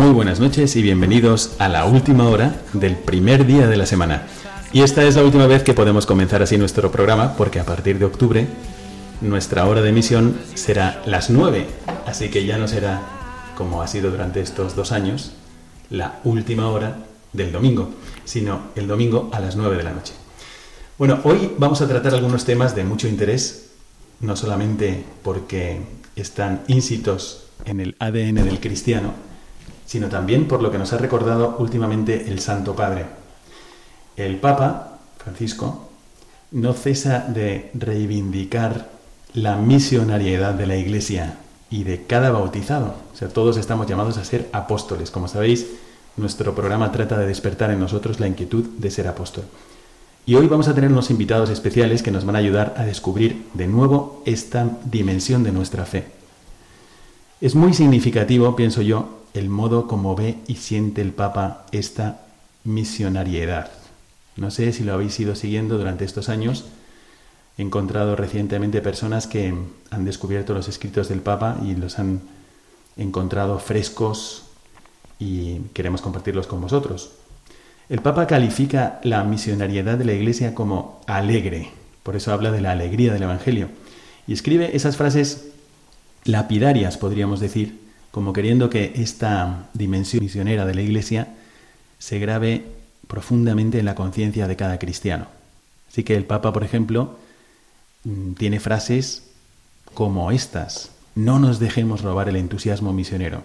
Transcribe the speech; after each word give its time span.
Muy 0.00 0.12
buenas 0.12 0.40
noches 0.40 0.76
y 0.76 0.82
bienvenidos 0.82 1.56
a 1.58 1.68
la 1.68 1.84
última 1.84 2.26
hora 2.26 2.62
del 2.72 2.96
primer 2.96 3.44
día 3.44 3.66
de 3.68 3.76
la 3.76 3.84
semana. 3.84 4.22
Y 4.72 4.80
esta 4.80 5.04
es 5.04 5.14
la 5.14 5.22
última 5.22 5.46
vez 5.46 5.62
que 5.62 5.74
podemos 5.74 6.06
comenzar 6.06 6.40
así 6.40 6.56
nuestro 6.56 6.90
programa 6.90 7.36
porque 7.36 7.60
a 7.60 7.66
partir 7.66 7.98
de 7.98 8.06
octubre 8.06 8.46
nuestra 9.20 9.66
hora 9.66 9.82
de 9.82 9.90
emisión 9.90 10.40
será 10.54 11.02
las 11.04 11.28
9. 11.28 11.66
Así 12.06 12.30
que 12.30 12.46
ya 12.46 12.56
no 12.56 12.66
será, 12.66 13.02
como 13.58 13.82
ha 13.82 13.88
sido 13.88 14.10
durante 14.10 14.40
estos 14.40 14.74
dos 14.74 14.90
años, 14.90 15.32
la 15.90 16.18
última 16.24 16.70
hora 16.70 16.96
del 17.34 17.52
domingo, 17.52 17.90
sino 18.24 18.68
el 18.76 18.86
domingo 18.86 19.28
a 19.34 19.40
las 19.40 19.54
9 19.54 19.76
de 19.76 19.82
la 19.82 19.92
noche. 19.92 20.14
Bueno, 20.96 21.20
hoy 21.24 21.52
vamos 21.58 21.82
a 21.82 21.88
tratar 21.88 22.14
algunos 22.14 22.46
temas 22.46 22.74
de 22.74 22.84
mucho 22.84 23.06
interés, 23.06 23.72
no 24.20 24.34
solamente 24.34 25.04
porque 25.22 25.82
están 26.16 26.62
insitos 26.68 27.48
en 27.66 27.80
el 27.80 27.96
ADN 27.98 28.36
del 28.36 28.60
cristiano, 28.60 29.28
sino 29.90 30.08
también 30.08 30.46
por 30.46 30.62
lo 30.62 30.70
que 30.70 30.78
nos 30.78 30.92
ha 30.92 30.98
recordado 30.98 31.56
últimamente 31.58 32.30
el 32.30 32.38
Santo 32.38 32.76
Padre. 32.76 33.06
El 34.16 34.36
Papa, 34.36 35.00
Francisco, 35.18 35.88
no 36.52 36.74
cesa 36.74 37.26
de 37.26 37.72
reivindicar 37.74 38.88
la 39.34 39.56
misionariedad 39.56 40.54
de 40.54 40.68
la 40.68 40.76
Iglesia 40.76 41.38
y 41.70 41.82
de 41.82 42.04
cada 42.04 42.30
bautizado. 42.30 42.94
O 43.12 43.16
sea, 43.16 43.30
todos 43.30 43.56
estamos 43.56 43.88
llamados 43.88 44.16
a 44.16 44.24
ser 44.24 44.48
apóstoles. 44.52 45.10
Como 45.10 45.26
sabéis, 45.26 45.66
nuestro 46.16 46.54
programa 46.54 46.92
trata 46.92 47.18
de 47.18 47.26
despertar 47.26 47.72
en 47.72 47.80
nosotros 47.80 48.20
la 48.20 48.28
inquietud 48.28 48.64
de 48.78 48.92
ser 48.92 49.08
apóstol. 49.08 49.42
Y 50.24 50.36
hoy 50.36 50.46
vamos 50.46 50.68
a 50.68 50.74
tener 50.76 50.92
unos 50.92 51.10
invitados 51.10 51.50
especiales 51.50 52.04
que 52.04 52.12
nos 52.12 52.24
van 52.24 52.36
a 52.36 52.38
ayudar 52.38 52.74
a 52.76 52.84
descubrir 52.84 53.42
de 53.54 53.66
nuevo 53.66 54.22
esta 54.24 54.70
dimensión 54.84 55.42
de 55.42 55.50
nuestra 55.50 55.84
fe. 55.84 56.04
Es 57.40 57.56
muy 57.56 57.74
significativo, 57.74 58.54
pienso 58.54 58.82
yo, 58.82 59.19
el 59.34 59.48
modo 59.48 59.86
como 59.86 60.14
ve 60.16 60.38
y 60.46 60.56
siente 60.56 61.00
el 61.00 61.12
Papa 61.12 61.66
esta 61.72 62.22
misionariedad. 62.64 63.70
No 64.36 64.50
sé 64.50 64.72
si 64.72 64.84
lo 64.84 64.94
habéis 64.94 65.18
ido 65.20 65.34
siguiendo 65.34 65.78
durante 65.78 66.04
estos 66.04 66.28
años. 66.28 66.64
He 67.58 67.62
encontrado 67.62 68.16
recientemente 68.16 68.80
personas 68.80 69.26
que 69.26 69.54
han 69.90 70.04
descubierto 70.04 70.54
los 70.54 70.68
escritos 70.68 71.08
del 71.08 71.20
Papa 71.20 71.58
y 71.64 71.74
los 71.74 71.98
han 71.98 72.20
encontrado 72.96 73.58
frescos 73.58 74.44
y 75.18 75.58
queremos 75.74 76.00
compartirlos 76.00 76.46
con 76.46 76.60
vosotros. 76.60 77.12
El 77.88 78.00
Papa 78.00 78.26
califica 78.26 79.00
la 79.02 79.24
misionariedad 79.24 79.98
de 79.98 80.04
la 80.04 80.12
Iglesia 80.12 80.54
como 80.54 81.00
alegre, 81.06 81.70
por 82.02 82.16
eso 82.16 82.32
habla 82.32 82.52
de 82.52 82.60
la 82.60 82.70
alegría 82.70 83.12
del 83.12 83.24
Evangelio, 83.24 83.68
y 84.26 84.32
escribe 84.32 84.76
esas 84.76 84.96
frases 84.96 85.48
lapidarias, 86.24 86.96
podríamos 86.96 87.40
decir, 87.40 87.79
como 88.10 88.32
queriendo 88.32 88.70
que 88.70 88.92
esta 88.96 89.68
dimensión 89.74 90.22
misionera 90.22 90.66
de 90.66 90.74
la 90.74 90.82
Iglesia 90.82 91.28
se 91.98 92.18
grabe 92.18 92.64
profundamente 93.06 93.78
en 93.78 93.84
la 93.84 93.94
conciencia 93.94 94.46
de 94.48 94.56
cada 94.56 94.78
cristiano. 94.78 95.26
Así 95.88 96.04
que 96.04 96.16
el 96.16 96.24
Papa, 96.24 96.52
por 96.52 96.64
ejemplo, 96.64 97.18
mm, 98.04 98.32
tiene 98.34 98.60
frases 98.60 99.24
como 99.94 100.30
estas. 100.30 100.90
No 101.14 101.38
nos 101.38 101.58
dejemos 101.58 102.02
robar 102.02 102.28
el 102.28 102.36
entusiasmo 102.36 102.92
misionero. 102.92 103.42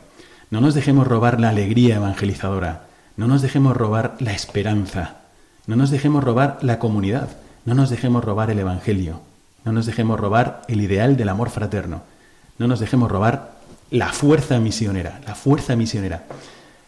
No 0.51 0.61
nos 0.61 0.75
dejemos 0.75 1.07
robar 1.07 1.39
la 1.41 1.49
alegría 1.49 1.95
evangelizadora. 1.95 2.87
No 3.17 3.27
nos 3.27 3.41
dejemos 3.41 3.75
robar 3.75 4.17
la 4.19 4.33
esperanza. 4.33 5.17
No 5.67 5.75
nos 5.75 5.89
dejemos 5.89 6.23
robar 6.23 6.59
la 6.61 6.79
comunidad. 6.79 7.29
No 7.65 7.73
nos 7.73 7.89
dejemos 7.89 8.23
robar 8.23 8.51
el 8.51 8.59
Evangelio. 8.59 9.21
No 9.63 9.71
nos 9.71 9.87
dejemos 9.87 10.19
robar 10.19 10.61
el 10.67 10.81
ideal 10.81 11.17
del 11.17 11.29
amor 11.29 11.49
fraterno. 11.49 12.03
No 12.59 12.67
nos 12.67 12.79
dejemos 12.79 13.09
robar 13.11 13.54
la 13.91 14.11
fuerza 14.11 14.59
misionera. 14.59 15.21
La 15.25 15.35
fuerza 15.35 15.75
misionera. 15.75 16.25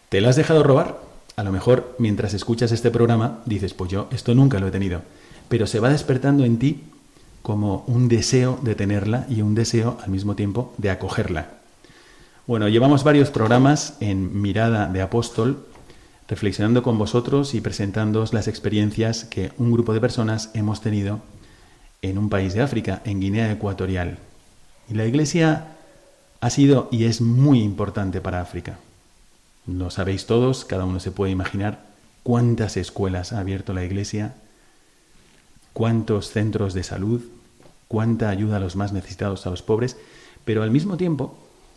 ¿Te 0.08 0.20
la 0.20 0.30
has 0.30 0.36
dejado 0.36 0.62
robar? 0.62 1.00
A 1.36 1.44
lo 1.44 1.52
mejor 1.52 1.94
mientras 1.98 2.34
escuchas 2.34 2.72
este 2.72 2.90
programa 2.90 3.40
dices, 3.46 3.74
pues 3.74 3.90
yo 3.90 4.08
esto 4.10 4.34
nunca 4.34 4.58
lo 4.58 4.68
he 4.68 4.72
tenido. 4.72 5.02
Pero 5.48 5.66
se 5.66 5.80
va 5.80 5.90
despertando 5.90 6.44
en 6.44 6.58
ti 6.58 6.84
como 7.42 7.84
un 7.86 8.08
deseo 8.08 8.58
de 8.62 8.74
tenerla 8.74 9.26
y 9.28 9.42
un 9.42 9.54
deseo 9.54 9.98
al 10.02 10.10
mismo 10.10 10.34
tiempo 10.34 10.74
de 10.78 10.90
acogerla. 10.90 11.50
Bueno, 12.46 12.68
llevamos 12.68 13.04
varios 13.04 13.30
programas 13.30 13.96
en 14.00 14.40
Mirada 14.40 14.88
de 14.88 15.02
Apóstol, 15.02 15.66
reflexionando 16.28 16.82
con 16.82 16.98
vosotros 16.98 17.54
y 17.54 17.60
presentándoos 17.60 18.32
las 18.32 18.48
experiencias 18.48 19.24
que 19.24 19.52
un 19.58 19.70
grupo 19.70 19.94
de 19.94 20.00
personas 20.00 20.50
hemos 20.54 20.80
tenido 20.80 21.20
en 22.02 22.18
un 22.18 22.28
país 22.28 22.54
de 22.54 22.62
África, 22.62 23.00
en 23.04 23.20
Guinea 23.20 23.52
Ecuatorial. 23.52 24.18
Y 24.90 24.94
la 24.94 25.06
Iglesia 25.06 25.77
ha 26.40 26.50
sido 26.50 26.88
y 26.90 27.04
es 27.04 27.20
muy 27.20 27.62
importante 27.62 28.20
para 28.20 28.40
África. 28.40 28.78
Lo 29.66 29.90
sabéis 29.90 30.26
todos, 30.26 30.64
cada 30.64 30.84
uno 30.84 31.00
se 31.00 31.10
puede 31.10 31.32
imaginar 31.32 31.86
cuántas 32.22 32.76
escuelas 32.76 33.32
ha 33.32 33.40
abierto 33.40 33.72
la 33.72 33.84
Iglesia, 33.84 34.34
cuántos 35.72 36.30
centros 36.30 36.74
de 36.74 36.82
salud, 36.82 37.22
cuánta 37.86 38.30
ayuda 38.30 38.56
a 38.56 38.60
los 38.60 38.76
más 38.76 38.92
necesitados, 38.92 39.46
a 39.46 39.50
los 39.50 39.62
pobres, 39.62 39.96
pero 40.44 40.62
al 40.62 40.70
mismo 40.70 40.96
tiempo 40.96 41.36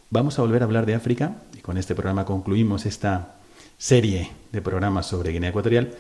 vamos 0.10 0.38
a 0.38 0.42
volver 0.42 0.62
a 0.62 0.66
hablar 0.66 0.86
de 0.86 0.96
África, 0.96 1.36
y 1.58 1.60
con 1.62 1.78
este 1.78 1.96
programa 1.96 2.26
concluimos 2.26 2.86
esta 2.86 3.36
serie 3.78 4.32
de 4.52 4.62
programas 4.62 5.08
sobre 5.08 5.32
Guinea 5.32 5.50
Ecuatorial, 5.50 5.94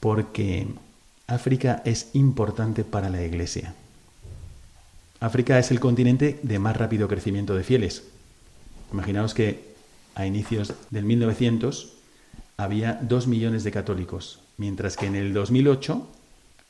porque 0.00 0.66
África 1.26 1.82
es 1.84 2.10
importante 2.14 2.84
para 2.84 3.10
la 3.10 3.22
Iglesia. 3.22 3.74
África 5.22 5.56
es 5.60 5.70
el 5.70 5.78
continente 5.78 6.40
de 6.42 6.58
más 6.58 6.76
rápido 6.76 7.06
crecimiento 7.06 7.54
de 7.54 7.62
fieles. 7.62 8.02
Imaginaos 8.92 9.34
que 9.34 9.72
a 10.16 10.26
inicios 10.26 10.74
del 10.90 11.04
1900 11.04 11.92
había 12.56 12.98
2 13.02 13.28
millones 13.28 13.62
de 13.62 13.70
católicos, 13.70 14.40
mientras 14.56 14.96
que 14.96 15.06
en 15.06 15.14
el 15.14 15.32
2008 15.32 16.08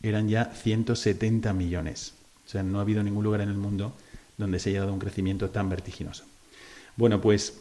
eran 0.02 0.28
ya 0.28 0.44
170 0.44 1.50
millones. 1.54 2.12
O 2.46 2.50
sea, 2.50 2.62
no 2.62 2.78
ha 2.78 2.82
habido 2.82 3.02
ningún 3.02 3.24
lugar 3.24 3.40
en 3.40 3.48
el 3.48 3.56
mundo 3.56 3.94
donde 4.36 4.58
se 4.58 4.68
haya 4.68 4.80
dado 4.80 4.92
un 4.92 4.98
crecimiento 4.98 5.48
tan 5.48 5.70
vertiginoso. 5.70 6.24
Bueno, 6.96 7.22
pues 7.22 7.54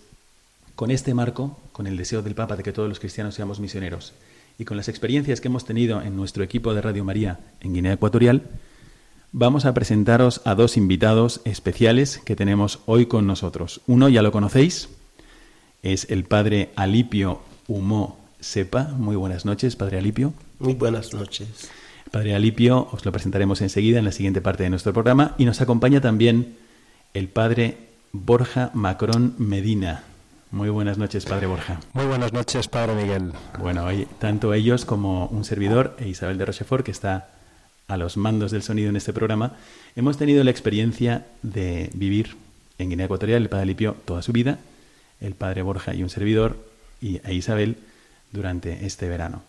con 0.75 0.91
este 0.91 1.13
marco, 1.13 1.57
con 1.71 1.87
el 1.87 1.95
deseo 1.95 2.21
del 2.21 2.35
Papa 2.35 2.57
de 2.57 2.63
que 2.63 2.73
todos 2.73 2.89
los 2.89 2.99
cristianos 2.99 3.35
seamos 3.35 3.61
misioneros 3.61 4.11
y 4.59 4.65
con 4.65 4.75
las 4.75 4.89
experiencias 4.89 5.39
que 5.39 5.47
hemos 5.47 5.63
tenido 5.63 6.01
en 6.01 6.17
nuestro 6.17 6.43
equipo 6.43 6.73
de 6.73 6.81
Radio 6.81 7.05
María 7.05 7.39
en 7.61 7.75
Guinea 7.75 7.93
Ecuatorial, 7.93 8.43
vamos 9.31 9.65
a 9.65 9.73
presentaros 9.73 10.41
a 10.45 10.55
dos 10.55 10.77
invitados 10.77 11.41
especiales 11.45 12.19
que 12.25 12.35
tenemos 12.35 12.79
hoy 12.85 13.05
con 13.05 13.27
nosotros. 13.27 13.81
Uno 13.87 14.09
ya 14.09 14.21
lo 14.21 14.31
conocéis, 14.31 14.89
es 15.83 16.09
el 16.09 16.25
padre 16.25 16.71
Alipio 16.75 17.41
Humó 17.67 18.19
Sepa. 18.39 18.89
Muy 18.97 19.15
buenas 19.15 19.45
noches, 19.45 19.75
padre 19.75 19.97
Alipio. 19.97 20.33
Muy 20.59 20.73
buenas 20.73 21.13
noches. 21.13 21.69
Padre 22.11 22.35
Alipio, 22.35 22.89
os 22.91 23.05
lo 23.05 23.11
presentaremos 23.11 23.61
enseguida 23.61 23.99
en 23.99 24.05
la 24.05 24.11
siguiente 24.11 24.41
parte 24.41 24.63
de 24.63 24.69
nuestro 24.69 24.91
programa 24.91 25.33
y 25.37 25.45
nos 25.45 25.61
acompaña 25.61 26.01
también 26.01 26.57
el 27.13 27.29
padre 27.29 27.77
Borja 28.11 28.71
Macrón 28.73 29.35
Medina. 29.37 30.03
Muy 30.51 30.69
buenas 30.69 30.97
noches, 30.97 31.25
padre 31.25 31.47
Borja. 31.47 31.79
Muy 31.93 32.05
buenas 32.05 32.33
noches, 32.33 32.67
padre 32.67 32.95
Miguel. 32.95 33.31
Bueno, 33.57 33.85
hoy 33.85 34.05
tanto 34.19 34.53
ellos 34.53 34.83
como 34.83 35.27
un 35.27 35.45
servidor 35.45 35.95
e 35.99 36.09
Isabel 36.09 36.37
de 36.37 36.45
Rochefort, 36.45 36.83
que 36.83 36.91
está 36.91 37.29
a 37.91 37.97
los 37.97 38.15
mandos 38.15 38.51
del 38.51 38.63
sonido 38.63 38.89
en 38.89 38.95
este 38.95 39.11
programa, 39.11 39.57
hemos 39.97 40.17
tenido 40.17 40.45
la 40.45 40.51
experiencia 40.51 41.25
de 41.43 41.89
vivir 41.93 42.37
en 42.77 42.89
Guinea 42.89 43.05
Ecuatorial, 43.07 43.41
el 43.41 43.49
padre 43.49 43.63
Alipio 43.63 43.97
toda 44.05 44.21
su 44.21 44.31
vida, 44.31 44.59
el 45.19 45.35
padre 45.35 45.61
Borja 45.61 45.93
y 45.93 46.01
un 46.01 46.09
servidor, 46.09 46.55
y 47.01 47.19
a 47.25 47.33
Isabel 47.33 47.75
durante 48.31 48.85
este 48.85 49.09
verano. 49.09 49.43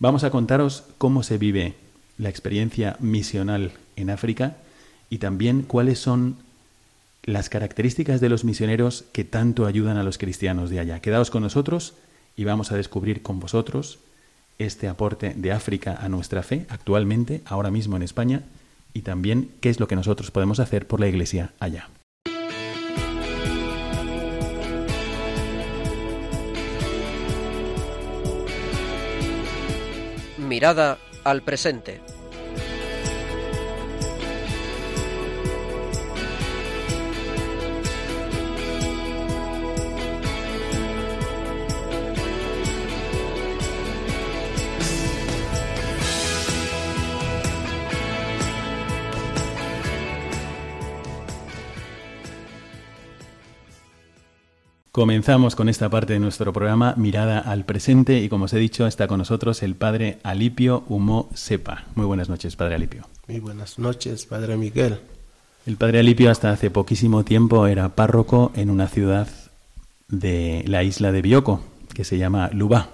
Vamos 0.00 0.24
a 0.24 0.30
contaros 0.30 0.82
cómo 0.98 1.22
se 1.22 1.38
vive 1.38 1.74
la 2.18 2.30
experiencia 2.30 2.96
misional 2.98 3.70
en 3.94 4.10
África 4.10 4.56
y 5.08 5.18
también 5.18 5.62
cuáles 5.62 6.00
son 6.00 6.36
las 7.22 7.48
características 7.48 8.20
de 8.20 8.28
los 8.28 8.42
misioneros 8.42 9.04
que 9.12 9.22
tanto 9.22 9.66
ayudan 9.66 9.98
a 9.98 10.02
los 10.02 10.18
cristianos 10.18 10.68
de 10.68 10.80
allá. 10.80 10.98
Quedaos 10.98 11.30
con 11.30 11.44
nosotros 11.44 11.94
y 12.36 12.42
vamos 12.42 12.72
a 12.72 12.76
descubrir 12.76 13.22
con 13.22 13.38
vosotros 13.38 14.00
este 14.58 14.88
aporte 14.88 15.34
de 15.34 15.52
África 15.52 15.98
a 16.00 16.08
nuestra 16.08 16.42
fe 16.42 16.66
actualmente, 16.68 17.42
ahora 17.44 17.70
mismo 17.70 17.96
en 17.96 18.02
España, 18.02 18.42
y 18.92 19.02
también 19.02 19.50
qué 19.60 19.70
es 19.70 19.80
lo 19.80 19.88
que 19.88 19.96
nosotros 19.96 20.30
podemos 20.30 20.60
hacer 20.60 20.86
por 20.86 21.00
la 21.00 21.08
Iglesia 21.08 21.52
allá. 21.58 21.88
Mirada 30.38 30.98
al 31.24 31.42
presente. 31.42 32.13
Comenzamos 54.94 55.56
con 55.56 55.68
esta 55.68 55.90
parte 55.90 56.12
de 56.12 56.20
nuestro 56.20 56.52
programa 56.52 56.94
Mirada 56.96 57.40
al 57.40 57.64
Presente 57.64 58.20
y 58.20 58.28
como 58.28 58.44
os 58.44 58.52
he 58.52 58.60
dicho 58.60 58.86
está 58.86 59.08
con 59.08 59.18
nosotros 59.18 59.64
el 59.64 59.74
padre 59.74 60.18
Alipio 60.22 60.84
Humo 60.88 61.28
Sepa. 61.34 61.82
Muy 61.96 62.06
buenas 62.06 62.28
noches, 62.28 62.54
padre 62.54 62.76
Alipio. 62.76 63.04
Muy 63.26 63.40
buenas 63.40 63.80
noches, 63.80 64.24
padre 64.24 64.56
Miguel. 64.56 65.00
El 65.66 65.78
padre 65.78 65.98
Alipio 65.98 66.30
hasta 66.30 66.52
hace 66.52 66.70
poquísimo 66.70 67.24
tiempo 67.24 67.66
era 67.66 67.88
párroco 67.88 68.52
en 68.54 68.70
una 68.70 68.86
ciudad 68.86 69.26
de 70.06 70.62
la 70.68 70.84
isla 70.84 71.10
de 71.10 71.22
Bioko, 71.22 71.60
que 71.92 72.04
se 72.04 72.16
llama 72.16 72.50
Lubá. 72.52 72.90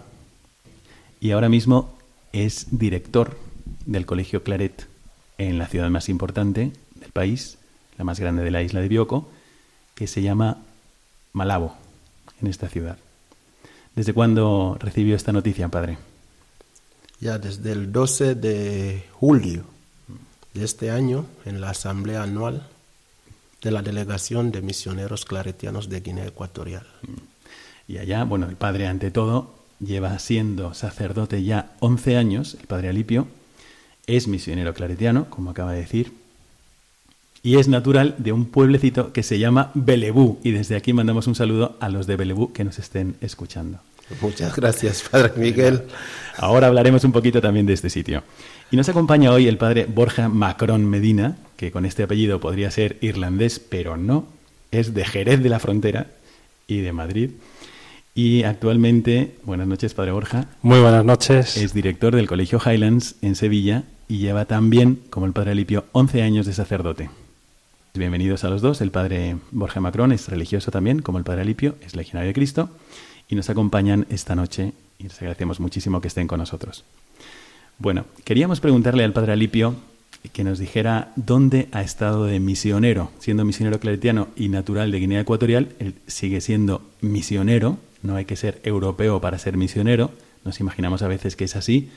Y 1.21 1.33
ahora 1.33 1.51
mismo 1.51 1.99
es 2.33 2.69
director 2.71 3.37
del 3.85 4.07
Colegio 4.07 4.43
Claret 4.43 4.87
en 5.37 5.59
la 5.59 5.67
ciudad 5.67 5.91
más 5.91 6.09
importante 6.09 6.73
del 6.95 7.13
país, 7.13 7.59
la 7.99 8.05
más 8.05 8.19
grande 8.19 8.43
de 8.43 8.53
la 8.53 8.63
isla 8.63 8.81
de 8.81 8.89
Bioko, 8.89 9.29
que 9.95 10.07
se 10.07 10.23
llama 10.23 10.63
Malabo 11.35 11.77
en 12.41 12.49
esta 12.49 12.69
ciudad. 12.69 12.99
¿Desde 13.95 14.13
cuándo 14.13 14.77
recibió 14.81 15.17
esta 15.17 15.33
noticia, 15.33 15.69
padre? 15.69 15.99
Ya 17.21 17.39
desde 17.39 17.73
el 17.73 17.93
12 17.93 18.35
de 18.35 19.05
julio 19.13 19.65
de 20.55 20.65
este 20.65 20.91
año, 20.91 21.27
en 21.45 21.61
la 21.61 21.71
asamblea 21.71 22.23
anual 22.23 22.67
de 23.63 23.71
la 23.71 23.83
Delegación 23.83 24.53
de 24.53 24.63
Misioneros 24.63 25.25
Claretianos 25.25 25.89
de 25.89 26.01
Guinea 26.01 26.27
Ecuatorial. 26.27 26.87
Y 27.87 27.99
allá, 27.99 28.25
bueno, 28.25 28.49
el 28.49 28.57
padre 28.57 28.87
ante 28.87 29.11
todo 29.11 29.55
lleva 29.81 30.19
siendo 30.19 30.75
sacerdote 30.75 31.43
ya 31.43 31.73
11 31.81 32.17
años, 32.17 32.57
el 32.61 32.67
padre 32.67 32.89
Alipio, 32.89 33.27
es 34.07 34.29
misionero 34.29 34.75
claretiano, 34.75 35.29
como 35.31 35.51
acaba 35.51 35.73
de 35.73 35.81
decir, 35.81 36.13
y 37.43 37.57
es 37.57 37.69
natural 37.69 38.15
de 38.19 38.33
un 38.33 38.47
pueblecito 38.47 39.13
que 39.13 39.23
se 39.23 39.39
llama 39.39 39.71
Belebú. 39.75 40.39
Y 40.43 40.51
desde 40.51 40.77
aquí 40.77 40.93
mandamos 40.93 41.27
un 41.27 41.35
saludo 41.35 41.77
a 41.81 41.89
los 41.89 42.07
de 42.07 42.17
Belebú 42.17 42.53
que 42.53 42.65
nos 42.65 42.79
estén 42.79 43.17
escuchando. 43.21 43.79
Muchas 44.21 44.57
gracias, 44.57 45.05
Padre 45.11 45.33
Miguel. 45.37 45.83
Ahora 46.37 46.67
hablaremos 46.67 47.05
un 47.05 47.13
poquito 47.13 47.41
también 47.41 47.67
de 47.67 47.75
este 47.75 47.91
sitio. 47.91 48.23
Y 48.71 48.77
nos 48.77 48.89
acompaña 48.89 49.33
hoy 49.33 49.47
el 49.47 49.57
padre 49.57 49.87
Borja 49.87 50.29
Macron 50.29 50.85
Medina, 50.85 51.37
que 51.57 51.71
con 51.71 51.85
este 51.85 52.03
apellido 52.03 52.41
podría 52.41 52.71
ser 52.71 52.99
irlandés, 53.01 53.59
pero 53.59 53.97
no, 53.97 54.27
es 54.71 54.95
de 54.95 55.05
Jerez 55.05 55.43
de 55.43 55.49
la 55.49 55.59
Frontera 55.59 56.09
y 56.67 56.81
de 56.81 56.93
Madrid. 56.93 57.31
Y 58.15 58.43
actualmente, 58.43 59.37
buenas 59.45 59.67
noches, 59.67 59.95
padre 59.95 60.13
Borja. 60.13 60.47
Muy 60.63 60.81
buenas 60.81 61.05
noches. 61.05 61.57
Es 61.57 61.73
director 61.73 62.15
del 62.15 62.27
Colegio 62.27 62.61
Highlands 62.65 63.17
en 63.23 63.35
Sevilla 63.35 63.85
y 64.09 64.19
lleva 64.19 64.45
también, 64.45 65.01
como 65.11 65.27
el 65.27 65.33
padre 65.33 65.53
Alipio, 65.53 65.85
11 65.93 66.23
años 66.23 66.47
de 66.47 66.53
sacerdote. 66.53 67.11
Bienvenidos 67.95 68.45
a 68.45 68.51
los 68.51 68.63
dos. 68.63 68.81
El 68.83 68.93
padre 68.93 69.37
Borja 69.51 69.81
Macron 69.81 70.13
es 70.13 70.29
religioso 70.29 70.71
también, 70.71 71.03
como 71.03 71.19
el 71.19 71.25
padre 71.25 71.41
Alipio, 71.41 71.75
es 71.85 71.97
legionario 71.97 72.29
de 72.29 72.35
Cristo, 72.35 72.71
y 73.29 73.35
nos 73.35 73.51
acompañan 73.51 74.07
esta 74.11 74.37
noche 74.37 74.75
y 74.99 75.05
les 75.05 75.19
agradecemos 75.19 75.59
muchísimo 75.59 76.01
que 76.01 76.07
estén 76.07 76.29
con 76.29 76.39
nosotros. 76.39 76.85
Bueno, 77.79 78.05
queríamos 78.23 78.61
preguntarle 78.61 79.03
al 79.03 79.13
padre 79.13 79.33
Alipio 79.33 79.75
que 80.33 80.45
nos 80.45 80.61
dijera 80.61 81.11
dónde 81.17 81.69
ha 81.73 81.83
estado 81.83 82.27
de 82.27 82.39
misionero, 82.39 83.11
siendo 83.19 83.45
misionero 83.45 83.81
claretiano 83.81 84.29
y 84.37 84.51
natural 84.51 84.93
de 84.93 85.01
Guinea 85.01 85.23
Ecuatorial, 85.23 85.71
él 85.81 85.97
sigue 86.07 86.41
siendo 86.41 86.83
misionero, 87.01 87.79
no 88.03 88.15
hay 88.15 88.25
que 88.25 88.37
ser 88.37 88.61
europeo 88.63 89.21
para 89.21 89.39
ser 89.39 89.57
misionero, 89.57 90.13
nos 90.45 90.61
imaginamos 90.61 91.03
a 91.03 91.09
veces 91.09 91.35
que 91.35 91.45
es 91.45 91.57
así, 91.57 91.91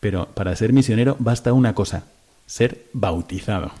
pero 0.00 0.28
para 0.28 0.56
ser 0.56 0.72
misionero 0.72 1.14
basta 1.18 1.52
una 1.52 1.74
cosa, 1.74 2.04
ser 2.46 2.86
bautizado. 2.94 3.72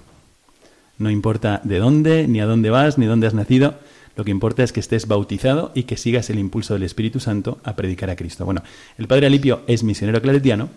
No 0.98 1.10
importa 1.10 1.60
de 1.64 1.78
dónde, 1.78 2.26
ni 2.26 2.40
a 2.40 2.46
dónde 2.46 2.70
vas, 2.70 2.98
ni 2.98 3.06
dónde 3.06 3.26
has 3.26 3.34
nacido. 3.34 3.74
Lo 4.16 4.24
que 4.24 4.30
importa 4.30 4.62
es 4.62 4.72
que 4.72 4.80
estés 4.80 5.06
bautizado 5.06 5.72
y 5.74 5.82
que 5.82 5.98
sigas 5.98 6.30
el 6.30 6.38
impulso 6.38 6.74
del 6.74 6.84
Espíritu 6.84 7.20
Santo 7.20 7.58
a 7.64 7.76
predicar 7.76 8.08
a 8.08 8.16
Cristo. 8.16 8.46
Bueno, 8.46 8.62
el 8.96 9.06
padre 9.06 9.26
Alipio 9.26 9.60
es 9.66 9.82
misionero 9.82 10.22
claretiano 10.22 10.70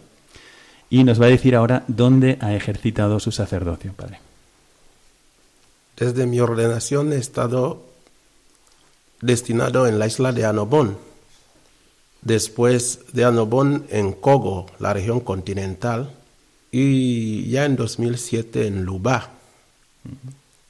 y 0.90 1.04
nos 1.06 1.22
va 1.22 1.28
a 1.28 1.30
decir 1.30 1.56
ahora 1.56 1.86
dónde 1.88 2.38
ha 2.42 2.54
ejercitado 2.54 3.20
su 3.20 3.32
sacerdocio, 3.32 3.94
padre. 3.94 4.20
Desde 5.96 6.26
mi 6.26 6.40
ordenación 6.40 7.14
he 7.14 7.18
estado 7.18 7.84
destinado 9.22 9.88
en 9.88 10.00
la 10.00 10.08
isla 10.08 10.32
de 10.32 10.46
Anobón. 10.46 10.98
Después 12.22 13.00
de 13.14 13.24
Anobón 13.24 13.86
en 13.90 14.12
Cogo, 14.14 14.66
la 14.80 14.94
región 14.94 15.22
continental. 15.22 16.12
Y 16.72 17.50
ya 17.50 17.66
en 17.66 17.76
2007 17.76 18.68
en 18.68 18.84
Lubá, 18.84 19.32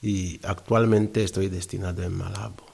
y 0.01 0.39
actualmente 0.43 1.23
estoy 1.23 1.49
destinado 1.49 2.03
en 2.03 2.17
Malabo. 2.17 2.65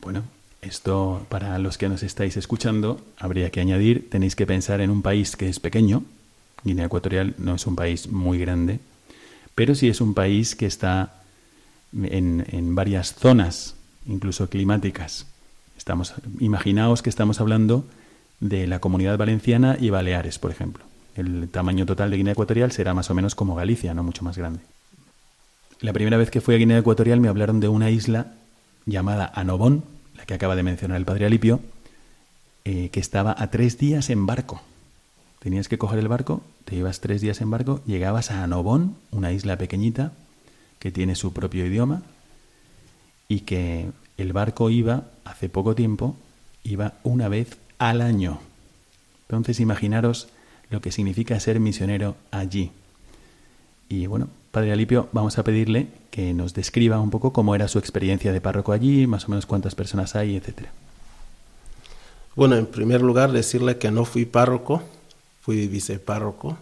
Bueno, 0.00 0.24
esto 0.60 1.26
para 1.28 1.58
los 1.58 1.78
que 1.78 1.88
nos 1.88 2.02
estáis 2.02 2.36
escuchando, 2.36 3.00
habría 3.18 3.50
que 3.50 3.60
añadir, 3.60 4.08
tenéis 4.10 4.36
que 4.36 4.46
pensar 4.46 4.80
en 4.80 4.90
un 4.90 5.02
país 5.02 5.36
que 5.36 5.48
es 5.48 5.60
pequeño, 5.60 6.04
Guinea 6.64 6.86
Ecuatorial 6.86 7.34
no 7.38 7.56
es 7.56 7.66
un 7.66 7.76
país 7.76 8.08
muy 8.08 8.38
grande, 8.38 8.80
pero 9.54 9.74
sí 9.74 9.88
es 9.88 10.00
un 10.00 10.14
país 10.14 10.54
que 10.54 10.66
está 10.66 11.22
en, 11.92 12.74
varias 12.74 13.14
zonas, 13.14 13.74
incluso 14.06 14.48
climáticas. 14.48 15.26
Imaginaos 16.38 17.02
que 17.02 17.10
estamos 17.10 17.40
hablando 17.40 17.84
de 18.40 18.66
la 18.66 18.78
comunidad 18.78 19.18
valenciana 19.18 19.76
y 19.80 19.90
Baleares, 19.90 20.38
por 20.38 20.50
ejemplo. 20.50 20.84
El 21.16 21.48
tamaño 21.48 21.84
total 21.84 22.10
de 22.10 22.16
Guinea 22.16 22.32
Ecuatorial 22.32 22.72
será 22.72 22.94
más 22.94 23.10
o 23.10 23.14
menos 23.14 23.34
como 23.34 23.54
Galicia, 23.54 23.92
no 23.92 24.02
mucho 24.02 24.24
más 24.24 24.38
grande. 24.38 24.60
La 25.82 25.92
primera 25.92 26.16
vez 26.16 26.30
que 26.30 26.40
fui 26.40 26.54
a 26.54 26.58
Guinea 26.58 26.78
Ecuatorial 26.78 27.18
me 27.18 27.26
hablaron 27.26 27.58
de 27.58 27.66
una 27.66 27.90
isla 27.90 28.34
llamada 28.86 29.32
Anobón, 29.34 29.82
la 30.16 30.24
que 30.24 30.34
acaba 30.34 30.54
de 30.54 30.62
mencionar 30.62 30.96
el 30.96 31.04
padre 31.04 31.26
Alipio, 31.26 31.58
eh, 32.64 32.90
que 32.90 33.00
estaba 33.00 33.34
a 33.36 33.50
tres 33.50 33.78
días 33.78 34.08
en 34.08 34.24
barco. 34.24 34.62
Tenías 35.40 35.66
que 35.66 35.78
coger 35.78 35.98
el 35.98 36.06
barco, 36.06 36.40
te 36.66 36.76
ibas 36.76 37.00
tres 37.00 37.20
días 37.20 37.40
en 37.40 37.50
barco, 37.50 37.82
llegabas 37.84 38.30
a 38.30 38.44
Anobón, 38.44 38.94
una 39.10 39.32
isla 39.32 39.58
pequeñita 39.58 40.12
que 40.78 40.92
tiene 40.92 41.16
su 41.16 41.32
propio 41.32 41.66
idioma 41.66 42.02
y 43.26 43.40
que 43.40 43.90
el 44.18 44.32
barco 44.32 44.70
iba, 44.70 45.06
hace 45.24 45.48
poco 45.48 45.74
tiempo, 45.74 46.14
iba 46.62 46.94
una 47.02 47.26
vez 47.26 47.56
al 47.78 48.02
año. 48.02 48.38
Entonces 49.22 49.58
imaginaros 49.58 50.28
lo 50.70 50.80
que 50.80 50.92
significa 50.92 51.40
ser 51.40 51.58
misionero 51.58 52.14
allí. 52.30 52.70
Y 53.88 54.06
bueno, 54.06 54.28
Padre 54.52 54.70
Alipio, 54.72 55.08
vamos 55.12 55.38
a 55.38 55.44
pedirle 55.44 55.88
que 56.10 56.34
nos 56.34 56.52
describa 56.52 57.00
un 57.00 57.08
poco 57.08 57.32
cómo 57.32 57.54
era 57.54 57.68
su 57.68 57.78
experiencia 57.78 58.34
de 58.34 58.42
párroco 58.42 58.72
allí, 58.72 59.06
más 59.06 59.24
o 59.24 59.30
menos 59.30 59.46
cuántas 59.46 59.74
personas 59.74 60.14
hay, 60.14 60.36
etcétera. 60.36 60.70
Bueno, 62.36 62.56
en 62.56 62.66
primer 62.66 63.00
lugar 63.00 63.32
decirle 63.32 63.78
que 63.78 63.90
no 63.90 64.04
fui 64.04 64.26
párroco, 64.26 64.82
fui 65.40 65.68
vicepárroco. 65.68 66.58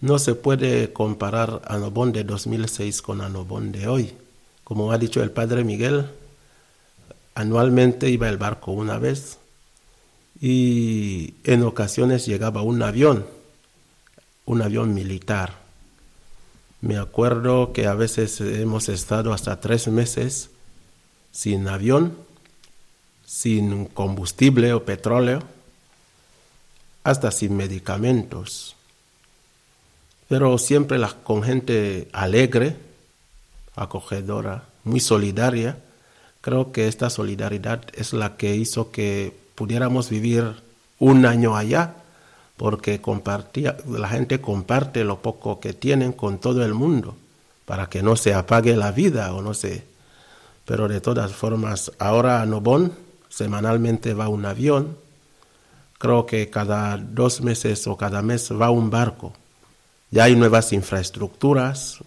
No 0.00 0.18
se 0.18 0.34
puede 0.34 0.94
comparar 0.94 1.60
Anobón 1.66 2.12
de 2.12 2.24
2006 2.24 3.02
con 3.02 3.20
Anobón 3.20 3.72
de 3.72 3.88
hoy. 3.88 4.14
Como 4.64 4.90
ha 4.90 4.96
dicho 4.96 5.22
el 5.22 5.30
padre 5.30 5.64
Miguel, 5.64 6.06
anualmente 7.34 8.08
iba 8.08 8.30
el 8.30 8.38
barco 8.38 8.72
una 8.72 8.98
vez 8.98 9.38
y 10.40 11.34
en 11.44 11.62
ocasiones 11.62 12.24
llegaba 12.24 12.62
un 12.62 12.82
avión, 12.82 13.26
un 14.46 14.62
avión 14.62 14.94
militar 14.94 15.65
me 16.86 16.98
acuerdo 16.98 17.72
que 17.72 17.86
a 17.86 17.94
veces 17.94 18.40
hemos 18.40 18.88
estado 18.88 19.32
hasta 19.32 19.60
tres 19.60 19.88
meses 19.88 20.50
sin 21.32 21.66
avión, 21.66 22.16
sin 23.24 23.86
combustible 23.86 24.72
o 24.72 24.84
petróleo, 24.84 25.42
hasta 27.02 27.32
sin 27.32 27.56
medicamentos. 27.56 28.76
Pero 30.28 30.58
siempre 30.58 30.98
con 31.24 31.42
gente 31.42 32.08
alegre, 32.12 32.76
acogedora, 33.74 34.64
muy 34.84 35.00
solidaria. 35.00 35.78
Creo 36.40 36.70
que 36.70 36.86
esta 36.86 37.10
solidaridad 37.10 37.82
es 37.94 38.12
la 38.12 38.36
que 38.36 38.54
hizo 38.54 38.92
que 38.92 39.36
pudiéramos 39.56 40.08
vivir 40.08 40.62
un 41.00 41.26
año 41.26 41.56
allá, 41.56 41.96
porque 42.56 43.00
compartía, 43.00 43.76
la 43.86 44.08
gente 44.08 44.40
comparte 44.40 45.04
lo 45.04 45.20
poco 45.20 45.60
que 45.60 45.72
tienen 45.72 46.12
con 46.12 46.38
todo 46.38 46.64
el 46.64 46.74
mundo, 46.74 47.16
para 47.64 47.88
que 47.88 48.02
no 48.02 48.16
se 48.16 48.34
apague 48.34 48.76
la 48.76 48.92
vida 48.92 49.34
o 49.34 49.42
no 49.42 49.54
se... 49.54 49.84
Pero 50.64 50.88
de 50.88 51.00
todas 51.00 51.32
formas, 51.32 51.92
ahora 51.98 52.40
a 52.40 52.46
Nobón 52.46 52.92
semanalmente 53.28 54.14
va 54.14 54.28
un 54.28 54.46
avión, 54.46 54.96
creo 55.98 56.26
que 56.26 56.50
cada 56.50 56.96
dos 56.96 57.40
meses 57.40 57.86
o 57.86 57.96
cada 57.96 58.22
mes 58.22 58.50
va 58.52 58.70
un 58.70 58.90
barco. 58.90 59.32
Ya 60.10 60.24
hay 60.24 60.36
nuevas 60.36 60.72
infraestructuras. 60.72 61.98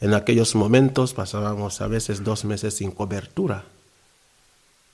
En 0.00 0.14
aquellos 0.14 0.54
momentos 0.54 1.14
pasábamos 1.14 1.80
a 1.80 1.86
veces 1.86 2.22
dos 2.22 2.44
meses 2.44 2.74
sin 2.74 2.90
cobertura. 2.90 3.64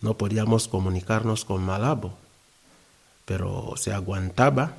No 0.01 0.17
podíamos 0.17 0.69
comunicarnos 0.69 1.45
con 1.45 1.63
Malabo, 1.65 2.15
pero 3.33 3.73
se 3.79 3.95
aguantaba 3.95 4.75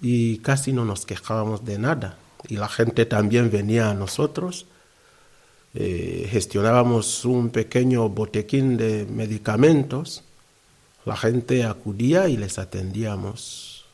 y 0.00 0.38
casi 0.38 0.72
no 0.72 0.86
nos 0.86 1.04
quejábamos 1.04 1.66
de 1.66 1.78
nada. 1.78 2.16
Y 2.48 2.56
la 2.56 2.68
gente 2.68 3.04
también 3.04 3.50
venía 3.50 3.90
a 3.90 3.94
nosotros. 3.94 4.64
Eh, 5.74 6.26
gestionábamos 6.30 7.26
un 7.26 7.50
pequeño 7.50 8.08
botequín 8.08 8.78
de 8.78 9.04
medicamentos. 9.04 10.22
La 11.04 11.18
gente 11.18 11.64
acudía 11.64 12.30
y 12.30 12.38
les 12.38 12.58
atendíamos. 12.58 13.84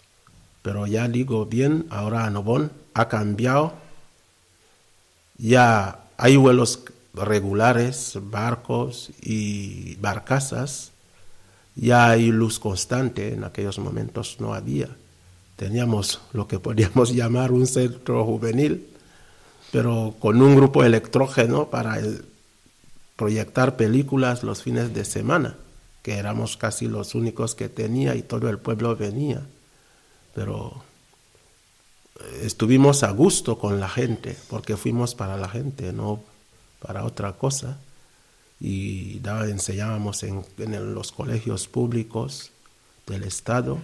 Pero 0.62 0.86
ya 0.86 1.08
digo 1.08 1.46
bien, 1.46 1.86
ahora 1.90 2.24
Anobón 2.24 2.70
ha 2.94 3.08
cambiado. 3.08 3.72
Ya 5.38 6.04
hay 6.18 6.36
vuelos 6.36 6.84
regulares, 7.14 8.16
barcos 8.30 9.10
y 9.20 9.96
barcazas, 9.96 10.92
ya 11.74 12.10
hay 12.10 12.30
luz 12.30 12.58
constante, 12.58 13.32
en 13.32 13.44
aquellos 13.44 13.78
momentos 13.78 14.36
no 14.40 14.54
había. 14.54 14.88
Teníamos 15.56 16.20
lo 16.32 16.46
que 16.46 16.58
podríamos 16.58 17.10
llamar 17.14 17.52
un 17.52 17.66
centro 17.66 18.24
juvenil, 18.24 18.88
pero 19.70 20.14
con 20.18 20.42
un 20.42 20.54
grupo 20.54 20.84
electrógeno 20.84 21.68
para 21.68 21.98
proyectar 23.16 23.76
películas 23.76 24.42
los 24.42 24.62
fines 24.62 24.92
de 24.92 25.04
semana, 25.04 25.56
que 26.02 26.14
éramos 26.14 26.56
casi 26.56 26.88
los 26.88 27.14
únicos 27.14 27.54
que 27.54 27.68
tenía 27.68 28.14
y 28.14 28.22
todo 28.22 28.48
el 28.48 28.58
pueblo 28.58 28.96
venía. 28.96 29.40
Pero 30.34 30.82
estuvimos 32.42 33.02
a 33.02 33.10
gusto 33.10 33.58
con 33.58 33.80
la 33.80 33.88
gente, 33.88 34.36
porque 34.48 34.76
fuimos 34.76 35.14
para 35.14 35.36
la 35.36 35.48
gente, 35.48 35.92
no 35.92 36.22
para 36.80 37.04
otra 37.04 37.32
cosa 37.32 37.78
y 38.64 39.18
daba, 39.18 39.48
enseñábamos 39.48 40.22
en, 40.22 40.44
en, 40.56 40.94
los 40.94 41.10
colegios 41.10 41.66
públicos 41.66 42.52
del 43.08 43.24
Estado 43.24 43.78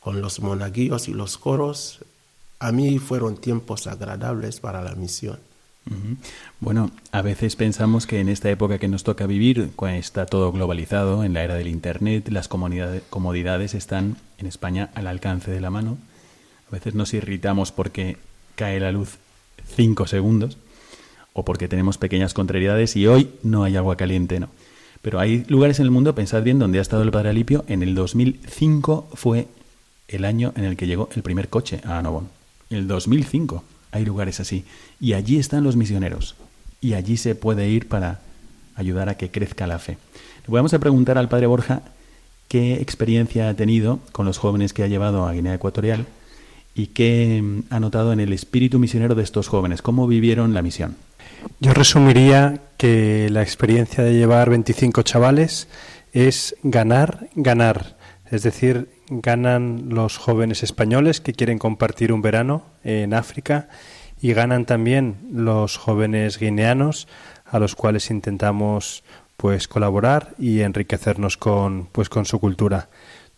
con 0.00 0.20
los 0.20 0.40
monaguillos 0.40 1.06
y 1.06 1.14
los 1.14 1.38
coros. 1.38 2.00
A 2.58 2.72
mí 2.72 2.98
fueron 2.98 3.36
tiempos 3.36 3.86
agradables 3.86 4.58
para 4.58 4.82
la 4.82 4.96
misión. 4.96 5.38
Bueno, 6.58 6.90
a 7.12 7.22
veces 7.22 7.54
pensamos 7.54 8.08
que 8.08 8.18
en 8.18 8.28
esta 8.28 8.50
época 8.50 8.80
que 8.80 8.88
nos 8.88 9.04
toca 9.04 9.28
vivir, 9.28 9.70
está 9.92 10.26
todo 10.26 10.50
globalizado, 10.50 11.22
en 11.22 11.32
la 11.32 11.44
era 11.44 11.54
del 11.54 11.68
Internet, 11.68 12.28
las 12.30 12.48
comodidades 12.48 13.74
están 13.74 14.16
en 14.38 14.48
España 14.48 14.90
al 14.96 15.06
alcance 15.06 15.52
de 15.52 15.60
la 15.60 15.70
mano. 15.70 15.96
A 16.68 16.72
veces 16.72 16.96
nos 16.96 17.14
irritamos 17.14 17.70
porque 17.70 18.16
cae 18.56 18.80
la 18.80 18.90
luz 18.90 19.18
cinco 19.76 20.08
segundos 20.08 20.58
o 21.36 21.44
porque 21.44 21.68
tenemos 21.68 21.98
pequeñas 21.98 22.32
contrariedades 22.32 22.96
y 22.96 23.06
hoy 23.06 23.28
no 23.42 23.62
hay 23.62 23.76
agua 23.76 23.96
caliente, 23.96 24.40
no. 24.40 24.48
Pero 25.02 25.20
hay 25.20 25.44
lugares 25.48 25.78
en 25.78 25.84
el 25.84 25.90
mundo, 25.90 26.14
pensad 26.14 26.42
bien, 26.42 26.58
donde 26.58 26.78
ha 26.78 26.82
estado 26.82 27.02
el 27.02 27.10
Padre 27.10 27.28
Alipio, 27.28 27.62
en 27.68 27.82
el 27.82 27.94
2005 27.94 29.10
fue 29.12 29.46
el 30.08 30.24
año 30.24 30.54
en 30.56 30.64
el 30.64 30.78
que 30.78 30.86
llegó 30.86 31.10
el 31.14 31.22
primer 31.22 31.50
coche 31.50 31.82
a 31.84 31.98
Anobón. 31.98 32.30
El 32.70 32.88
2005 32.88 33.62
hay 33.92 34.06
lugares 34.06 34.40
así. 34.40 34.64
Y 34.98 35.12
allí 35.12 35.36
están 35.36 35.62
los 35.62 35.76
misioneros. 35.76 36.36
Y 36.80 36.94
allí 36.94 37.18
se 37.18 37.34
puede 37.34 37.68
ir 37.68 37.86
para 37.86 38.20
ayudar 38.74 39.10
a 39.10 39.18
que 39.18 39.30
crezca 39.30 39.66
la 39.66 39.78
fe. 39.78 39.98
Le 40.46 40.54
vamos 40.54 40.72
a 40.72 40.78
preguntar 40.78 41.18
al 41.18 41.28
Padre 41.28 41.48
Borja 41.48 41.82
qué 42.48 42.80
experiencia 42.80 43.50
ha 43.50 43.54
tenido 43.54 44.00
con 44.10 44.24
los 44.24 44.38
jóvenes 44.38 44.72
que 44.72 44.84
ha 44.84 44.88
llevado 44.88 45.26
a 45.26 45.34
Guinea 45.34 45.54
Ecuatorial 45.54 46.06
y 46.74 46.88
qué 46.88 47.42
mm, 47.42 47.64
ha 47.68 47.78
notado 47.78 48.14
en 48.14 48.20
el 48.20 48.32
espíritu 48.32 48.78
misionero 48.78 49.14
de 49.14 49.22
estos 49.22 49.48
jóvenes, 49.48 49.82
cómo 49.82 50.06
vivieron 50.06 50.54
la 50.54 50.62
misión. 50.62 50.96
Yo 51.60 51.72
resumiría 51.72 52.60
que 52.76 53.28
la 53.30 53.42
experiencia 53.42 54.04
de 54.04 54.14
llevar 54.14 54.50
25 54.50 55.02
chavales 55.02 55.68
es 56.12 56.56
ganar, 56.62 57.28
ganar. 57.34 57.96
Es 58.30 58.42
decir, 58.42 58.90
ganan 59.08 59.88
los 59.90 60.18
jóvenes 60.18 60.62
españoles 60.62 61.20
que 61.20 61.32
quieren 61.32 61.58
compartir 61.58 62.12
un 62.12 62.22
verano 62.22 62.64
en 62.82 63.14
África 63.14 63.68
y 64.20 64.32
ganan 64.32 64.64
también 64.64 65.28
los 65.32 65.76
jóvenes 65.76 66.38
guineanos 66.38 67.06
a 67.44 67.58
los 67.58 67.74
cuales 67.74 68.10
intentamos 68.10 69.04
pues 69.36 69.68
colaborar 69.68 70.34
y 70.38 70.60
enriquecernos 70.60 71.36
con 71.36 71.88
pues 71.92 72.08
con 72.08 72.24
su 72.24 72.40
cultura. 72.40 72.88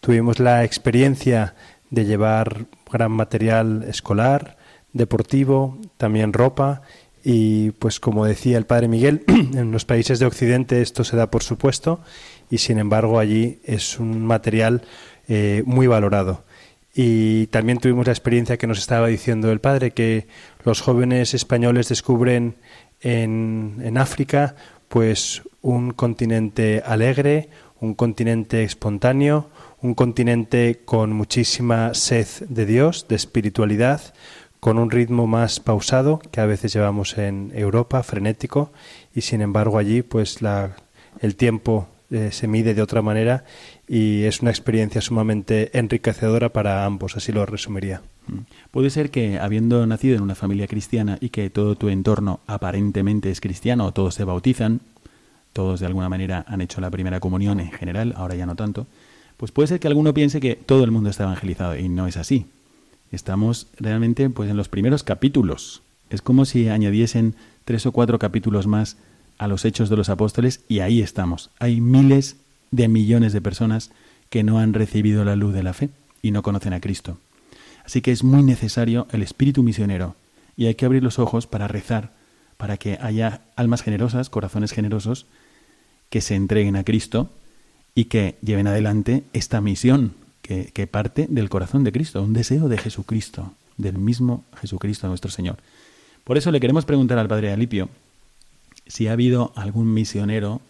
Tuvimos 0.00 0.38
la 0.38 0.64
experiencia 0.64 1.54
de 1.90 2.04
llevar 2.04 2.66
gran 2.90 3.12
material 3.12 3.84
escolar, 3.88 4.56
deportivo, 4.92 5.78
también 5.96 6.32
ropa 6.32 6.82
y 7.30 7.72
pues 7.72 8.00
como 8.00 8.24
decía 8.24 8.56
el 8.56 8.64
padre 8.64 8.88
Miguel, 8.88 9.22
en 9.28 9.70
los 9.70 9.84
países 9.84 10.18
de 10.18 10.24
Occidente 10.24 10.80
esto 10.80 11.04
se 11.04 11.14
da 11.14 11.30
por 11.30 11.42
supuesto 11.42 12.00
y 12.50 12.56
sin 12.56 12.78
embargo 12.78 13.18
allí 13.18 13.60
es 13.64 14.00
un 14.00 14.24
material 14.24 14.80
eh, 15.28 15.62
muy 15.66 15.86
valorado. 15.86 16.44
Y 16.94 17.48
también 17.48 17.80
tuvimos 17.80 18.06
la 18.06 18.14
experiencia 18.14 18.56
que 18.56 18.66
nos 18.66 18.78
estaba 18.78 19.08
diciendo 19.08 19.52
el 19.52 19.60
padre, 19.60 19.90
que 19.90 20.26
los 20.64 20.80
jóvenes 20.80 21.34
españoles 21.34 21.90
descubren 21.90 22.56
en, 23.02 23.76
en 23.82 23.98
África 23.98 24.56
pues 24.88 25.42
un 25.60 25.90
continente 25.90 26.82
alegre, 26.86 27.50
un 27.78 27.92
continente 27.92 28.62
espontáneo, 28.62 29.50
un 29.82 29.92
continente 29.92 30.80
con 30.82 31.12
muchísima 31.12 31.92
sed 31.92 32.26
de 32.48 32.64
Dios, 32.64 33.06
de 33.06 33.16
espiritualidad, 33.16 34.14
con 34.60 34.78
un 34.78 34.90
ritmo 34.90 35.26
más 35.26 35.60
pausado 35.60 36.20
que 36.30 36.40
a 36.40 36.46
veces 36.46 36.72
llevamos 36.72 37.18
en 37.18 37.52
Europa, 37.54 38.02
frenético, 38.02 38.72
y 39.14 39.20
sin 39.22 39.40
embargo 39.40 39.78
allí 39.78 40.02
pues 40.02 40.42
la, 40.42 40.76
el 41.20 41.36
tiempo 41.36 41.88
eh, 42.10 42.30
se 42.32 42.48
mide 42.48 42.72
de 42.72 42.80
otra 42.80 43.02
manera 43.02 43.44
y 43.86 44.22
es 44.22 44.40
una 44.40 44.50
experiencia 44.50 45.02
sumamente 45.02 45.76
enriquecedora 45.78 46.48
para 46.48 46.86
ambos, 46.86 47.16
así 47.16 47.32
lo 47.32 47.44
resumiría. 47.44 48.00
Mm. 48.26 48.38
Puede 48.70 48.88
ser 48.90 49.10
que 49.10 49.38
habiendo 49.38 49.86
nacido 49.86 50.16
en 50.16 50.22
una 50.22 50.34
familia 50.34 50.66
cristiana 50.66 51.18
y 51.20 51.28
que 51.28 51.50
todo 51.50 51.76
tu 51.76 51.88
entorno 51.90 52.40
aparentemente 52.46 53.30
es 53.30 53.40
cristiano, 53.40 53.92
todos 53.92 54.14
se 54.14 54.24
bautizan, 54.24 54.80
todos 55.52 55.80
de 55.80 55.86
alguna 55.86 56.08
manera 56.08 56.44
han 56.48 56.60
hecho 56.60 56.80
la 56.80 56.90
primera 56.90 57.20
comunión 57.20 57.60
en 57.60 57.72
general, 57.72 58.14
ahora 58.16 58.34
ya 58.34 58.46
no 58.46 58.56
tanto, 58.56 58.86
pues 59.36 59.52
puede 59.52 59.68
ser 59.68 59.80
que 59.80 59.88
alguno 59.88 60.14
piense 60.14 60.40
que 60.40 60.56
todo 60.56 60.84
el 60.84 60.90
mundo 60.90 61.10
está 61.10 61.24
evangelizado 61.24 61.76
y 61.76 61.88
no 61.88 62.06
es 62.06 62.16
así. 62.16 62.46
Estamos 63.10 63.68
realmente 63.78 64.28
pues 64.30 64.50
en 64.50 64.56
los 64.56 64.68
primeros 64.68 65.02
capítulos. 65.02 65.82
Es 66.10 66.22
como 66.22 66.44
si 66.44 66.68
añadiesen 66.68 67.34
tres 67.64 67.86
o 67.86 67.92
cuatro 67.92 68.18
capítulos 68.18 68.66
más 68.66 68.96
a 69.38 69.48
los 69.48 69.64
hechos 69.64 69.88
de 69.88 69.96
los 69.96 70.08
apóstoles 70.08 70.60
y 70.68 70.80
ahí 70.80 71.00
estamos. 71.00 71.50
Hay 71.58 71.80
miles 71.80 72.36
de 72.70 72.88
millones 72.88 73.32
de 73.32 73.40
personas 73.40 73.90
que 74.30 74.42
no 74.42 74.58
han 74.58 74.74
recibido 74.74 75.24
la 75.24 75.36
luz 75.36 75.54
de 75.54 75.62
la 75.62 75.72
fe 75.72 75.90
y 76.22 76.32
no 76.32 76.42
conocen 76.42 76.72
a 76.72 76.80
Cristo. 76.80 77.18
Así 77.84 78.02
que 78.02 78.12
es 78.12 78.24
muy 78.24 78.42
necesario 78.42 79.06
el 79.12 79.22
espíritu 79.22 79.62
misionero 79.62 80.14
y 80.56 80.66
hay 80.66 80.74
que 80.74 80.84
abrir 80.84 81.02
los 81.02 81.18
ojos 81.18 81.46
para 81.46 81.68
rezar, 81.68 82.12
para 82.56 82.76
que 82.76 82.98
haya 83.00 83.42
almas 83.56 83.82
generosas, 83.82 84.28
corazones 84.28 84.72
generosos, 84.72 85.26
que 86.10 86.20
se 86.20 86.34
entreguen 86.34 86.76
a 86.76 86.84
Cristo 86.84 87.30
y 87.94 88.06
que 88.06 88.36
lleven 88.42 88.66
adelante 88.66 89.24
esta 89.32 89.60
misión 89.60 90.14
que, 90.48 90.86
parte 90.86 91.26
del 91.28 91.50
corazón 91.50 91.84
de 91.84 91.92
Cristo, 91.92 92.22
un 92.22 92.32
deseo 92.32 92.70
de 92.70 92.78
Jesucristo, 92.78 93.52
del 93.76 93.98
mismo 93.98 94.46
Jesucristo 94.58 95.06
nuestro 95.06 95.30
Señor. 95.30 95.58
Por 96.24 96.38
eso 96.38 96.50
le 96.50 96.60
queremos 96.60 96.86
preguntar 96.86 97.18
al 97.18 97.28
Padre 97.28 97.52
Alipio 97.52 97.90
si 98.86 99.08
ha 99.08 99.12
habido 99.12 99.52
algún 99.56 99.92
misionero 99.92 100.62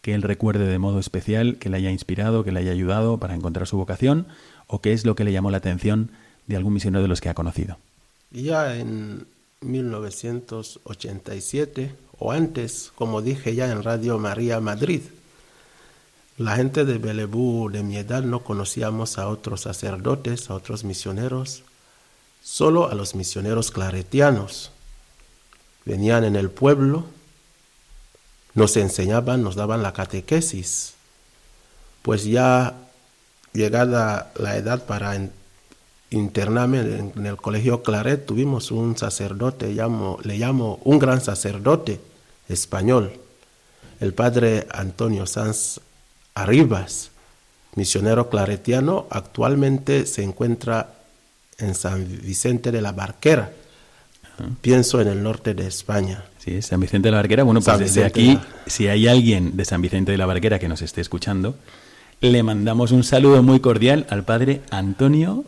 que 0.00 0.14
él 0.14 0.22
recuerde 0.22 0.66
de 0.66 0.78
modo 0.78 0.98
especial, 0.98 1.58
que 1.58 1.68
le 1.68 1.76
haya 1.76 1.90
inspirado, 1.90 2.44
que 2.44 2.52
le 2.52 2.60
haya 2.60 2.72
ayudado 2.72 3.18
para 3.18 3.34
encontrar 3.34 3.66
su 3.66 3.76
vocación, 3.76 4.26
o 4.68 4.80
qué 4.80 4.94
es 4.94 5.04
lo 5.04 5.14
que 5.16 5.24
le 5.24 5.32
llamó 5.32 5.50
la 5.50 5.58
atención 5.58 6.12
de 6.46 6.56
algún 6.56 6.72
misionero 6.72 7.02
de 7.02 7.08
los 7.08 7.20
que 7.20 7.28
ha 7.28 7.34
conocido. 7.34 7.76
Ya 8.30 8.74
en 8.76 9.26
1987, 9.60 11.94
o 12.18 12.32
antes, 12.32 12.90
como 12.94 13.20
dije 13.20 13.54
ya 13.54 13.70
en 13.70 13.82
Radio 13.82 14.18
María 14.18 14.60
Madrid. 14.60 15.02
La 16.38 16.56
gente 16.56 16.84
de 16.84 16.98
Belebú 16.98 17.70
de 17.70 17.82
mi 17.82 17.96
edad 17.96 18.22
no 18.22 18.44
conocíamos 18.44 19.16
a 19.16 19.28
otros 19.28 19.62
sacerdotes, 19.62 20.50
a 20.50 20.54
otros 20.54 20.84
misioneros, 20.84 21.62
solo 22.42 22.90
a 22.90 22.94
los 22.94 23.14
misioneros 23.14 23.70
claretianos. 23.70 24.70
Venían 25.86 26.24
en 26.24 26.36
el 26.36 26.50
pueblo, 26.50 27.06
nos 28.52 28.76
enseñaban, 28.76 29.42
nos 29.42 29.56
daban 29.56 29.82
la 29.82 29.94
catequesis. 29.94 30.92
Pues 32.02 32.24
ya 32.24 32.74
llegada 33.54 34.30
la 34.36 34.56
edad 34.58 34.84
para 34.84 35.18
internarme 36.10 36.80
en 37.16 37.26
el 37.26 37.36
colegio 37.38 37.82
Claret, 37.82 38.26
tuvimos 38.26 38.70
un 38.70 38.98
sacerdote, 38.98 39.68
le 39.68 40.38
llamo 40.38 40.80
un 40.84 40.98
gran 40.98 41.22
sacerdote 41.22 41.98
español, 42.46 43.12
el 44.00 44.12
padre 44.12 44.66
Antonio 44.70 45.26
Sanz 45.26 45.80
Arribas, 46.36 47.10
misionero 47.76 48.28
claretiano, 48.28 49.06
actualmente 49.10 50.04
se 50.04 50.22
encuentra 50.22 50.92
en 51.56 51.74
San 51.74 52.06
Vicente 52.22 52.70
de 52.70 52.82
la 52.82 52.92
Barquera. 52.92 53.52
Pienso 54.60 55.00
en 55.00 55.08
el 55.08 55.22
norte 55.22 55.54
de 55.54 55.66
España. 55.66 56.24
Sí, 56.38 56.60
San 56.60 56.78
Vicente 56.78 57.08
de 57.08 57.12
la 57.12 57.18
Barquera. 57.18 57.42
Bueno, 57.42 57.62
pues 57.62 57.78
desde 57.78 58.04
aquí, 58.04 58.38
si 58.66 58.86
hay 58.86 59.08
alguien 59.08 59.56
de 59.56 59.64
San 59.64 59.80
Vicente 59.80 60.12
de 60.12 60.18
la 60.18 60.26
Barquera 60.26 60.58
que 60.58 60.68
nos 60.68 60.82
esté 60.82 61.00
escuchando, 61.00 61.56
le 62.20 62.42
mandamos 62.42 62.92
un 62.92 63.02
saludo 63.02 63.42
muy 63.42 63.60
cordial 63.60 64.06
al 64.10 64.24
padre 64.24 64.60
Antonio 64.70 65.44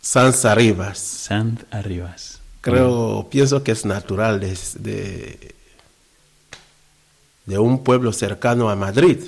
Sanz 0.00 0.44
Arribas. 0.44 0.98
Sanz 0.98 1.64
Arribas. 1.70 2.40
Creo, 2.62 3.28
pienso 3.30 3.62
que 3.62 3.70
es 3.70 3.84
natural 3.84 4.40
de, 4.40 4.58
de, 4.80 5.54
de 7.44 7.58
un 7.58 7.84
pueblo 7.84 8.12
cercano 8.12 8.70
a 8.70 8.74
Madrid, 8.74 9.18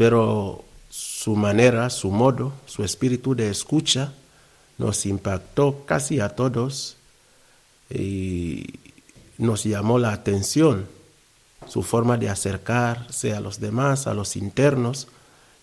pero 0.00 0.64
su 0.88 1.36
manera, 1.36 1.90
su 1.90 2.10
modo, 2.10 2.54
su 2.64 2.84
espíritu 2.84 3.34
de 3.34 3.50
escucha 3.50 4.14
nos 4.78 5.04
impactó 5.04 5.84
casi 5.84 6.20
a 6.20 6.30
todos 6.30 6.96
y 7.90 8.64
nos 9.36 9.64
llamó 9.64 9.98
la 9.98 10.14
atención 10.14 10.86
su 11.68 11.82
forma 11.82 12.16
de 12.16 12.30
acercarse 12.30 13.34
a 13.34 13.40
los 13.40 13.60
demás, 13.60 14.06
a 14.06 14.14
los 14.14 14.36
internos, 14.36 15.06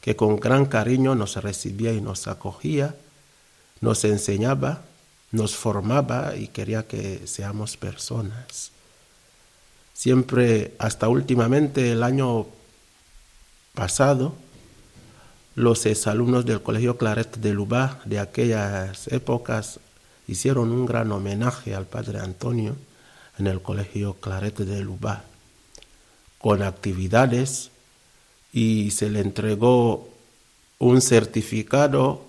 que 0.02 0.16
con 0.16 0.40
gran 0.40 0.68
cariño 0.68 1.16
nos 1.16 1.36
recibía 1.38 1.94
y 1.94 2.02
nos 2.02 2.28
acogía, 2.28 2.94
nos 3.82 4.04
enseñaba, 4.04 4.84
nos 5.32 5.56
formaba 5.56 6.36
y 6.36 6.50
quería 6.50 6.86
que 6.86 7.26
seamos 7.26 7.76
personas. 7.76 8.72
Siempre, 9.96 10.76
hasta 10.78 11.08
últimamente, 11.08 11.92
el 11.92 12.04
año 12.04 12.46
pasado, 13.78 14.34
los 15.54 15.86
exalumnos 15.86 16.46
del 16.46 16.64
Colegio 16.64 16.98
Claret 16.98 17.38
de 17.38 17.54
Lubá 17.54 18.00
de 18.06 18.20
aquellas 18.20 19.08
épocas 19.08 19.80
hicieron 20.28 20.72
un 20.72 20.88
gran 20.88 21.12
homenaje 21.12 21.76
al 21.76 21.86
Padre 21.86 22.20
Antonio 22.20 22.76
en 23.38 23.46
el 23.46 23.62
Colegio 23.62 24.16
Claret 24.16 24.58
de 24.58 24.82
Lubá, 24.82 25.24
con 26.40 26.64
actividades 26.64 27.70
y 28.52 28.90
se 28.92 29.12
le 29.12 29.22
entregó 29.22 30.10
un 30.80 31.02
certificado. 31.02 32.26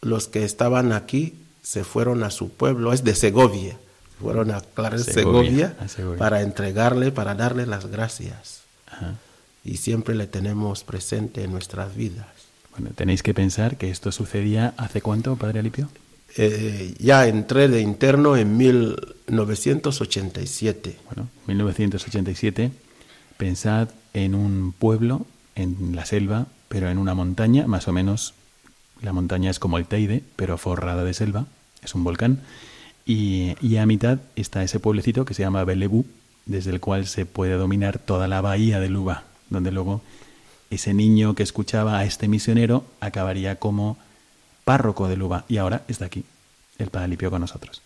Los 0.00 0.26
que 0.26 0.44
estaban 0.44 0.92
aquí 0.92 1.34
se 1.62 1.84
fueron 1.84 2.24
a 2.24 2.30
su 2.30 2.50
pueblo, 2.50 2.92
es 2.92 3.04
de 3.04 3.14
Segovia, 3.14 3.78
fueron 4.20 4.50
a 4.50 4.60
Claret 4.60 5.00
Segovia, 5.00 5.76
para 6.18 6.42
entregarle, 6.42 7.12
para 7.12 7.36
darle 7.36 7.66
las 7.66 7.86
gracias. 7.86 8.62
Y 9.64 9.78
siempre 9.78 10.14
le 10.14 10.26
tenemos 10.26 10.84
presente 10.84 11.42
en 11.42 11.52
nuestras 11.52 11.96
vidas. 11.96 12.26
Bueno, 12.72 12.90
tenéis 12.94 13.22
que 13.22 13.34
pensar 13.34 13.76
que 13.76 13.90
esto 13.90 14.12
sucedía 14.12 14.74
hace 14.76 15.00
cuánto, 15.00 15.36
Padre 15.36 15.60
Alipio? 15.60 15.88
Eh, 16.36 16.94
ya 16.98 17.28
entré 17.28 17.68
de 17.68 17.80
interno 17.80 18.36
en 18.36 18.56
1987. 18.56 20.96
Bueno, 21.06 21.28
1987. 21.46 22.72
Pensad 23.36 23.90
en 24.12 24.34
un 24.34 24.72
pueblo, 24.72 25.24
en 25.54 25.94
la 25.94 26.04
selva, 26.04 26.48
pero 26.68 26.90
en 26.90 26.98
una 26.98 27.14
montaña, 27.14 27.68
más 27.68 27.86
o 27.86 27.92
menos. 27.92 28.34
La 29.00 29.12
montaña 29.12 29.50
es 29.50 29.60
como 29.60 29.78
el 29.78 29.86
Teide, 29.86 30.24
pero 30.34 30.58
forrada 30.58 31.04
de 31.04 31.14
selva. 31.14 31.46
Es 31.82 31.94
un 31.94 32.02
volcán. 32.02 32.40
Y, 33.06 33.54
y 33.60 33.76
a 33.76 33.86
mitad 33.86 34.18
está 34.34 34.64
ese 34.64 34.80
pueblecito 34.80 35.24
que 35.24 35.34
se 35.34 35.42
llama 35.42 35.62
Belebú, 35.64 36.04
desde 36.46 36.70
el 36.70 36.80
cual 36.80 37.06
se 37.06 37.26
puede 37.26 37.54
dominar 37.54 37.98
toda 37.98 38.28
la 38.28 38.40
bahía 38.40 38.80
de 38.80 38.88
Luba, 38.88 39.24
donde 39.50 39.72
luego 39.72 40.02
ese 40.70 40.94
niño 40.94 41.34
que 41.34 41.42
escuchaba 41.42 41.98
a 41.98 42.04
este 42.04 42.28
misionero 42.28 42.84
acabaría 43.00 43.56
como 43.56 43.96
párroco 44.64 45.08
de 45.08 45.16
Luba. 45.16 45.44
Y 45.48 45.58
ahora 45.58 45.82
está 45.88 46.06
aquí, 46.06 46.24
el 46.78 46.90
Padre 46.90 47.08
Lipio 47.08 47.30
con 47.30 47.40
nosotros. 47.40 47.82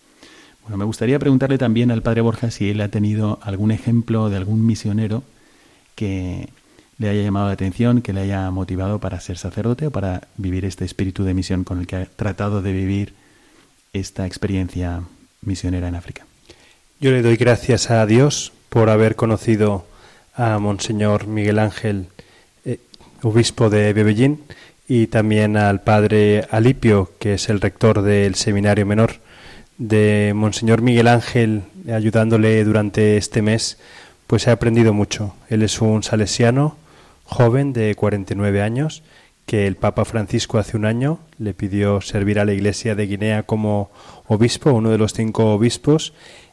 Bueno, 0.63 0.77
me 0.77 0.85
gustaría 0.85 1.19
preguntarle 1.19 1.59
también 1.59 1.91
al 1.91 2.03
Padre 2.03 2.21
Borja 2.21 2.51
si 2.51 2.71
él 2.71 2.81
ha 2.81 2.89
tenido 2.89 3.39
algún 3.43 3.71
ejemplo 3.71 4.29
de 4.29 4.37
algún 4.37 4.67
misionero 4.67 5.23
que 5.95 6.49
le 6.99 7.09
haya 7.09 7.23
llamado 7.23 7.47
la 7.47 7.53
atención, 7.53 8.03
que 8.03 8.13
le 8.13 8.21
haya 8.21 8.51
motivado 8.51 8.99
para 8.99 9.21
ser 9.21 9.39
sacerdote 9.39 9.87
o 9.87 9.91
para 9.91 10.29
vivir 10.37 10.65
este 10.65 10.85
espíritu 10.85 11.25
de 11.25 11.33
misión 11.33 11.65
con 11.65 11.81
el 11.81 11.87
que 11.87 11.97
ha 11.97 12.07
tratado 12.07 12.61
de 12.61 12.73
vivir 12.73 13.15
esta 13.93 14.27
experiencia 14.27 15.03
misionera 15.41 15.89
en 15.89 15.95
África. 15.95 16.27
Yo 17.01 17.13
le 17.13 17.23
doy 17.23 17.37
gracias 17.37 17.91
a 17.91 18.05
Dios 18.07 18.53
por 18.69 18.91
haber 18.91 19.17
conocido 19.17 19.87
a 20.39 20.59
Monseñor 20.59 21.27
Miguel 21.27 21.59
Ángel, 21.59 22.07
eh, 22.65 22.79
obispo 23.23 23.69
de 23.69 23.93
Bebellín, 23.93 24.45
y 24.87 25.09
también 25.09 25.57
al 25.57 25.83
padre 25.83 26.47
Alipio, 26.51 27.11
que 27.19 27.35
es 27.35 27.49
el 27.49 27.61
rector 27.61 28.03
del 28.03 28.37
seminario 28.37 28.87
menor, 28.87 29.15
de 29.79 30.33
Monseñor 30.35 30.81
Miguel 30.81 31.09
Ángel, 31.09 31.63
ayudándole 31.93 32.65
durante 32.65 33.17
este 33.17 33.43
mes, 33.43 33.79
pues 34.29 34.47
he 34.47 34.51
aprendido 34.51 34.95
mucho. 34.95 35.35
Él 35.51 35.63
es 35.63 35.81
un 35.81 36.03
salesiano 36.05 36.77
joven 37.25 37.73
de 37.73 37.95
49 37.97 38.63
años 38.63 39.03
que 39.45 39.67
el 39.67 39.77
Papa 39.77 40.05
Francisco 40.05 40.59
hace 40.59 40.77
un 40.77 40.85
año 40.85 41.19
le 41.39 41.53
pidió 41.53 42.01
servir 42.01 42.39
a 42.39 42.45
la 42.45 42.53
Iglesia 42.53 42.95
de 42.95 43.07
Guinea 43.07 43.43
como 43.43 43.91
obispo, 44.27 44.73
uno 44.73 44.91
de 44.91 44.99
los 44.99 45.15
cinco 45.15 45.55
obispos, 45.55 46.13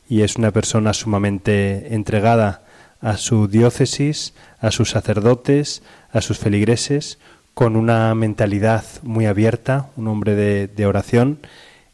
y 0.10 0.22
es 0.22 0.38
una 0.38 0.52
persona 0.52 0.94
sumamente 0.94 1.94
entregada 1.94 2.65
a 3.06 3.18
su 3.18 3.48
diócesis, 3.48 4.34
a 4.60 4.72
sus 4.72 4.90
sacerdotes, 4.90 5.84
a 6.12 6.22
sus 6.22 6.40
feligreses, 6.40 7.20
con 7.54 7.76
una 7.76 8.16
mentalidad 8.16 8.84
muy 9.04 9.28
abierta, 9.28 9.92
un 9.96 10.08
hombre 10.08 10.34
de, 10.34 10.86
oración, 10.88 11.38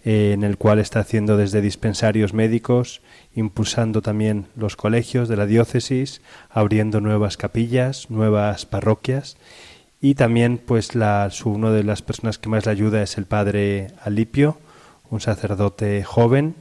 eh, 0.06 0.32
en 0.34 0.46
el 0.46 0.56
cual 0.56 0.80
está 0.80 1.02
haciendo 1.02 1.36
desde 1.36 1.60
dispensarios 1.60 2.34
médicos, 2.34 3.02
impulsando 3.36 4.02
también 4.02 4.46
los 4.56 4.78
colegios 4.78 5.28
de 5.28 5.36
la 5.36 5.48
diócesis, 5.48 6.22
abriendo 6.50 7.02
nuevas 7.02 7.36
capillas, 7.36 8.10
nuevas 8.10 8.66
parroquias. 8.66 9.36
Y 10.00 10.16
también 10.16 10.62
pues 10.66 10.96
la, 10.96 11.30
su, 11.30 11.50
uno 11.50 11.74
de 11.74 11.84
las 11.84 12.02
personas 12.02 12.38
que 12.38 12.48
más 12.48 12.66
le 12.66 12.72
ayuda 12.72 13.04
es 13.04 13.18
el 13.18 13.26
padre 13.26 13.90
Alipio, 14.02 14.60
un 15.10 15.20
sacerdote 15.20 16.06
joven, 16.06 16.56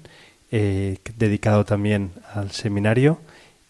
eh, 0.50 0.98
dedicado 1.16 1.64
también 1.64 2.10
al 2.34 2.50
seminario 2.50 3.20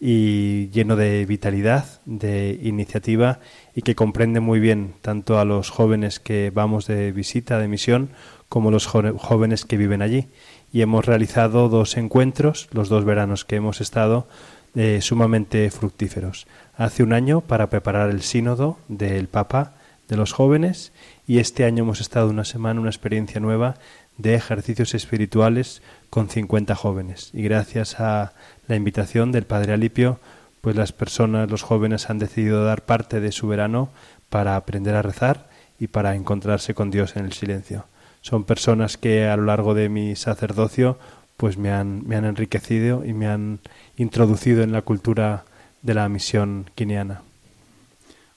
y 0.00 0.70
lleno 0.70 0.96
de 0.96 1.26
vitalidad, 1.26 2.00
de 2.06 2.58
iniciativa 2.62 3.40
y 3.74 3.82
que 3.82 3.94
comprende 3.94 4.40
muy 4.40 4.58
bien 4.58 4.94
tanto 5.02 5.38
a 5.38 5.44
los 5.44 5.68
jóvenes 5.68 6.18
que 6.18 6.50
vamos 6.52 6.86
de 6.86 7.12
visita, 7.12 7.58
de 7.58 7.68
misión, 7.68 8.10
como 8.48 8.70
los 8.70 8.86
jóvenes 8.86 9.66
que 9.66 9.76
viven 9.76 10.00
allí. 10.00 10.28
Y 10.72 10.80
hemos 10.80 11.04
realizado 11.04 11.68
dos 11.68 11.96
encuentros, 11.98 12.68
los 12.72 12.88
dos 12.88 13.04
veranos 13.04 13.44
que 13.44 13.56
hemos 13.56 13.80
estado, 13.80 14.26
eh, 14.74 15.00
sumamente 15.02 15.70
fructíferos. 15.70 16.46
Hace 16.76 17.02
un 17.02 17.12
año 17.12 17.42
para 17.42 17.68
preparar 17.68 18.08
el 18.08 18.22
sínodo 18.22 18.78
del 18.88 19.28
Papa 19.28 19.74
de 20.08 20.16
los 20.16 20.32
jóvenes 20.32 20.92
y 21.26 21.38
este 21.38 21.64
año 21.64 21.84
hemos 21.84 22.00
estado 22.00 22.30
una 22.30 22.44
semana, 22.44 22.80
una 22.80 22.90
experiencia 22.90 23.40
nueva 23.40 23.76
de 24.16 24.34
ejercicios 24.34 24.94
espirituales 24.94 25.82
con 26.08 26.28
50 26.28 26.74
jóvenes. 26.74 27.30
Y 27.32 27.42
gracias 27.42 28.00
a 28.00 28.32
la 28.70 28.76
invitación 28.76 29.32
del 29.32 29.44
Padre 29.44 29.72
Alipio, 29.72 30.20
pues 30.60 30.76
las 30.76 30.92
personas, 30.92 31.50
los 31.50 31.62
jóvenes 31.62 32.08
han 32.08 32.18
decidido 32.18 32.64
dar 32.64 32.84
parte 32.84 33.20
de 33.20 33.32
su 33.32 33.48
verano 33.48 33.90
para 34.28 34.56
aprender 34.56 34.94
a 34.94 35.02
rezar 35.02 35.48
y 35.78 35.88
para 35.88 36.14
encontrarse 36.14 36.72
con 36.72 36.90
Dios 36.90 37.16
en 37.16 37.24
el 37.24 37.32
silencio. 37.32 37.86
Son 38.22 38.44
personas 38.44 38.96
que 38.96 39.26
a 39.26 39.36
lo 39.36 39.44
largo 39.44 39.74
de 39.74 39.88
mi 39.88 40.14
sacerdocio 40.14 40.98
pues 41.36 41.58
me 41.58 41.72
han, 41.72 42.06
me 42.06 42.16
han 42.16 42.24
enriquecido 42.24 43.04
y 43.04 43.12
me 43.12 43.26
han 43.26 43.58
introducido 43.96 44.62
en 44.62 44.72
la 44.72 44.82
cultura 44.82 45.44
de 45.82 45.94
la 45.94 46.08
misión 46.08 46.70
guineana. 46.76 47.22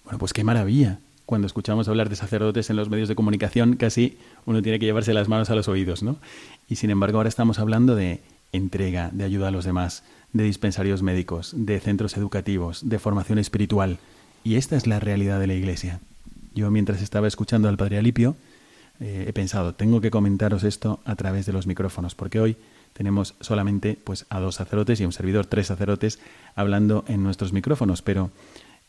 Bueno, 0.06 0.18
pues 0.18 0.34
qué 0.34 0.44
maravilla. 0.44 1.00
Cuando 1.26 1.46
escuchamos 1.46 1.88
hablar 1.90 2.10
de 2.10 2.16
sacerdotes 2.16 2.70
en 2.70 2.76
los 2.76 2.90
medios 2.90 3.10
de 3.10 3.16
comunicación, 3.16 3.76
casi 3.76 4.18
uno 4.46 4.62
tiene 4.62 4.80
que 4.80 4.86
llevarse 4.86 5.14
las 5.14 5.28
manos 5.28 5.50
a 5.50 5.56
los 5.56 5.68
oídos, 5.68 6.02
¿no? 6.02 6.18
Y 6.68 6.78
sin 6.78 6.90
embargo, 6.90 7.18
ahora 7.18 7.30
estamos 7.30 7.60
hablando 7.60 7.96
de 7.96 8.22
entrega, 8.54 9.10
de 9.12 9.26
ayuda 9.26 9.50
a 9.50 9.52
los 9.52 9.66
demás, 9.66 10.04
de 10.34 10.44
dispensarios 10.44 11.02
médicos, 11.02 11.54
de 11.56 11.80
centros 11.80 12.18
educativos, 12.18 12.90
de 12.90 13.00
formación 13.00 13.40
espiritual. 13.40 14.00
Y 14.44 14.56
esta 14.56 14.76
es 14.76 14.88
la 14.88 15.00
realidad 15.00 15.40
de 15.40 15.48
la 15.48 15.54
Iglesia. 15.54 16.00
Yo 16.54 16.70
mientras 16.70 17.02
estaba 17.02 17.28
escuchando 17.28 17.70
al 17.70 17.78
Padre 17.78 17.98
Alipio, 17.98 18.36
eh, 19.00 19.26
he 19.28 19.34
pensado, 19.34 19.74
tengo 19.74 20.02
que 20.02 20.12
comentaros 20.12 20.64
esto 20.64 21.00
a 21.06 21.16
través 21.16 21.46
de 21.46 21.54
los 21.54 21.68
micrófonos, 21.68 22.16
porque 22.16 22.40
hoy 22.40 22.58
tenemos 22.94 23.36
solamente 23.40 23.98
pues 24.04 24.26
a 24.30 24.40
dos 24.40 24.56
sacerdotes 24.56 25.00
y 25.00 25.06
un 25.06 25.14
servidor, 25.14 25.46
tres 25.46 25.68
sacerdotes, 25.68 26.20
hablando 26.56 27.04
en 27.08 27.24
nuestros 27.24 27.54
micrófonos, 27.54 28.02
pero 28.02 28.32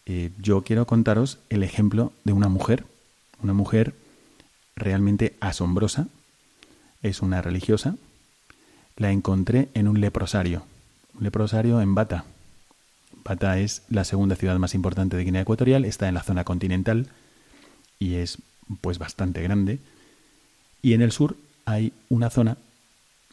eh, 0.06 0.30
yo 0.38 0.62
quiero 0.62 0.86
contaros 0.86 1.38
el 1.48 1.62
ejemplo 1.62 2.12
de 2.24 2.32
una 2.32 2.48
mujer, 2.48 2.84
una 3.42 3.54
mujer 3.54 3.94
realmente 4.76 5.34
asombrosa, 5.40 6.08
es 7.02 7.22
una 7.22 7.40
religiosa, 7.40 7.96
la 8.96 9.10
encontré 9.10 9.68
en 9.74 9.88
un 9.88 10.00
leprosario, 10.00 10.64
leprosario 11.20 11.80
en 11.80 11.94
Bata. 11.94 12.24
Bata 13.24 13.58
es 13.58 13.82
la 13.88 14.04
segunda 14.04 14.36
ciudad 14.36 14.58
más 14.58 14.74
importante 14.74 15.16
de 15.16 15.24
Guinea 15.24 15.42
Ecuatorial, 15.42 15.84
está 15.84 16.08
en 16.08 16.14
la 16.14 16.22
zona 16.22 16.44
continental 16.44 17.08
y 17.98 18.14
es 18.14 18.38
pues 18.80 18.98
bastante 18.98 19.42
grande. 19.42 19.78
Y 20.82 20.92
en 20.92 21.02
el 21.02 21.12
sur 21.12 21.36
hay 21.64 21.92
una 22.08 22.30
zona 22.30 22.58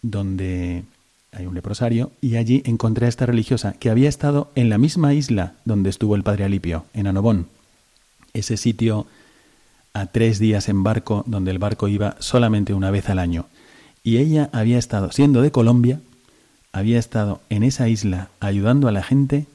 donde 0.01 0.83
hay 1.31 1.45
un 1.45 1.55
leprosario 1.55 2.11
y 2.21 2.35
allí 2.35 2.61
encontré 2.65 3.05
a 3.05 3.09
esta 3.09 3.25
religiosa 3.25 3.73
que 3.73 3.89
había 3.89 4.09
estado 4.09 4.51
en 4.55 4.69
la 4.69 4.77
misma 4.77 5.13
isla 5.13 5.53
donde 5.65 5.89
estuvo 5.89 6.15
el 6.15 6.23
padre 6.23 6.45
Alipio, 6.45 6.85
en 6.93 7.07
Anobón, 7.07 7.47
ese 8.33 8.57
sitio 8.57 9.07
a 9.93 10.07
tres 10.07 10.39
días 10.39 10.69
en 10.69 10.83
barco 10.83 11.23
donde 11.27 11.51
el 11.51 11.59
barco 11.59 11.87
iba 11.87 12.15
solamente 12.19 12.73
una 12.73 12.91
vez 12.91 13.09
al 13.09 13.19
año. 13.19 13.47
Y 14.03 14.17
ella 14.17 14.49
había 14.51 14.79
estado, 14.79 15.11
siendo 15.11 15.41
de 15.41 15.51
Colombia, 15.51 15.99
había 16.73 16.99
estado 16.99 17.41
en 17.49 17.63
esa 17.63 17.87
isla 17.89 18.29
ayudando 18.39 18.87
a 18.87 18.91
la 18.91 19.03
gente 19.03 19.47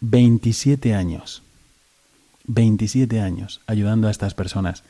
27 0.00 0.94
años. 0.94 1.42
27 2.46 3.20
años 3.20 3.60
ayudando 3.66 4.08
a 4.08 4.10
estas 4.10 4.34
personas. 4.34 4.82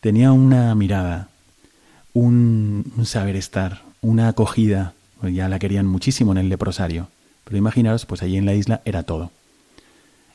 Tenía 0.00 0.32
una 0.32 0.74
mirada, 0.74 1.28
un, 2.12 2.92
saber 3.04 3.36
estar, 3.36 3.82
una 4.00 4.28
acogida. 4.28 4.94
Pues 5.20 5.34
ya 5.34 5.48
la 5.48 5.58
querían 5.58 5.86
muchísimo 5.86 6.32
en 6.32 6.38
el 6.38 6.48
leprosario. 6.48 7.08
Pero 7.44 7.56
imaginaros, 7.56 8.06
pues 8.06 8.22
allí 8.22 8.36
en 8.36 8.46
la 8.46 8.54
isla 8.54 8.82
era 8.84 9.02
todo. 9.02 9.30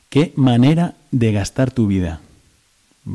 Qué 0.08 0.32
manera 0.36 0.94
de 1.10 1.32
gastar 1.32 1.70
tu 1.70 1.86
vida. 1.86 2.20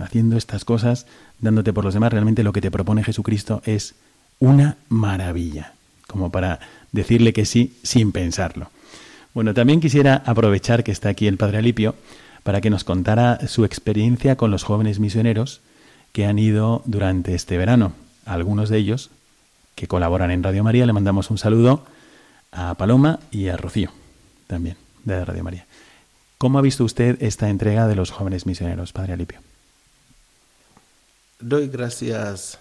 Haciendo 0.01 0.38
estas 0.38 0.65
cosas, 0.65 1.06
dándote 1.39 1.73
por 1.73 1.84
los 1.84 1.93
demás, 1.93 2.12
realmente 2.12 2.43
lo 2.43 2.53
que 2.53 2.62
te 2.62 2.71
propone 2.71 3.03
Jesucristo 3.03 3.62
es 3.65 3.95
una 4.39 4.77
maravilla. 4.89 5.73
Como 6.08 6.32
para 6.32 6.60
decirle 6.91 7.34
que 7.34 7.45
sí 7.45 7.78
sin 7.84 8.12
pensarlo. 8.12 8.69
Bueno, 9.34 9.54
también 9.54 9.80
quisiera 9.80 10.23
aprovechar 10.26 10.84
que 10.84 10.91
está 10.91 11.10
aquí 11.10 11.28
el 11.28 11.38
Padre 11.38 11.60
Alipio 11.60 11.95
para 12.43 12.62
que 12.62 12.69
nos 12.69 12.84
contara 12.84 13.47
su 13.47 13.65
experiencia 13.65 14.36
con 14.36 14.52
los 14.52 14.63
jóvenes 14.63 15.00
misioneros 15.00 15.62
que 16.12 16.26
han 16.26 16.39
ido 16.39 16.82
durante 16.86 17.36
este 17.36 17.58
verano 17.58 17.93
algunos 18.26 18.69
de 18.69 18.78
ellos 18.78 19.10
que 19.76 19.88
colaboran 19.88 20.32
en 20.32 20.43
Radio 20.43 20.63
María. 20.63 20.86
Le 20.86 20.93
mandamos 20.93 21.30
un 21.30 21.38
saludo 21.38 21.86
a 22.52 22.73
Paloma 22.76 23.19
y 23.32 23.50
a 23.50 23.58
Rocío, 23.58 23.91
también, 24.47 24.78
de 25.04 25.23
Radio 25.23 25.43
María. 25.43 25.65
¿Cómo 26.38 26.60
ha 26.60 26.62
visto 26.62 26.84
usted 26.84 27.21
esta 27.21 27.50
entrega 27.50 27.88
de 27.88 27.95
los 27.95 28.12
jóvenes 28.12 28.45
misioneros, 28.45 28.93
Padre 28.93 29.13
Alipio? 29.13 29.39
Doy 31.39 31.67
gracias 31.67 32.60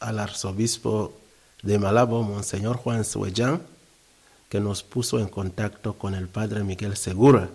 al 0.00 0.18
arzobispo 0.18 1.12
de 1.62 1.78
Malabo, 1.78 2.22
Monseñor 2.22 2.76
Juan 2.76 3.04
Suellán, 3.04 3.62
que 4.48 4.60
nos 4.60 4.82
puso 4.82 5.18
en 5.18 5.28
contacto 5.28 5.94
con 5.94 6.14
el 6.14 6.28
Padre 6.28 6.62
Miguel 6.64 6.96
Segura. 6.96 7.48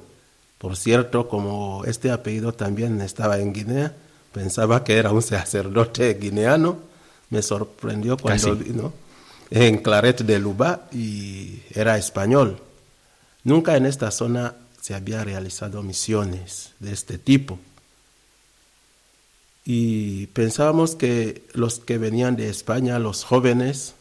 Por 0.57 0.75
cierto, 0.75 1.27
como 1.27 1.83
este 1.85 2.11
apellido 2.11 2.53
también 2.53 3.01
estaba 3.01 3.39
en 3.39 3.53
Guinea, 3.53 3.93
pensaba 4.33 4.83
que 4.83 4.97
era 4.97 5.11
un 5.11 5.21
sacerdote 5.21 6.13
guineano 6.15 6.91
me 7.31 7.41
sorprendió 7.41 8.17
cuando 8.17 8.55
vino 8.55 8.93
en 9.49 9.77
Claret 9.77 10.21
de 10.21 10.37
Luba 10.37 10.87
y 10.91 11.61
era 11.73 11.97
español. 11.97 12.59
Nunca 13.43 13.75
en 13.77 13.87
esta 13.87 14.11
zona 14.11 14.53
se 14.79 14.93
había 14.93 15.23
realizado 15.23 15.81
misiones 15.81 16.73
de 16.79 16.91
este 16.91 17.17
tipo. 17.17 17.57
Y 19.65 20.27
pensábamos 20.27 20.95
que 20.95 21.43
los 21.53 21.79
que 21.79 21.97
venían 21.97 22.35
de 22.35 22.49
España, 22.49 22.99
los 22.99 23.23
jóvenes, 23.23 23.93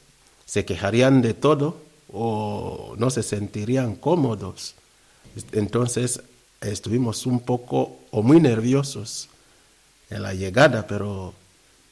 se 0.47 0.65
quejarían 0.65 1.23
de 1.23 1.35
todo 1.35 1.77
o 2.13 2.95
no 2.99 3.11
se 3.11 3.23
sentirían 3.23 3.95
cómodos. 3.95 4.75
Entonces 5.53 6.23
estuvimos 6.61 7.27
un 7.27 7.41
poco 7.41 7.99
o 8.11 8.23
muy 8.23 8.41
nerviosos 8.41 9.29
en 10.11 10.23
la 10.23 10.35
llegada, 10.35 10.87
pero 10.87 11.35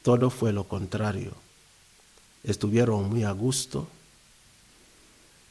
todo 0.01 0.29
fue 0.29 0.51
lo 0.51 0.65
contrario. 0.65 1.31
Estuvieron 2.43 3.09
muy 3.09 3.23
a 3.23 3.31
gusto 3.31 3.87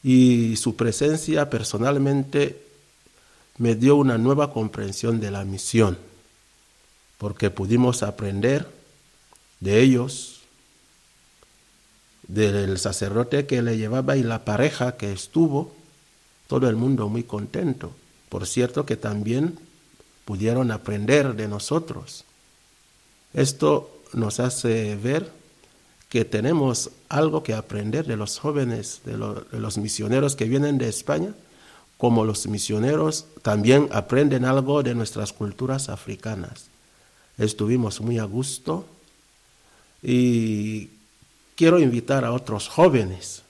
y 0.03 0.55
su 0.55 0.75
presencia 0.75 1.49
personalmente 1.49 2.61
me 3.57 3.75
dio 3.75 3.95
una 3.95 4.17
nueva 4.17 4.53
comprensión 4.53 5.19
de 5.19 5.31
la 5.31 5.43
misión, 5.43 5.97
porque 7.19 7.51
pudimos 7.51 8.01
aprender 8.01 8.65
de 9.59 9.81
ellos, 9.81 10.39
del 12.27 12.79
sacerdote 12.79 13.45
que 13.45 13.61
le 13.61 13.77
llevaba 13.77 14.15
y 14.17 14.23
la 14.23 14.45
pareja 14.45 14.97
que 14.97 15.11
estuvo, 15.11 15.75
todo 16.47 16.69
el 16.69 16.75
mundo 16.75 17.09
muy 17.09 17.23
contento. 17.23 17.91
Por 18.29 18.47
cierto 18.47 18.85
que 18.85 18.95
también 18.95 19.59
pudieron 20.23 20.71
aprender 20.71 21.35
de 21.35 21.47
nosotros. 21.47 22.23
Esto 23.33 24.01
nos 24.13 24.39
hace 24.39 24.95
ver 24.95 25.31
que 26.07 26.23
tenemos 26.23 26.91
algo 27.09 27.43
que 27.43 27.53
aprender 27.53 28.05
de 28.05 28.15
los 28.15 28.39
jóvenes, 28.39 29.01
de, 29.05 29.17
los 29.17 29.77
misioneros 29.77 30.35
que 30.35 30.45
vienen 30.45 30.77
de 30.77 30.87
España, 30.87 31.33
como 31.97 32.23
los 32.23 32.47
misioneros 32.47 33.25
también 33.41 33.89
aprenden 33.91 34.45
algo 34.45 34.83
de 34.83 34.95
nuestras 34.95 35.33
culturas 35.33 35.89
africanas. 35.89 36.68
Estuvimos 37.39 38.01
muy 38.01 38.19
a 38.19 38.25
gusto 38.25 38.85
y 40.03 40.89
quiero 41.55 41.79
invitar 41.79 42.23
a 42.25 42.31
otros 42.31 42.67
jóvenes 42.67 43.41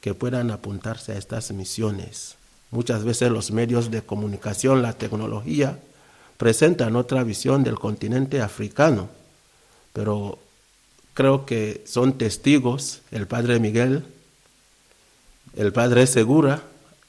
que 0.00 0.14
puedan 0.14 0.50
apuntarse 0.50 1.12
a 1.12 1.18
estas 1.18 1.52
misiones. 1.52 2.34
Muchas 2.72 3.04
veces 3.04 3.30
los 3.30 3.52
medios 3.52 3.90
de 3.90 4.02
comunicación, 4.02 4.82
la 4.82 4.94
tecnología, 4.94 5.78
presentan 6.36 6.96
otra 6.96 7.22
visión 7.22 7.62
del 7.62 7.78
continente 7.78 8.42
africano 8.42 9.08
pero 9.98 10.38
creo 11.12 11.44
que 11.44 11.82
son 11.84 12.18
testigos 12.18 13.00
el 13.10 13.26
Padre 13.26 13.58
Miguel, 13.58 14.04
el 15.56 15.72
Padre 15.72 16.06
Segura, 16.06 16.62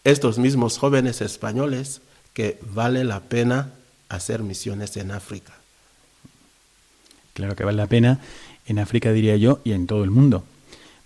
estos 0.04 0.40
mismos 0.40 0.80
jóvenes 0.80 1.22
españoles 1.22 2.02
que 2.34 2.58
vale 2.74 3.04
la 3.04 3.20
pena 3.20 3.74
hacer 4.08 4.42
misiones 4.42 4.98
en 4.98 5.12
África. 5.12 5.54
Claro 7.34 7.56
que 7.56 7.64
vale 7.64 7.78
la 7.78 7.88
pena 7.88 8.20
en 8.66 8.80
África, 8.80 9.12
diría 9.12 9.36
yo, 9.38 9.60
y 9.64 9.72
en 9.72 9.88
todo 9.88 10.04
el 10.04 10.12
mundo, 10.12 10.44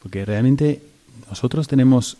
porque 0.01 0.25
realmente 0.25 0.81
nosotros 1.29 1.67
tenemos 1.67 2.17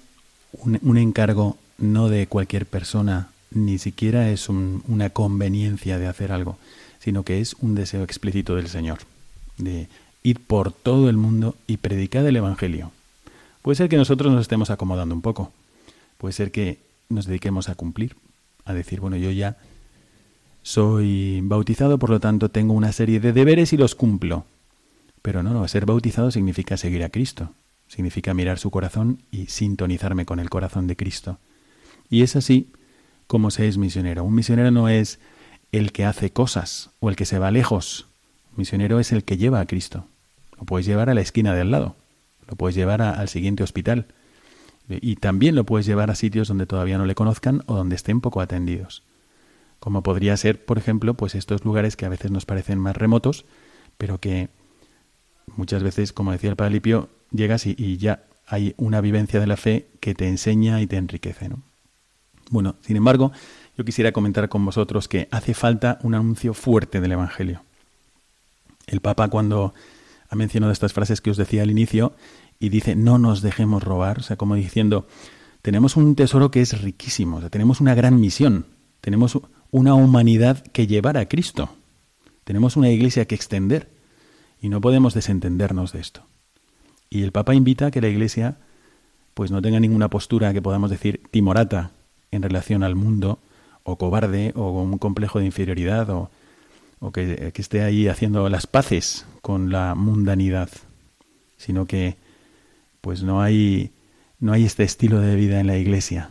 un, 0.54 0.98
encargo 0.98 1.58
no 1.78 2.10
de 2.10 2.28
cualquier 2.28 2.66
persona, 2.66 3.30
ni 3.52 3.78
siquiera 3.78 4.30
es 4.30 4.50
una 4.50 5.10
conveniencia 5.10 5.98
de 5.98 6.08
hacer 6.08 6.32
algo, 6.32 6.58
sino 7.00 7.24
que 7.24 7.42
es 7.42 7.56
un 7.60 7.76
deseo 7.76 8.04
explícito 8.04 8.56
del 8.56 8.70
Señor 8.70 9.00
de 9.58 9.88
ir 10.24 10.40
por 10.40 10.72
todo 10.72 11.10
el 11.10 11.18
mundo 11.18 11.56
y 11.68 11.78
predicar 11.78 12.26
el 12.26 12.36
Evangelio. 12.36 12.92
Puede 13.62 13.76
ser 13.76 13.90
que 13.90 13.98
nosotros 13.98 14.32
nos 14.32 14.42
estemos 14.42 14.70
acomodando 14.70 15.14
un 15.14 15.22
poco. 15.22 15.52
Puede 16.18 16.34
ser 16.34 16.52
que 16.52 16.80
nos 17.10 17.26
dediquemos 17.26 17.70
a 17.70 17.76
cumplir, 17.76 18.16
a 18.66 18.74
decir, 18.74 19.00
bueno, 19.00 19.18
yo 19.18 19.32
ya 19.32 19.58
soy 20.64 21.42
bautizado, 21.44 22.00
por 22.00 22.10
lo 22.10 22.20
tanto 22.20 22.50
tengo 22.50 22.74
una 22.74 22.92
serie 22.92 23.20
de 23.20 23.34
deberes 23.34 23.74
y 23.74 23.78
los 23.78 23.94
cumplo. 23.94 24.46
Pero 25.22 25.44
no, 25.44 25.54
no, 25.54 25.68
ser 25.68 25.86
bautizado 25.86 26.32
significa 26.32 26.76
seguir 26.76 27.04
a 27.04 27.10
Cristo, 27.10 27.52
significa 27.88 28.34
mirar 28.34 28.58
su 28.58 28.72
corazón 28.72 29.20
y 29.32 29.46
sintonizarme 29.46 30.26
con 30.26 30.40
el 30.40 30.50
corazón 30.50 30.88
de 30.88 30.96
Cristo. 30.96 31.38
Y 32.10 32.24
es 32.24 32.36
así 32.36 32.72
como 33.28 33.52
se 33.52 33.68
es 33.68 33.78
misionero. 33.78 34.24
Un 34.24 34.36
misionero 34.36 34.72
no 34.72 34.90
es 34.90 35.20
el 35.72 35.92
que 35.92 36.06
hace 36.06 36.32
cosas 36.32 36.90
o 37.00 37.10
el 37.10 37.16
que 37.16 37.26
se 37.26 37.40
va 37.40 37.52
lejos, 37.52 38.08
Misionero 38.56 39.00
es 39.00 39.12
el 39.12 39.24
que 39.24 39.38
lleva 39.38 39.60
a 39.60 39.66
Cristo. 39.66 40.06
Lo 40.60 40.66
puedes 40.66 40.86
llevar 40.86 41.10
a 41.10 41.14
la 41.14 41.22
esquina 41.22 41.54
de 41.54 41.62
al 41.62 41.72
lado, 41.72 41.96
lo 42.48 42.56
puedes 42.56 42.76
llevar 42.76 43.02
al 43.02 43.28
siguiente 43.28 43.64
hospital 43.64 44.06
y 44.88 45.16
también 45.16 45.56
lo 45.56 45.64
puedes 45.64 45.86
llevar 45.86 46.12
a 46.12 46.16
sitios 46.16 46.48
donde 46.48 46.66
todavía 46.66 46.98
no 46.98 47.06
le 47.06 47.16
conozcan 47.16 47.64
o 47.66 47.76
donde 47.76 47.96
estén 47.96 48.22
poco 48.22 48.42
atendidos. 48.42 49.02
Como 49.84 50.02
podría 50.02 50.38
ser, 50.38 50.64
por 50.64 50.78
ejemplo, 50.78 51.14
pues 51.14 51.36
estos 51.36 51.66
lugares 51.66 51.98
que 51.98 52.06
a 52.06 52.10
veces 52.10 52.32
nos 52.32 52.46
parecen 52.46 52.80
más 52.80 52.96
remotos, 52.96 53.44
pero 53.98 54.18
que 54.18 54.48
muchas 55.58 55.84
veces, 55.84 56.14
como 56.14 56.32
decía 56.32 56.50
el 56.50 56.56
Padre 56.56 56.82
llegas 57.32 57.66
y, 57.66 57.98
ya 57.98 58.24
hay 58.48 58.76
una 58.78 59.02
vivencia 59.02 59.42
de 59.42 59.48
la 59.48 59.58
fe 59.58 59.90
que 60.00 60.16
te 60.16 60.30
enseña 60.30 60.80
y 60.82 60.88
te 60.88 60.96
enriquece. 60.96 61.50
Bueno, 62.50 62.78
sin 62.80 62.96
embargo, 62.96 63.34
yo 63.78 63.84
quisiera 63.84 64.14
comentar 64.14 64.48
con 64.48 64.64
vosotros 64.64 65.10
que 65.10 65.28
hace 65.32 65.54
falta 65.54 66.00
un 66.04 66.16
anuncio 66.16 66.54
fuerte 66.54 67.02
del 67.02 67.12
Evangelio. 67.12 67.64
El 68.88 69.02
Papa 69.02 69.28
cuando 69.28 69.74
ha 70.30 70.36
mencionado 70.38 70.72
estas 70.72 70.94
frases 70.94 71.20
que 71.20 71.30
os 71.30 71.36
decía 71.36 71.62
al 71.62 71.72
inicio 71.72 72.14
y 72.58 72.70
dice 72.70 72.96
no 72.96 73.18
nos 73.18 73.42
dejemos 73.42 73.84
robar, 73.84 74.20
o 74.20 74.24
sea, 74.24 74.38
como 74.38 74.56
diciendo, 74.56 75.10
tenemos 75.62 75.98
un 75.98 76.16
tesoro 76.16 76.52
que 76.52 76.62
es 76.62 76.82
riquísimo, 76.82 77.42
tenemos 77.50 77.82
una 77.82 77.96
gran 77.96 78.18
misión, 78.22 78.66
tenemos 79.02 79.38
una 79.74 79.96
humanidad 79.96 80.60
que 80.68 80.86
llevar 80.86 81.18
a 81.18 81.28
Cristo, 81.28 81.68
tenemos 82.44 82.78
una 82.78 82.92
iglesia 82.92 83.26
que 83.26 83.34
extender 83.34 83.90
y 84.62 84.70
no 84.70 84.80
podemos 84.82 85.16
desentendernos 85.16 85.94
de 85.94 86.00
esto. 86.00 86.28
Y 87.10 87.24
el 87.24 87.32
Papa 87.32 87.56
invita 87.56 87.88
a 87.88 87.92
que 87.92 88.00
la 88.00 88.08
iglesia 88.08 88.58
pues 89.34 89.50
no 89.50 89.64
tenga 89.64 89.80
ninguna 89.80 90.10
postura 90.10 90.54
que 90.54 90.62
podamos 90.62 90.92
decir 90.92 91.24
timorata 91.32 91.90
en 92.30 92.44
relación 92.44 92.84
al 92.84 92.94
mundo, 92.94 93.40
o 93.82 93.98
cobarde, 93.98 94.54
o 94.56 94.80
un 94.80 95.00
complejo 95.00 95.40
de 95.40 95.46
inferioridad, 95.46 96.08
o, 96.12 96.30
o 97.00 97.12
que, 97.12 97.52
que 97.52 97.62
esté 97.62 97.82
ahí 97.82 98.08
haciendo 98.08 98.48
las 98.50 98.68
paces 98.68 99.26
con 99.42 99.72
la 99.72 99.96
mundanidad, 99.96 100.70
sino 101.58 101.88
que 101.88 102.16
pues 103.02 103.24
no 103.24 103.42
hay 103.42 103.92
no 104.40 104.54
hay 104.54 104.66
este 104.66 104.84
estilo 104.84 105.20
de 105.20 105.36
vida 105.36 105.60
en 105.60 105.66
la 105.66 105.78
iglesia. 105.78 106.30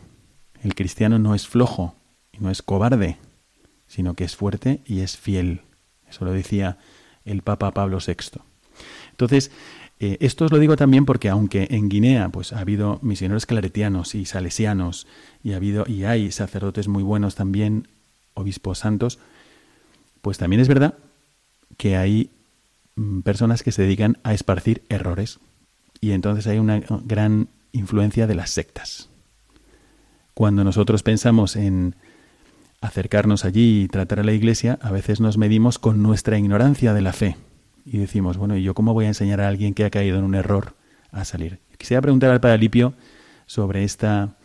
El 0.63 0.77
cristiano 0.77 1.19
no 1.19 1.35
es 1.35 1.49
flojo 1.49 1.97
y 2.31 2.39
no 2.39 2.51
es 2.51 2.63
cobarde, 2.63 3.19
sino 3.93 4.15
que 4.15 4.25
es 4.25 4.37
fuerte 4.37 4.81
y 4.87 5.01
es 5.01 5.19
fiel. 5.19 5.61
Eso 6.09 6.25
lo 6.25 6.33
decía 6.33 6.79
el 7.27 7.43
Papa 7.43 7.73
Pablo 7.73 7.99
VI. 8.05 8.41
Entonces, 9.11 9.51
eh, 10.01 10.17
esto 10.21 10.47
os 10.47 10.51
lo 10.51 10.59
digo 10.59 10.77
también 10.77 11.05
porque 11.05 11.29
aunque 11.29 11.69
en 11.71 11.91
Guinea 11.91 12.31
pues 12.31 12.55
ha 12.55 12.61
habido 12.61 12.99
misioneros 13.03 13.45
claretianos 13.45 14.15
y 14.15 14.25
salesianos 14.25 15.07
y 15.45 15.53
ha 15.53 15.57
habido 15.57 15.85
y 15.87 16.05
hay 16.05 16.33
sacerdotes 16.33 16.89
muy 16.89 17.03
buenos 17.03 17.35
también, 17.35 17.87
obispos 18.33 18.79
santos, 18.79 19.19
pues 20.23 20.39
también 20.39 20.63
es 20.63 20.69
verdad 20.69 20.95
que 21.77 21.99
hay 21.99 22.31
mm, 22.97 23.21
personas 23.21 23.63
que 23.63 23.73
se 23.73 23.83
dedican 23.83 24.17
a 24.23 24.33
esparcir 24.33 24.85
errores 24.89 25.39
y 26.01 26.13
entonces 26.13 26.47
hay 26.47 26.59
una 26.59 26.81
gran 27.05 27.49
influencia 27.73 28.27
de 28.27 28.37
las 28.37 28.49
sectas. 28.49 29.11
Cuando 30.33 30.65
nosotros 30.65 31.03
pensamos 31.03 31.57
en 31.57 31.95
acercarnos 32.83 33.45
allí 33.47 33.85
y 33.85 33.89
tratar 33.89 34.21
a 34.21 34.25
la 34.25 34.33
iglesia, 34.33 34.79
a 34.83 34.91
veces 34.91 35.21
nos 35.21 35.39
medimos 35.39 35.79
con 35.79 36.03
nuestra 36.03 36.37
ignorancia 36.37 36.93
de 36.93 37.01
la 37.01 37.13
fe 37.13 37.37
y 37.87 37.99
decimos, 37.99 38.37
bueno, 38.37 38.57
¿y 38.57 38.63
yo 38.63 38.75
cómo 38.75 38.93
voy 38.93 39.07
a 39.07 39.09
enseñar 39.09 39.41
a 39.41 39.49
alguien 39.49 39.73
que 39.73 39.85
ha 39.85 39.91
caído 39.91 40.19
en 40.19 40.25
un 40.25 40.35
error 40.35 40.75
a 41.13 41.25
salir? 41.25 41.61
Quisiera 41.79 42.03
preguntar 42.03 42.31
al 42.31 42.41
Padre 42.41 42.59
Lipio 42.59 42.93
sobre 43.47 43.85
esta 43.85 44.37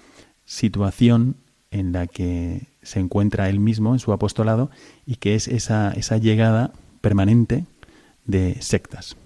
situación 0.46 1.36
en 1.72 1.92
la 1.92 2.08
que 2.08 2.68
se 2.84 3.00
encuentra 3.00 3.50
él 3.50 3.60
mismo 3.60 3.94
en 3.94 4.00
su 4.00 4.14
apostolado 4.14 4.70
y 5.06 5.16
que 5.16 5.36
es 5.36 5.48
esa, 5.48 5.92
esa 5.92 6.18
llegada 6.18 6.72
permanente 7.02 7.66
de 8.26 8.62
sectas. 8.62 9.18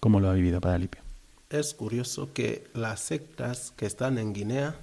¿Cómo 0.00 0.20
lo 0.20 0.28
ha 0.28 0.34
vivido 0.34 0.60
Padre 0.60 0.80
Lipio? 0.80 1.02
Es 1.48 1.72
curioso 1.72 2.32
que 2.34 2.66
las 2.74 3.00
sectas 3.00 3.72
que 3.74 3.86
están 3.86 4.18
en 4.18 4.34
Guinea 4.34 4.76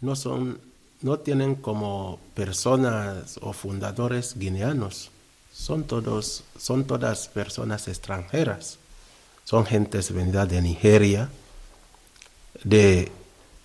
no 0.00 0.14
son 0.14 0.58
no 1.04 1.18
tienen 1.18 1.54
como 1.54 2.18
personas 2.32 3.38
o 3.42 3.52
fundadores 3.52 4.38
guineanos. 4.38 5.10
Son 5.52 5.84
todos 5.84 6.44
son 6.58 6.84
todas 6.84 7.28
personas 7.28 7.88
extranjeras. 7.88 8.78
Son 9.44 9.66
gentes 9.66 10.10
venidas 10.12 10.48
de 10.48 10.62
Nigeria, 10.62 11.28
de 12.64 13.12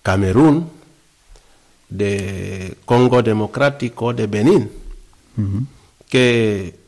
Camerún, 0.02 0.70
de 1.88 2.76
Congo 2.84 3.22
Democrático, 3.22 4.12
de 4.12 4.26
Benín, 4.26 4.70
que 6.10 6.78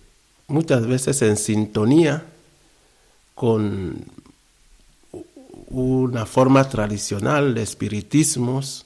muchas 0.48 0.86
veces 0.86 1.22
en 1.22 1.38
sintonía 1.38 2.26
con 3.34 4.04
una 5.68 6.26
forma 6.26 6.68
tradicional 6.68 7.54
de 7.54 7.62
espiritismos, 7.62 8.84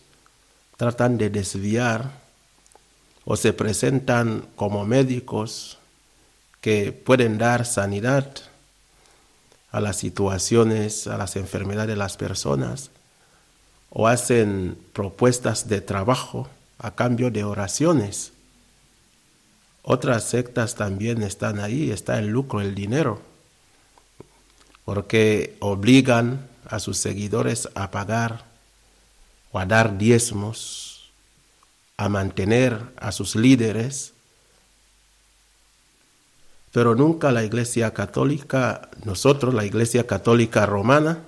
tratan 0.77 1.19
de 1.19 1.31
desviar 1.31 2.11
o 3.25 3.37
se 3.37 3.53
presentan 3.53 4.47
como 4.57 4.85
médicos 4.85 5.79
que 6.61 6.93
pueden 6.93 7.39
dar 7.39 7.67
sanidad 7.67 8.31
a 9.71 9.81
las 9.81 9.97
situaciones, 9.97 11.07
a 11.07 11.19
las 11.19 11.37
enfermedades 11.37 11.89
de 11.89 11.97
las 11.97 12.17
personas, 12.17 12.91
o 13.91 14.09
hacen 14.09 14.79
propuestas 14.93 15.69
de 15.69 15.81
trabajo 15.81 16.49
a 16.79 16.95
cambio 16.95 17.31
de 17.31 17.45
oraciones. 17.45 18.33
Otras 19.83 20.25
sectas 20.25 20.75
también 20.75 21.23
están 21.23 21.61
ahí, 21.61 21.91
está 21.91 22.19
el 22.19 22.29
lucro, 22.29 22.61
el 22.61 22.75
dinero 22.75 23.21
porque 24.87 25.57
obligan 25.59 26.47
a 26.65 26.79
sus 26.79 26.97
seguidores 26.97 27.69
a 27.75 27.91
pagar 27.91 28.45
a 29.59 29.67
dar 29.67 29.99
diezmos, 29.99 31.11
a 31.97 32.09
mantener 32.09 32.81
a 32.97 33.13
sus 33.13 33.37
líderes. 33.37 34.13
Pero 36.73 36.95
nunca 36.95 37.33
la 37.33 37.45
Iglesia 37.45 37.95
Católica, 37.95 38.89
nosotros, 39.05 39.55
la 39.55 39.65
Iglesia 39.65 40.07
Católica 40.07 40.67
Romana, 40.67 41.21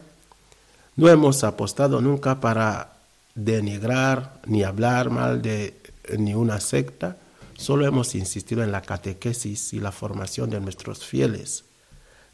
no 0.96 1.08
hemos 1.08 1.44
apostado 1.44 2.00
nunca 2.00 2.40
para 2.40 2.92
denigrar 3.34 4.40
ni 4.46 4.64
hablar 4.64 5.10
mal 5.10 5.42
de 5.42 5.76
ni 6.18 6.34
una 6.34 6.60
secta, 6.60 7.16
solo 7.56 7.86
hemos 7.86 8.14
insistido 8.14 8.62
en 8.62 8.72
la 8.72 8.82
catequesis 8.82 9.72
y 9.72 9.80
la 9.80 9.92
formación 9.92 10.50
de 10.50 10.60
nuestros 10.60 11.04
fieles 11.04 11.64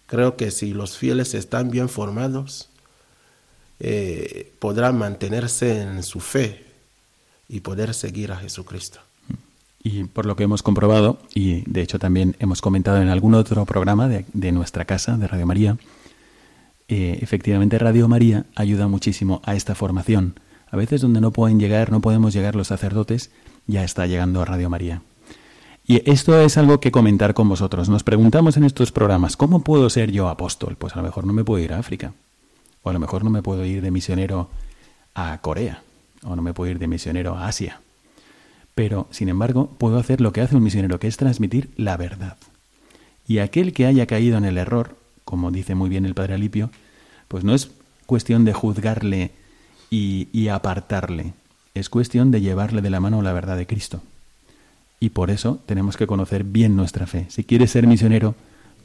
Creo 0.07 0.37
que 0.37 0.51
si 0.51 0.75
los 0.75 0.99
fieles 0.99 1.35
están 1.35 1.71
bien 1.71 1.89
formados, 1.89 2.69
eh, 3.81 4.53
podrán 4.59 4.99
mantenerse 4.99 5.83
en 5.83 6.03
su 6.03 6.21
fe 6.21 6.65
y 7.49 7.61
poder 7.61 7.95
seguir 7.95 8.33
a 8.33 8.37
Jesucristo. 8.37 9.01
Y 9.83 10.05
por 10.05 10.25
lo 10.25 10.35
que 10.35 10.45
hemos 10.45 10.63
comprobado, 10.63 11.19
y 11.35 11.63
de 11.71 11.83
hecho 11.83 11.99
también 11.99 12.37
hemos 12.39 12.63
comentado 12.63 13.03
en 13.03 13.09
algún 13.09 13.35
otro 13.35 13.67
programa 13.67 14.09
de, 14.09 14.53
nuestra 14.53 14.87
casa, 14.87 15.19
de 15.19 15.29
Radio 15.29 15.47
María, 15.47 15.77
eh, 16.89 17.19
efectivamente 17.21 17.79
Radio 17.79 18.09
María 18.09 18.47
ayuda 18.55 18.89
muchísimo 18.89 19.43
a 19.45 19.55
esta 19.55 19.75
formación. 19.75 20.41
A 20.71 20.77
veces 20.77 21.03
donde 21.03 21.21
no 21.21 21.33
pueden 21.33 21.61
llegar, 21.61 21.93
no 21.93 22.01
podemos 22.01 22.33
llegar 22.33 22.57
los 22.57 22.69
sacerdotes, 22.69 23.31
ya 23.67 23.85
está 23.85 24.07
llegando 24.07 24.41
a 24.41 24.47
Radio 24.47 24.71
María. 24.71 25.03
Y 25.87 26.11
esto 26.11 26.41
es 26.41 26.57
algo 26.57 26.81
que 26.81 26.91
comentar 26.91 27.35
con 27.35 27.49
vosotros. 27.49 27.91
Nos 27.91 28.05
preguntamos 28.05 28.57
en 28.57 28.65
estos 28.65 28.91
programas, 28.91 29.37
¿cómo 29.37 29.63
puedo 29.63 29.91
ser 29.91 30.11
yo 30.11 30.31
apóstol? 30.31 30.77
Pues 30.77 30.95
a 30.95 30.97
lo 30.97 31.03
mejor 31.03 31.27
no 31.27 31.35
me 31.35 31.45
puedo 31.45 31.63
ir 31.63 31.75
a 31.75 31.79
África. 31.79 32.15
O 32.85 32.91
a 32.91 32.93
lo 32.93 33.01
mejor 33.01 33.25
no 33.25 33.31
me 33.31 33.43
puedo 33.43 33.65
ir 33.65 33.83
de 33.83 33.91
misionero 33.91 34.49
a 35.15 35.37
Corea. 35.39 35.83
O 36.23 36.37
no 36.37 36.43
me 36.43 36.55
puedo 36.55 36.71
ir 36.71 36.79
de 36.79 36.87
misionero 36.87 37.37
a 37.37 37.49
Asia. 37.49 37.81
Pero, 38.77 39.09
sin 39.11 39.29
embargo, 39.29 39.69
puedo 39.79 39.99
hacer 39.99 40.21
lo 40.21 40.33
que 40.33 40.41
hace 40.41 40.55
un 40.55 40.63
misionero, 40.63 41.01
que 41.01 41.09
es 41.09 41.17
transmitir 41.17 41.71
la 41.77 41.97
verdad. 41.97 42.37
Y 43.27 43.39
aquel 43.39 43.73
que 43.73 43.87
haya 43.87 44.07
caído 44.07 44.37
en 44.37 44.45
el 44.45 44.59
error, 44.59 44.97
como 45.25 45.51
dice 45.51 45.75
muy 45.75 45.89
bien 45.89 46.05
el 46.05 46.15
padre 46.15 46.35
Alipio, 46.35 46.71
pues 47.29 47.43
no 47.43 47.55
es 47.55 47.71
cuestión 48.07 48.45
de 48.45 48.53
juzgarle 48.53 49.33
y, 49.91 50.49
apartarle, 50.49 51.35
es 51.75 51.89
cuestión 51.89 52.33
de 52.33 52.41
llevarle 52.41 52.83
de 52.83 52.91
la 52.91 53.01
mano 53.01 53.23
la 53.23 53.33
verdad 53.33 53.57
de 53.57 53.67
Cristo. 53.67 54.03
Y 54.99 55.11
por 55.11 55.31
eso 55.31 55.61
tenemos 55.67 55.97
que 55.97 56.07
conocer 56.07 56.45
bien 56.45 56.77
nuestra 56.77 57.07
fe. 57.07 57.27
Si 57.29 57.45
quieres 57.45 57.71
ser 57.71 57.87
misionero, 57.87 58.35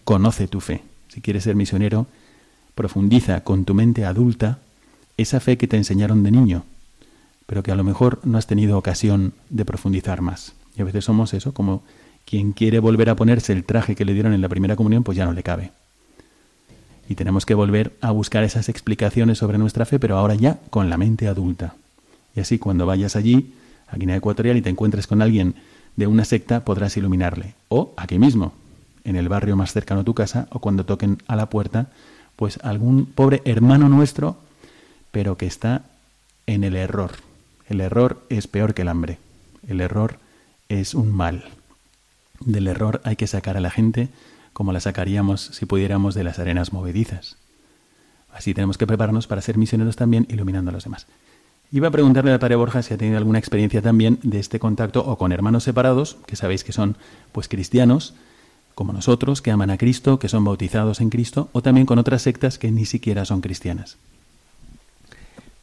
conoce 0.04 0.48
tu 0.48 0.62
fe. 0.62 0.84
Si 1.08 1.22
quieres 1.22 1.44
ser 1.44 1.56
misionero, 1.56 2.08
profundiza 2.80 3.44
con 3.44 3.66
tu 3.66 3.74
mente 3.74 4.06
adulta 4.06 4.60
esa 5.18 5.42
fe 5.42 5.58
que 5.58 5.68
te 5.68 5.76
enseñaron 5.76 6.24
de 6.24 6.32
niño, 6.32 6.64
pero 7.46 7.62
que 7.62 7.74
a 7.74 7.76
lo 7.76 7.84
mejor 7.84 8.22
no 8.24 8.38
has 8.38 8.48
tenido 8.48 8.78
ocasión 8.78 9.34
de 9.50 9.66
profundizar 9.66 10.22
más. 10.22 10.54
Y 10.78 10.82
a 10.82 10.86
veces 10.86 11.04
somos 11.04 11.34
eso, 11.34 11.54
como 11.54 11.84
quien 12.24 12.54
quiere 12.54 12.80
volver 12.80 13.10
a 13.10 13.18
ponerse 13.18 13.52
el 13.52 13.66
traje 13.66 13.96
que 13.96 14.06
le 14.06 14.14
dieron 14.14 14.32
en 14.32 14.40
la 14.40 14.48
primera 14.48 14.78
comunión, 14.78 15.04
pues 15.04 15.18
ya 15.18 15.26
no 15.26 15.34
le 15.34 15.44
cabe. 15.44 15.72
Y 17.10 17.16
tenemos 17.16 17.46
que 17.46 17.54
volver 17.54 17.98
a 18.00 18.12
buscar 18.12 18.46
esas 18.46 18.70
explicaciones 18.70 19.40
sobre 19.40 19.58
nuestra 19.58 19.86
fe, 19.86 20.00
pero 20.00 20.18
ahora 20.18 20.36
ya 20.36 20.58
con 20.70 20.90
la 20.90 20.96
mente 20.96 21.28
adulta. 21.28 21.76
Y 22.34 22.40
así 22.40 22.60
cuando 22.60 22.86
vayas 22.86 23.18
allí, 23.18 23.56
a 23.90 23.98
Guinea 23.98 24.16
Ecuatorial, 24.16 24.56
y 24.56 24.62
te 24.62 24.70
encuentres 24.70 25.06
con 25.06 25.22
alguien 25.22 25.56
de 25.98 26.08
una 26.08 26.24
secta 26.24 26.64
podrás 26.64 26.96
iluminarle. 26.96 27.56
O 27.68 27.92
aquí 27.98 28.18
mismo, 28.20 28.54
en 29.04 29.18
el 29.18 29.28
barrio 29.28 29.58
más 29.58 29.74
cercano 29.74 30.00
a 30.00 30.06
tu 30.06 30.14
casa, 30.14 30.48
o 30.52 30.60
cuando 30.60 30.86
toquen 30.86 31.18
a 31.28 31.36
la 31.36 31.50
puerta, 31.50 31.90
pues 32.40 32.58
algún 32.64 33.06
pobre 33.06 33.42
hermano 33.44 33.90
nuestro, 33.90 34.38
pero 35.12 35.36
que 35.36 35.46
está 35.46 35.82
en 36.48 36.64
el 36.64 36.78
error. 36.78 37.12
El 37.68 37.82
error 37.82 38.24
es 38.30 38.48
peor 38.48 38.74
que 38.74 38.84
el 38.84 38.88
hambre. 38.88 39.18
El 39.68 39.82
error 39.82 40.20
es 40.70 40.94
un 40.94 41.12
mal. 41.12 41.44
Del 42.40 42.68
error 42.68 43.02
hay 43.04 43.18
que 43.18 43.28
sacar 43.28 43.58
a 43.58 43.60
la 43.60 43.70
gente 43.70 44.08
como 44.54 44.72
la 44.72 44.80
sacaríamos 44.80 45.42
si 45.52 45.66
pudiéramos 45.66 46.16
de 46.16 46.24
las 46.24 46.40
arenas 46.40 46.72
movedizas. 46.72 47.36
Así 48.34 48.54
tenemos 48.54 48.78
que 48.78 48.88
prepararnos 48.88 49.28
para 49.28 49.42
ser 49.42 49.58
misioneros 49.58 49.98
también, 49.98 50.26
iluminando 50.30 50.70
a 50.70 50.74
los 50.74 50.86
demás. 50.86 51.08
Iba 51.74 51.90
a 51.90 51.92
preguntarle 51.92 52.32
al 52.32 52.40
padre 52.40 52.56
Borja 52.56 52.84
si 52.84 52.94
ha 52.94 52.98
tenido 52.98 53.18
alguna 53.18 53.40
experiencia 53.40 53.82
también 53.82 54.18
de 54.24 54.40
este 54.40 54.60
contacto 54.60 55.06
o 55.06 55.18
con 55.18 55.34
hermanos 55.34 55.66
separados, 55.66 56.16
que 56.26 56.38
sabéis 56.38 56.64
que 56.64 56.72
son 56.72 56.96
pues 57.34 57.50
cristianos, 57.50 58.14
como 58.80 58.94
nosotros, 58.94 59.42
que 59.42 59.52
aman 59.52 59.72
a 59.72 59.78
Cristo, 59.78 60.20
que 60.20 60.30
son 60.30 60.46
bautizados 60.46 61.02
en 61.02 61.10
Cristo, 61.10 61.50
o 61.52 61.62
también 61.62 61.86
con 61.86 62.00
otras 62.00 62.22
sectas 62.22 62.58
que 62.58 62.72
ni 62.72 62.86
siquiera 62.86 63.26
son 63.26 63.42
cristianas. 63.42 63.98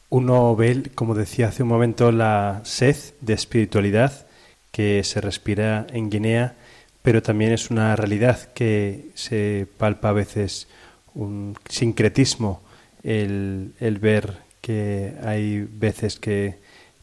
Uno 0.09 0.55
ve, 0.55 0.91
como 0.93 1.15
decía 1.15 1.47
hace 1.47 1.63
un 1.63 1.69
momento, 1.69 2.11
la 2.11 2.61
sed 2.63 2.95
de 3.21 3.33
espiritualidad 3.33 4.27
que 4.71 5.03
se 5.03 5.19
respira 5.19 5.87
en 5.91 6.11
Guinea, 6.11 6.53
pero 7.01 7.23
también 7.23 7.53
es 7.53 7.71
una 7.71 7.95
realidad 7.95 8.53
que 8.53 9.09
se 9.15 9.65
palpa 9.79 10.09
a 10.09 10.13
veces 10.13 10.67
un 11.15 11.57
sincretismo 11.67 12.61
el, 13.01 13.73
el 13.79 13.97
ver 13.97 14.37
que 14.61 15.15
hay 15.23 15.61
veces 15.61 16.19
que 16.19 16.59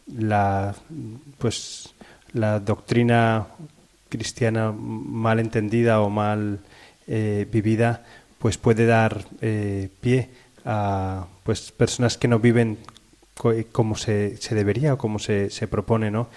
la 0.07 0.77
pues 1.39 1.93
la 2.35 2.61
doctrina 2.61 3.49
cristiana 4.15 4.73
mal 4.73 5.41
entendida 5.41 6.01
o 6.01 6.11
mal 6.11 6.61
eh, 7.07 7.47
vivida 7.51 8.05
pues 8.39 8.59
puede 8.59 8.87
dar 8.87 9.25
eh, 9.41 9.89
pie 10.01 10.31
a 10.65 11.27
pues 11.43 11.73
personas 11.73 12.17
que 12.17 12.29
no 12.29 12.39
viven 12.39 12.79
como 13.73 13.97
se, 13.97 14.37
se 14.37 14.55
debería 14.55 14.95
o 14.95 14.99
como 14.99 15.19
se, 15.19 15.51
se 15.51 15.67
propone 15.67 16.11
no 16.11 16.29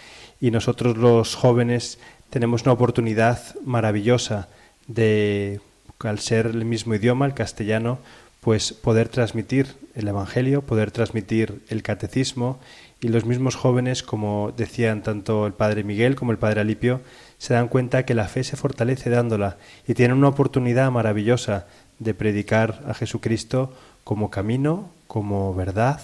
y 0.41 0.49
nosotros 0.49 0.97
los 0.97 1.35
jóvenes 1.35 1.99
tenemos 2.31 2.63
una 2.63 2.73
oportunidad 2.73 3.39
maravillosa 3.63 4.49
de 4.87 5.61
al 5.99 6.19
ser 6.19 6.47
el 6.47 6.65
mismo 6.65 6.95
idioma 6.95 7.27
el 7.27 7.33
castellano 7.35 7.99
pues 8.47 8.71
poder 8.71 9.09
transmitir 9.09 9.75
el 9.93 10.07
Evangelio, 10.07 10.61
poder 10.61 10.91
transmitir 10.91 11.61
el 11.67 11.83
catecismo. 11.83 12.59
Y 13.01 13.09
los 13.09 13.25
mismos 13.25 13.55
jóvenes, 13.55 14.03
como 14.03 14.53
decían 14.55 15.03
tanto 15.03 15.45
el 15.45 15.51
padre 15.51 15.83
Miguel 15.83 16.15
como 16.15 16.31
el 16.31 16.37
padre 16.37 16.61
Alipio, 16.61 17.01
se 17.38 17.54
dan 17.54 17.67
cuenta 17.67 18.06
que 18.06 18.13
la 18.13 18.28
fe 18.28 18.43
se 18.43 18.58
fortalece 18.58 19.10
dándola 19.10 19.58
y 19.88 19.93
tienen 19.93 20.17
una 20.17 20.30
oportunidad 20.30 20.91
maravillosa 20.91 21.67
de 22.00 22.13
predicar 22.13 22.84
a 22.88 22.93
Jesucristo 22.93 23.73
como 24.04 24.30
camino, 24.30 24.89
como 25.08 25.54
verdad 25.54 26.02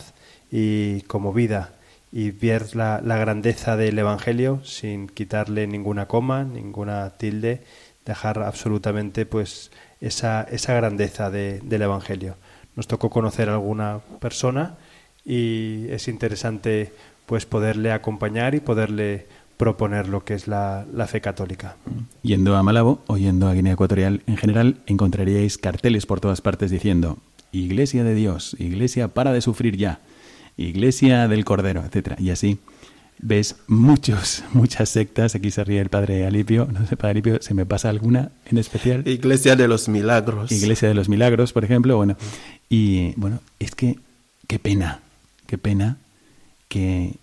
y 0.51 1.01
como 1.01 1.33
vida 1.33 1.71
y 2.11 2.29
ver 2.29 2.75
la, 2.75 2.99
grandeza 3.01 3.75
del 3.75 3.97
Evangelio 3.97 4.63
sin 4.63 5.07
quitarle 5.07 5.65
ninguna 5.65 6.07
coma, 6.07 6.43
ninguna 6.43 7.09
tilde, 7.11 7.61
dejar 8.05 8.37
absolutamente 8.39 9.25
pues 9.25 9.71
esa, 9.99 10.43
esa 10.43 10.75
grandeza 10.75 11.31
de, 11.31 11.59
del 11.61 11.81
Evangelio. 11.81 12.35
Nos 12.75 12.87
tocó 12.87 13.09
conocer 13.09 13.49
a 13.49 13.53
alguna 13.53 13.99
persona 14.19 14.75
y 15.25 15.87
es 15.89 16.07
interesante 16.07 16.93
pues 17.25 17.47
poderle 17.47 17.91
acompañar 17.91 18.53
y 18.53 18.59
poderle 18.59 19.25
proponer 19.57 20.07
lo 20.07 20.23
que 20.25 20.33
es 20.33 20.47
la, 20.47 20.85
la, 20.93 21.07
fe 21.07 21.21
católica. 21.21 21.75
Yendo 22.21 22.55
a 22.55 22.63
Malabo 22.63 23.01
o 23.07 23.17
yendo 23.17 23.47
a 23.47 23.53
Guinea 23.53 23.73
Ecuatorial 23.73 24.21
en 24.27 24.37
general, 24.37 24.77
encontraríais 24.87 25.57
carteles 25.57 26.05
por 26.05 26.19
todas 26.19 26.41
partes 26.41 26.71
diciendo 26.71 27.17
Iglesia 27.51 28.03
de 28.03 28.15
Dios, 28.15 28.55
Iglesia 28.59 29.09
para 29.09 29.31
de 29.31 29.41
sufrir 29.41 29.77
ya, 29.77 29.99
Iglesia 30.57 31.27
del 31.27 31.45
Cordero, 31.45 31.83
etcétera, 31.85 32.15
y 32.19 32.31
así 32.31 32.59
ves 33.19 33.55
muchos, 33.67 34.43
muchas 34.53 34.89
sectas. 34.89 35.35
Aquí 35.35 35.49
se 35.51 35.63
ríe 35.63 35.79
el 35.79 35.89
padre 35.89 36.25
Alipio. 36.25 36.67
No 36.71 36.85
sé, 36.85 36.97
padre 36.97 37.11
Alipio, 37.11 37.41
¿se 37.41 37.53
me 37.53 37.65
pasa 37.65 37.89
alguna 37.89 38.31
en 38.45 38.57
especial? 38.57 39.07
Iglesia 39.07 39.55
de 39.55 39.67
los 39.67 39.87
Milagros. 39.87 40.51
Iglesia 40.51 40.87
de 40.87 40.93
los 40.93 41.09
Milagros, 41.09 41.53
por 41.53 41.63
ejemplo. 41.63 41.95
Bueno, 41.95 42.17
y 42.69 43.13
bueno, 43.15 43.39
es 43.59 43.73
que 43.75 43.97
qué 44.47 44.59
pena, 44.59 44.99
qué 45.47 45.57
pena 45.57 45.97
que 46.67 47.15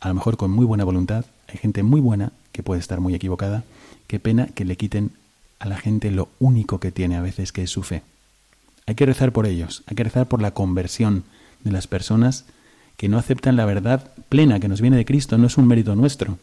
a 0.00 0.08
lo 0.08 0.14
mejor 0.14 0.36
con 0.36 0.50
muy 0.50 0.64
buena 0.64 0.84
voluntad 0.84 1.24
hay 1.52 1.58
gente 1.58 1.82
muy 1.82 2.00
buena 2.00 2.32
que 2.52 2.62
puede 2.62 2.80
estar 2.80 3.00
muy 3.00 3.14
equivocada. 3.14 3.62
Qué 4.06 4.18
pena 4.18 4.46
que 4.46 4.64
le 4.64 4.76
quiten 4.76 5.10
a 5.58 5.68
la 5.68 5.76
gente 5.76 6.10
lo 6.10 6.28
único 6.40 6.80
que 6.80 6.90
tiene 6.90 7.16
a 7.16 7.20
veces, 7.20 7.52
que 7.52 7.62
es 7.62 7.70
su 7.70 7.82
fe. 7.82 8.02
Hay 8.86 8.94
que 8.94 9.04
rezar 9.04 9.32
por 9.32 9.46
ellos, 9.46 9.82
hay 9.86 9.94
que 9.94 10.04
rezar 10.04 10.26
por 10.26 10.40
la 10.40 10.52
conversión 10.52 11.24
de 11.62 11.70
las 11.70 11.86
personas 11.86 12.46
que 12.96 13.08
no 13.08 13.18
aceptan 13.18 13.56
la 13.56 13.66
verdad 13.66 14.12
plena 14.28 14.60
que 14.60 14.68
nos 14.68 14.80
viene 14.80 14.96
de 14.96 15.04
Cristo, 15.04 15.36
no 15.36 15.46
es 15.46 15.58
un 15.58 15.68
mérito 15.68 15.94
nuestro, 15.94 16.38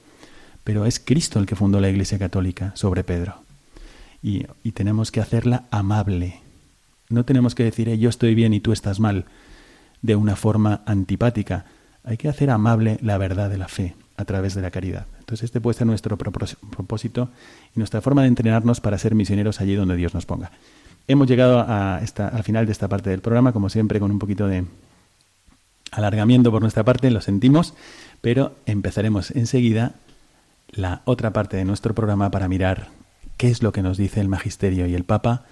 pero 0.63 0.85
es 0.85 0.99
Cristo 0.99 1.39
el 1.39 1.47
que 1.47 1.55
fundó 1.55 1.81
la 1.81 1.89
Iglesia 1.89 2.19
Católica 2.19 2.71
sobre 2.75 3.03
Pedro. 3.03 3.41
Y, 4.21 4.45
y 4.63 4.73
tenemos 4.73 5.11
que 5.11 5.21
hacerla 5.21 5.63
amable. 5.71 6.39
No 7.09 7.25
tenemos 7.25 7.55
que 7.55 7.63
decir, 7.63 7.91
yo 7.95 8.09
estoy 8.09 8.35
bien 8.35 8.53
y 8.53 8.59
tú 8.59 8.73
estás 8.73 8.99
mal, 8.99 9.25
de 10.03 10.15
una 10.15 10.35
forma 10.35 10.81
antipática. 10.85 11.65
Hay 12.03 12.17
que 12.17 12.29
hacer 12.29 12.51
amable 12.51 12.99
la 13.01 13.17
verdad 13.17 13.49
de 13.49 13.57
la 13.57 13.67
fe 13.67 13.95
a 14.19 14.25
través 14.25 14.53
de 14.53 14.61
la 14.61 14.69
caridad. 14.69 15.05
Entonces 15.19 15.45
este 15.45 15.61
puede 15.61 15.77
ser 15.77 15.87
nuestro 15.87 16.17
propósito 16.17 17.29
y 17.73 17.79
nuestra 17.79 18.01
forma 18.01 18.21
de 18.23 18.27
entrenarnos 18.27 18.81
para 18.81 18.97
ser 18.97 19.15
misioneros 19.15 19.61
allí 19.61 19.75
donde 19.75 19.95
Dios 19.95 20.13
nos 20.13 20.25
ponga. 20.25 20.51
Hemos 21.07 21.27
llegado 21.27 21.65
a 21.67 22.01
esta, 22.03 22.27
al 22.27 22.43
final 22.43 22.65
de 22.65 22.73
esta 22.73 22.87
parte 22.87 23.09
del 23.09 23.21
programa, 23.21 23.53
como 23.53 23.69
siempre, 23.69 23.99
con 23.99 24.11
un 24.11 24.19
poquito 24.19 24.47
de, 24.47 24.65
alargamiento 25.91 26.51
por 26.51 26.61
nuestra 26.61 26.83
parte, 26.83 27.09
lo 27.11 27.21
sentimos, 27.21 27.73
pero 28.21 28.55
empezaremos 28.65 29.31
enseguida 29.31 29.93
la 30.69 31.01
otra 31.05 31.31
parte 31.31 31.57
de 31.57 31.65
nuestro 31.65 31.95
programa 31.95 32.29
para 32.29 32.47
mirar 32.47 32.89
qué 33.37 33.49
es 33.49 33.63
lo 33.63 33.71
que 33.71 33.81
nos 33.81 33.97
dice 33.97 34.19
el 34.19 34.27
Magisterio 34.27 34.85
y 34.85 34.95
el 34.95 35.03
Papa 35.03 35.45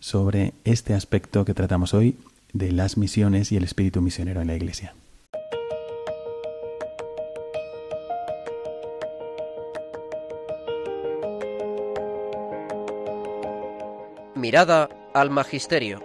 sobre 0.00 0.54
este 0.64 0.94
aspecto 0.94 1.44
que 1.44 1.54
tratamos 1.54 1.94
hoy 1.94 2.16
de 2.52 2.72
las 2.72 2.96
misiones 2.96 3.52
y 3.52 3.56
el 3.56 3.64
espíritu 3.64 4.02
misionero 4.02 4.40
en 4.40 4.48
la 4.48 4.56
Iglesia. 4.56 4.94
Mirada 14.48 14.88
al 15.12 15.28
Magisterio. 15.28 16.02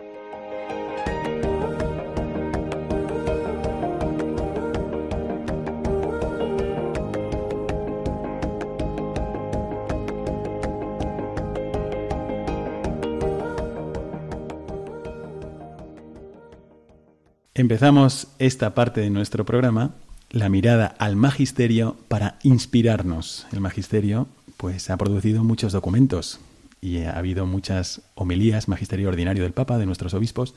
Empezamos 17.54 18.28
esta 18.40 18.76
parte 18.76 19.00
de 19.00 19.10
nuestro 19.10 19.46
programa, 19.46 19.96
la 20.32 20.50
mirada 20.50 20.94
al 21.00 21.16
magisterio 21.16 21.96
para 22.10 22.40
inspirarnos. 22.44 23.48
El 23.54 23.62
magisterio 23.62 24.28
pues 24.58 24.90
ha 24.90 24.98
producido 24.98 25.46
muchos 25.46 25.72
documentos 25.72 26.42
y 26.84 27.04
ha 27.04 27.18
habido 27.18 27.46
muchas 27.46 28.02
homilías, 28.14 28.68
magisterio 28.68 29.08
ordinario 29.08 29.44
del 29.44 29.54
Papa, 29.54 29.78
de 29.78 29.86
nuestros 29.86 30.14
obispos, 30.14 30.54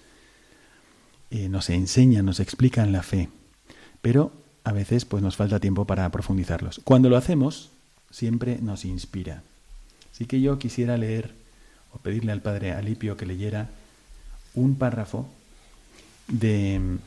eh, 1.31 1.49
nos 1.49 1.71
enseñan, 1.71 2.27
nos 2.27 2.41
explican 2.41 2.91
la 2.91 3.05
fe, 3.05 3.29
pero 4.03 4.33
a 4.65 4.73
veces 4.73 5.05
pues 5.05 5.23
nos 5.23 5.37
falta 5.37 5.61
tiempo 5.61 5.85
para 5.85 6.11
profundizarlos. 6.11 6.81
Cuando 6.83 7.09
lo 7.09 7.17
hacemos, 7.17 7.71
siempre 8.11 8.59
nos 8.61 8.85
inspira. 8.85 9.45
Así 10.13 10.27
que 10.27 10.41
yo 10.41 10.59
quisiera 10.59 10.97
leer 10.97 11.31
o 11.93 11.99
pedirle 11.99 12.33
al 12.33 12.43
padre 12.43 12.73
Alipio 12.73 13.17
que 13.17 13.25
leyera 13.25 13.71
un 14.55 14.75
párrafo 14.75 15.29
de 16.27 16.99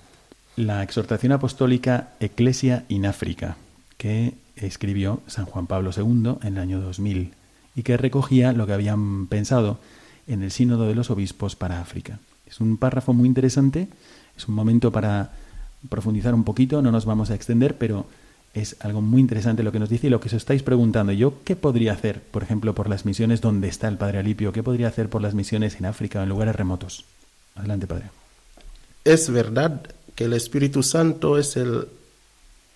la 0.56 0.82
exhortación 0.82 1.34
apostólica 1.34 2.14
Ecclesia 2.22 2.86
in 2.88 3.06
África, 3.06 3.58
que 3.98 4.36
escribió 4.56 5.22
San 5.28 5.44
Juan 5.44 5.68
Pablo 5.68 5.92
II 5.94 6.38
en 6.42 6.54
el 6.54 6.60
año 6.60 6.80
2000 6.80 7.34
y 7.80 7.84
que 7.84 7.96
recogía 7.96 8.52
lo 8.52 8.68
que 8.68 8.74
habían 8.74 9.28
pensado 9.28 9.80
en 10.28 10.44
el 10.44 10.52
Sínodo 10.52 10.86
de 10.86 10.96
los 10.96 11.10
Obispos 11.10 11.56
para 11.56 11.80
África. 11.80 12.20
Es 12.46 12.60
un 12.60 12.76
párrafo 12.76 13.14
muy 13.14 13.26
interesante, 13.26 13.88
es 14.36 14.50
un 14.50 14.56
momento 14.56 14.92
para 14.92 15.32
profundizar 15.88 16.34
un 16.34 16.44
poquito, 16.44 16.82
no 16.82 16.92
nos 16.92 17.06
vamos 17.06 17.32
a 17.32 17.36
extender, 17.36 17.78
pero 17.78 18.06
es 18.54 18.76
algo 18.82 19.00
muy 19.00 19.22
interesante 19.22 19.64
lo 19.64 19.72
que 19.72 19.80
nos 19.80 19.88
dice 19.88 20.08
y 20.08 20.10
lo 20.10 20.20
que 20.20 20.28
os 20.28 20.34
estáis 20.34 20.62
preguntando. 20.62 21.14
Yo, 21.14 21.36
¿qué 21.46 21.56
podría 21.56 21.94
hacer, 21.94 22.22
por 22.22 22.44
ejemplo, 22.44 22.76
por 22.76 22.90
las 22.90 23.06
misiones 23.06 23.40
donde 23.40 23.70
está 23.70 23.88
el 23.88 23.98
Padre 23.98 24.20
Alipio? 24.20 24.52
¿Qué 24.52 24.62
podría 24.62 24.90
hacer 24.90 25.08
por 25.08 25.22
las 25.22 25.34
misiones 25.34 25.78
en 25.80 25.86
África 25.86 26.20
o 26.20 26.24
en 26.24 26.30
lugares 26.30 26.58
remotos? 26.58 27.06
Adelante, 27.56 27.88
Padre. 27.88 28.10
Es 29.06 29.30
verdad 29.30 29.84
que 30.16 30.26
el 30.26 30.34
Espíritu 30.34 30.84
Santo 30.84 31.38
es 31.38 31.56
el 31.56 31.88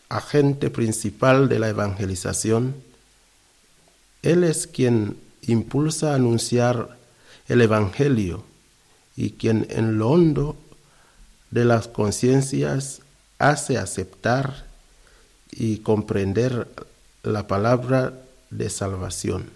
agente 0.07 0.69
principal 0.69 1.49
de 1.49 1.59
la 1.59 1.67
evangelización. 1.67 2.92
Él 4.23 4.43
es 4.43 4.67
quien 4.67 5.17
impulsa 5.41 6.11
a 6.11 6.15
anunciar 6.15 6.97
el 7.47 7.61
Evangelio 7.61 8.43
y 9.15 9.31
quien 9.31 9.67
en 9.69 9.97
lo 9.97 10.09
hondo 10.09 10.55
de 11.51 11.65
las 11.65 11.87
conciencias 11.87 13.01
hace 13.37 13.77
aceptar 13.77 14.65
y 15.51 15.77
comprender 15.79 16.67
la 17.21 17.47
palabra 17.47 18.13
de 18.49 18.69
salvación. 18.69 19.49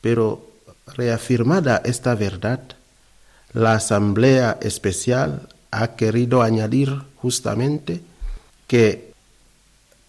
Pero 0.00 0.50
reafirmada 0.86 1.82
esta 1.84 2.14
verdad, 2.14 2.60
la 3.52 3.74
Asamblea 3.74 4.58
Especial 4.60 5.48
ha 5.70 5.94
querido 5.96 6.42
añadir 6.42 7.02
justamente 7.16 8.00
que 8.66 9.12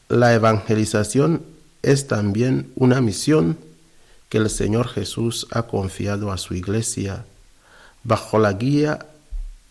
la 0.09 0.33
evangelización 0.33 1.43
es 1.83 2.07
también 2.07 2.71
una 2.75 3.01
misión 3.01 3.57
que 4.29 4.37
el 4.37 4.49
Señor 4.49 4.87
Jesús 4.87 5.47
ha 5.51 5.63
confiado 5.63 6.31
a 6.31 6.37
su 6.37 6.53
iglesia 6.53 7.25
bajo 8.03 8.39
la 8.39 8.53
guía 8.53 9.05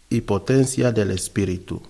y 0.08 0.22
potencia 0.22 0.92
del 0.92 1.10
Espíritu. 1.10 1.82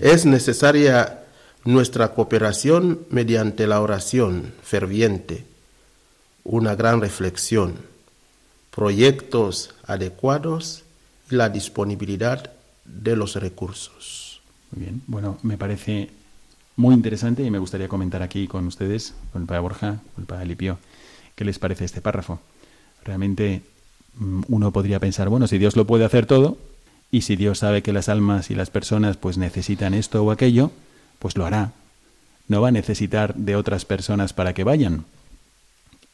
Es 0.00 0.24
necesaria 0.26 1.20
nuestra 1.64 2.12
cooperación 2.14 3.00
mediante 3.10 3.66
la 3.66 3.80
oración 3.80 4.52
ferviente, 4.62 5.44
una 6.44 6.74
gran 6.74 7.00
reflexión, 7.00 7.74
proyectos 8.70 9.74
adecuados 9.84 10.82
y 11.30 11.36
la 11.36 11.48
disponibilidad 11.48 12.50
de 12.84 13.16
los 13.16 13.36
recursos. 13.36 14.40
Muy 14.72 14.84
bien, 14.84 15.02
bueno, 15.06 15.38
me 15.42 15.56
parece 15.56 16.10
muy 16.76 16.94
interesante 16.94 17.44
y 17.44 17.50
me 17.50 17.58
gustaría 17.58 17.88
comentar 17.88 18.22
aquí 18.22 18.48
con 18.48 18.66
ustedes, 18.66 19.14
con 19.32 19.42
el 19.42 19.48
padre 19.48 19.60
Borja, 19.60 20.00
con 20.14 20.22
el 20.22 20.26
padre 20.26 20.46
Lipio, 20.46 20.78
qué 21.34 21.44
les 21.44 21.58
parece 21.58 21.84
este 21.84 22.00
párrafo. 22.00 22.40
Realmente 23.04 23.62
mm, 24.16 24.42
uno 24.48 24.72
podría 24.72 25.00
pensar, 25.00 25.28
bueno, 25.28 25.46
si 25.46 25.58
Dios 25.58 25.76
lo 25.76 25.86
puede 25.86 26.04
hacer 26.04 26.26
todo, 26.26 26.58
y 27.12 27.20
si 27.20 27.36
Dios 27.36 27.58
sabe 27.58 27.82
que 27.82 27.92
las 27.92 28.08
almas 28.08 28.50
y 28.50 28.54
las 28.54 28.70
personas 28.70 29.18
pues 29.18 29.36
necesitan 29.36 29.92
esto 29.92 30.24
o 30.24 30.30
aquello, 30.30 30.72
pues 31.18 31.36
lo 31.36 31.44
hará. 31.44 31.72
No 32.48 32.62
va 32.62 32.68
a 32.68 32.72
necesitar 32.72 33.34
de 33.34 33.54
otras 33.54 33.84
personas 33.84 34.32
para 34.32 34.54
que 34.54 34.64
vayan. 34.64 35.04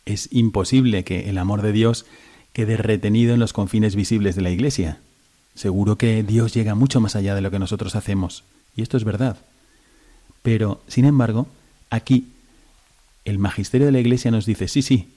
Es 0.04 0.28
imposible 0.32 1.04
que 1.04 1.30
el 1.30 1.38
amor 1.38 1.62
de 1.62 1.72
Dios 1.72 2.04
quede 2.52 2.76
retenido 2.76 3.32
en 3.32 3.40
los 3.40 3.52
confines 3.52 3.94
visibles 3.94 4.34
de 4.34 4.42
la 4.42 4.50
Iglesia. 4.50 4.98
Seguro 5.54 5.96
que 5.96 6.24
Dios 6.24 6.52
llega 6.52 6.74
mucho 6.74 7.00
más 7.00 7.14
allá 7.14 7.36
de 7.36 7.42
lo 7.42 7.50
que 7.52 7.60
nosotros 7.60 7.94
hacemos. 7.94 8.42
Y 8.74 8.82
esto 8.82 8.96
es 8.96 9.04
verdad. 9.04 9.36
Pero, 10.42 10.80
sin 10.88 11.04
embargo, 11.04 11.46
aquí 11.90 12.26
el 13.28 13.38
magisterio 13.38 13.86
de 13.86 13.92
la 13.92 14.00
Iglesia 14.00 14.30
nos 14.30 14.46
dice, 14.46 14.68
sí, 14.68 14.82
sí, 14.82 15.08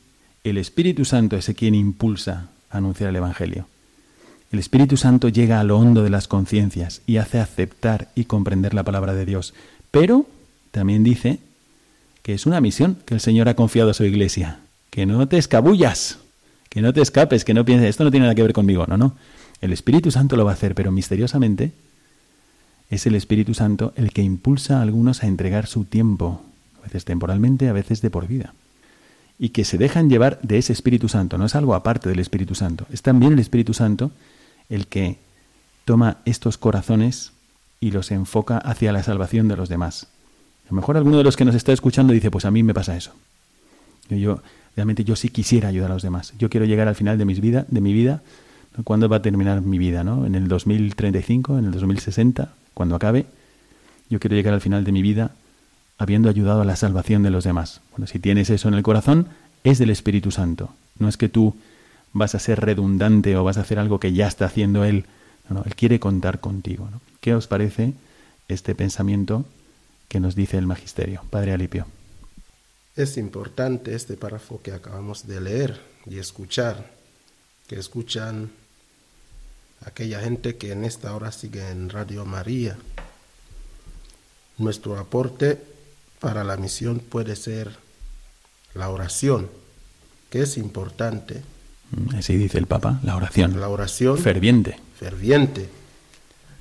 el 0.43 0.57
Espíritu 0.57 1.05
Santo 1.05 1.38
es 1.38 1.51
quien 1.55 1.76
impulsa 1.76 2.49
a 2.70 2.78
anunciar 2.78 3.09
el 3.09 3.16
Evangelio. 3.16 3.68
El 4.51 4.59
Espíritu 4.59 4.97
Santo 4.97 5.30
llega 5.30 5.59
a 5.59 5.64
lo 5.64 5.78
hondo 5.78 6.03
de 6.03 6.09
las 6.09 6.28
conciencias 6.28 7.01
y 7.07 7.18
hace 7.18 7.39
aceptar 7.39 8.09
y 8.16 8.26
comprender 8.26 8.74
la 8.74 8.84
palabra 8.84 9.14
de 9.14 9.26
Dios. 9.26 9.53
Pero 9.91 10.26
también 10.72 11.03
dice 11.03 11.39
que 12.22 12.34
es 12.34 12.45
una 12.45 12.59
misión 12.59 12.97
que 13.05 13.14
el 13.14 13.22
Señor 13.22 13.47
ha 13.47 13.55
confiado 13.55 13.91
a 13.91 13.93
su 13.93 14.03
iglesia. 14.03 14.59
Que 14.89 15.05
no 15.05 15.26
te 15.30 15.38
escabullas, 15.38 16.20
que 16.68 16.82
no 16.82 16.91
te 16.91 17.01
escapes, 17.01 17.45
que 17.45 17.53
no 17.53 17.64
pienses, 17.64 17.89
esto 17.89 18.03
no 18.03 18.12
tiene 18.12 18.26
nada 18.26 18.36
que 18.36 18.43
ver 18.43 18.51
conmigo. 18.51 18.86
No, 18.88 18.97
no. 18.97 19.16
El 19.62 19.72
Espíritu 19.72 20.12
Santo 20.12 20.36
lo 20.36 20.43
va 20.43 20.51
a 20.51 20.55
hacer, 20.55 20.76
pero 20.76 20.91
misteriosamente 20.91 21.72
es 22.89 23.05
el 23.05 23.16
Espíritu 23.16 23.53
Santo 23.53 23.93
el 23.95 24.12
que 24.12 24.22
impulsa 24.22 24.80
a 24.80 24.82
algunos 24.82 25.24
a 25.24 25.28
entregar 25.28 25.66
su 25.66 25.86
tiempo, 25.86 26.41
a 26.82 26.86
veces 26.86 27.06
temporalmente, 27.06 27.70
a 27.70 27.74
veces 27.74 28.02
de 28.02 28.10
por 28.10 28.28
vida. 28.28 28.54
Y 29.40 29.50
que 29.50 29.66
se 29.66 29.78
dejan 29.78 30.10
llevar 30.10 30.40
de 30.42 30.58
ese 30.58 30.74
Espíritu 30.74 31.10
Santo, 31.10 31.38
no 31.38 31.46
es 31.46 31.56
algo 31.56 31.74
aparte 31.76 32.10
del 32.10 32.20
Espíritu 32.20 32.56
Santo, 32.56 32.86
es 32.92 33.02
también 33.02 33.34
el 33.34 33.40
Espíritu 33.40 33.74
Santo 33.74 34.12
el 34.70 34.88
que 34.88 35.18
toma 35.86 36.18
estos 36.26 36.58
corazones 36.58 37.34
y 37.80 37.92
los 37.92 38.12
enfoca 38.12 38.58
hacia 38.58 38.92
la 38.92 39.04
salvación 39.04 39.48
de 39.48 39.58
los 39.58 39.70
demás. 39.70 40.08
A 40.66 40.70
lo 40.70 40.76
mejor 40.76 40.98
alguno 40.98 41.18
de 41.18 41.24
los 41.24 41.36
que 41.36 41.46
nos 41.46 41.56
está 41.56 41.74
escuchando 41.74 42.14
dice, 42.14 42.32
pues 42.32 42.46
a 42.46 42.52
mí 42.52 42.64
me 42.64 42.74
pasa 42.74 42.96
eso. 42.96 43.12
Yo, 44.10 44.42
realmente 44.76 45.04
yo 45.04 45.16
sí 45.16 45.30
quisiera 45.30 45.70
ayudar 45.70 45.92
a 45.92 45.96
los 45.96 46.04
demás. 46.04 46.34
Yo 46.38 46.50
quiero 46.50 46.66
llegar 46.66 46.88
al 46.88 46.96
final 46.96 47.18
de, 47.18 47.26
vida, 47.26 47.66
de 47.68 47.82
mi 47.82 47.94
vida. 47.94 48.22
¿Cuándo 48.84 49.10
va 49.10 49.18
a 49.18 49.22
terminar 49.22 49.62
mi 49.62 49.78
vida? 49.78 50.04
¿no? 50.04 50.26
¿En 50.26 50.36
el 50.36 50.48
2035? 50.48 51.58
¿En 51.58 51.66
el 51.66 51.72
2060? 51.72 52.54
cuando 52.74 52.96
acabe, 52.96 53.26
yo 54.10 54.20
quiero 54.20 54.36
llegar 54.36 54.54
al 54.54 54.62
final 54.62 54.84
de 54.84 54.92
mi 54.92 55.02
vida 55.02 55.32
habiendo 56.02 56.30
ayudado 56.30 56.62
a 56.62 56.66
la 56.66 56.76
salvación 56.76 57.22
de 57.22 57.30
los 57.30 57.43
demás. 57.43 57.82
Bueno, 57.91 58.08
si 58.08 58.18
tienes 58.18 58.49
eso 58.49 58.68
en 58.68 58.74
el 58.74 58.82
corazón, 58.82 59.28
es 59.64 59.78
del 59.78 59.91
Espíritu 59.91 60.32
Santo. 60.32 60.74
No 60.97 61.08
es 61.08 61.16
que 61.16 61.30
tú 61.30 61.56
vas 62.12 62.34
a 62.34 62.39
ser 62.39 62.60
redundante 62.60 63.38
o 63.38 63.43
vas 63.43 63.58
a 63.58 63.62
hacer 63.62 63.78
algo 63.78 63.99
que 63.99 64.12
ya 64.12 64.28
está 64.28 64.45
haciendo 64.45 64.84
Él. 64.84 65.06
No, 65.47 65.56
no 65.56 65.64
Él 65.64 65.76
quiere 65.76 65.99
contar 65.99 66.39
contigo. 66.39 66.89
¿Qué 67.20 67.36
os 67.36 67.45
parece 67.45 67.93
este 68.47 68.74
pensamiento 68.74 69.45
que 70.08 70.20
nos 70.20 70.34
dice 70.36 70.58
el 70.58 70.66
Magisterio? 70.66 71.22
Padre 71.30 71.54
Alipio. 71.54 71.86
Es 72.95 73.18
importante 73.18 73.93
este 73.93 74.18
párrafo 74.18 74.60
que 74.64 74.72
acabamos 74.72 75.28
de 75.28 75.39
leer 75.39 75.80
y 76.08 76.18
escuchar, 76.18 76.91
que 77.68 77.76
escuchan 77.76 78.49
aquella 79.86 80.20
gente 80.20 80.58
que 80.58 80.72
en 80.72 80.84
esta 80.84 81.16
hora 81.16 81.32
sigue 81.32 81.70
en 81.70 81.91
Radio 81.91 82.26
María. 82.26 82.76
Nuestro 84.58 84.97
aporte 84.97 85.71
para 86.22 86.44
la 86.46 86.56
misión 86.56 87.00
puede 87.00 87.36
ser 87.36 87.76
la 88.76 88.90
oración, 88.90 89.50
que 90.30 90.44
es 90.44 90.56
importante. 90.56 91.42
Mm, 91.90 92.16
así 92.16 92.38
dice 92.38 92.60
el 92.60 92.68
Papa, 92.68 93.02
la 93.04 93.18
oración. 93.18 93.60
La 93.60 93.68
oración. 93.68 94.18
Ferviente. 94.18 94.80
Ferviente. 94.98 95.68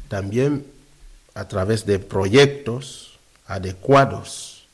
También 0.08 0.66
a 1.34 1.46
través 1.46 1.86
de 1.86 1.98
proyectos 1.98 3.18
adecuados 3.46 4.66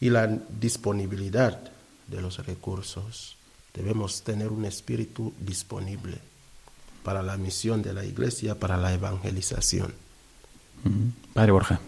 y 0.00 0.08
la 0.08 0.26
disponibilidad 0.26 1.60
de 2.06 2.22
los 2.22 2.44
recursos. 2.46 3.36
Debemos 3.74 4.22
tener 4.22 4.48
un 4.48 4.64
espíritu 4.64 5.34
disponible 5.38 6.18
para 7.02 7.22
la 7.22 7.36
misión 7.36 7.82
de 7.82 7.92
la 7.92 8.04
iglesia, 8.04 8.54
para 8.54 8.76
la 8.76 8.92
evangelización. 8.92 9.92
Padre 11.34 11.52
Borja. 11.52 11.80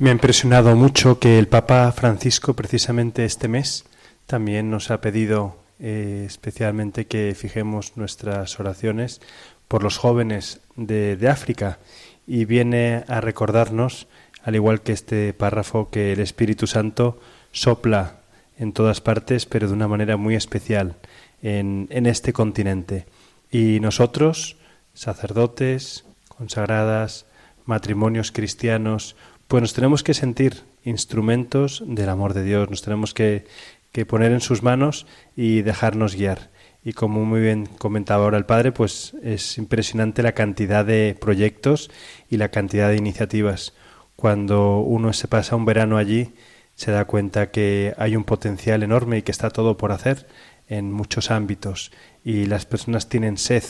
Me 0.00 0.10
ha 0.10 0.12
impresionado 0.12 0.76
mucho 0.76 1.18
que 1.18 1.40
el 1.40 1.48
Papa 1.48 1.90
Francisco, 1.90 2.54
precisamente 2.54 3.24
este 3.24 3.48
mes, 3.48 3.84
también 4.26 4.70
nos 4.70 4.92
ha 4.92 5.00
pedido 5.00 5.56
eh, 5.80 6.22
especialmente 6.24 7.08
que 7.08 7.34
fijemos 7.36 7.96
nuestras 7.96 8.60
oraciones 8.60 9.20
por 9.66 9.82
los 9.82 9.98
jóvenes 9.98 10.60
de, 10.76 11.16
de 11.16 11.28
África 11.28 11.80
y 12.28 12.44
viene 12.44 13.02
a 13.08 13.20
recordarnos, 13.20 14.06
al 14.44 14.54
igual 14.54 14.82
que 14.82 14.92
este 14.92 15.32
párrafo, 15.32 15.90
que 15.90 16.12
el 16.12 16.20
Espíritu 16.20 16.68
Santo 16.68 17.18
sopla 17.50 18.18
en 18.56 18.72
todas 18.72 19.00
partes, 19.00 19.46
pero 19.46 19.66
de 19.66 19.74
una 19.74 19.88
manera 19.88 20.16
muy 20.16 20.36
especial 20.36 20.94
en, 21.42 21.88
en 21.90 22.06
este 22.06 22.32
continente. 22.32 23.06
Y 23.50 23.80
nosotros, 23.80 24.58
sacerdotes, 24.94 26.04
consagradas, 26.28 27.26
matrimonios 27.64 28.30
cristianos, 28.30 29.16
pues 29.48 29.62
nos 29.62 29.72
tenemos 29.72 30.02
que 30.02 30.14
sentir 30.14 30.62
instrumentos 30.84 31.82
del 31.86 32.10
amor 32.10 32.34
de 32.34 32.44
Dios, 32.44 32.68
nos 32.70 32.82
tenemos 32.82 33.14
que, 33.14 33.46
que 33.92 34.06
poner 34.06 34.32
en 34.32 34.42
sus 34.42 34.62
manos 34.62 35.06
y 35.36 35.62
dejarnos 35.62 36.14
guiar. 36.14 36.50
Y 36.84 36.92
como 36.92 37.24
muy 37.24 37.40
bien 37.40 37.66
comentaba 37.66 38.24
ahora 38.24 38.38
el 38.38 38.46
padre, 38.46 38.72
pues 38.72 39.14
es 39.22 39.58
impresionante 39.58 40.22
la 40.22 40.32
cantidad 40.32 40.84
de 40.84 41.16
proyectos 41.18 41.90
y 42.30 42.36
la 42.36 42.50
cantidad 42.50 42.90
de 42.90 42.96
iniciativas. 42.96 43.74
Cuando 44.16 44.80
uno 44.80 45.12
se 45.12 45.28
pasa 45.28 45.56
un 45.56 45.64
verano 45.64 45.96
allí, 45.96 46.34
se 46.74 46.90
da 46.92 47.06
cuenta 47.06 47.50
que 47.50 47.94
hay 47.98 48.16
un 48.16 48.24
potencial 48.24 48.82
enorme 48.82 49.18
y 49.18 49.22
que 49.22 49.32
está 49.32 49.50
todo 49.50 49.76
por 49.76 49.92
hacer 49.92 50.26
en 50.68 50.92
muchos 50.92 51.30
ámbitos 51.30 51.90
y 52.22 52.46
las 52.46 52.66
personas 52.66 53.08
tienen 53.08 53.38
sed 53.38 53.64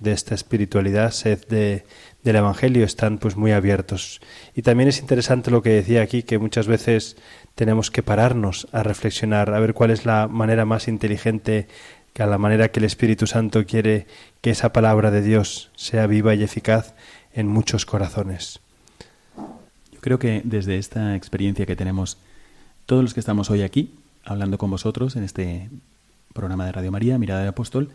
de 0.00 0.12
esta 0.12 0.34
espiritualidad, 0.34 1.12
sed 1.12 1.46
de, 1.46 1.84
del 2.24 2.36
Evangelio, 2.36 2.84
están 2.84 3.18
pues 3.18 3.36
muy 3.36 3.52
abiertos. 3.52 4.20
Y 4.54 4.62
también 4.62 4.88
es 4.88 4.98
interesante 4.98 5.50
lo 5.50 5.62
que 5.62 5.70
decía 5.70 6.02
aquí, 6.02 6.22
que 6.22 6.38
muchas 6.38 6.66
veces 6.66 7.16
tenemos 7.54 7.90
que 7.90 8.02
pararnos 8.02 8.66
a 8.72 8.82
reflexionar, 8.82 9.52
a 9.54 9.60
ver 9.60 9.74
cuál 9.74 9.90
es 9.90 10.06
la 10.06 10.26
manera 10.26 10.64
más 10.64 10.88
inteligente, 10.88 11.68
que 12.12 12.22
a 12.22 12.26
la 12.26 12.38
manera 12.38 12.70
que 12.70 12.80
el 12.80 12.84
Espíritu 12.84 13.26
Santo 13.26 13.64
quiere 13.66 14.06
que 14.40 14.50
esa 14.50 14.72
palabra 14.72 15.10
de 15.10 15.22
Dios 15.22 15.70
sea 15.76 16.06
viva 16.06 16.34
y 16.34 16.42
eficaz 16.42 16.94
en 17.32 17.46
muchos 17.46 17.86
corazones. 17.86 18.60
Yo 19.92 20.00
creo 20.00 20.18
que 20.18 20.40
desde 20.44 20.78
esta 20.78 21.14
experiencia 21.14 21.66
que 21.66 21.76
tenemos 21.76 22.18
todos 22.86 23.02
los 23.02 23.14
que 23.14 23.20
estamos 23.20 23.50
hoy 23.50 23.62
aquí, 23.62 23.94
hablando 24.24 24.58
con 24.58 24.70
vosotros 24.70 25.14
en 25.16 25.24
este 25.24 25.70
programa 26.32 26.66
de 26.66 26.72
Radio 26.72 26.90
María, 26.90 27.18
Mirada 27.18 27.42
de 27.42 27.48
Apóstol, 27.48 27.90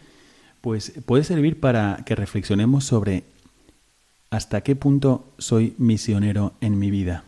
pues 0.65 0.93
puede 1.05 1.23
servir 1.23 1.59
para 1.59 1.97
que 2.07 2.15
reflexionemos 2.15 2.85
sobre 2.85 3.23
hasta 4.31 4.61
qué 4.61 4.75
punto 4.75 5.31
soy 5.37 5.75
misionero 5.77 6.53
en 6.59 6.79
mi 6.79 6.89
vida. 6.89 7.23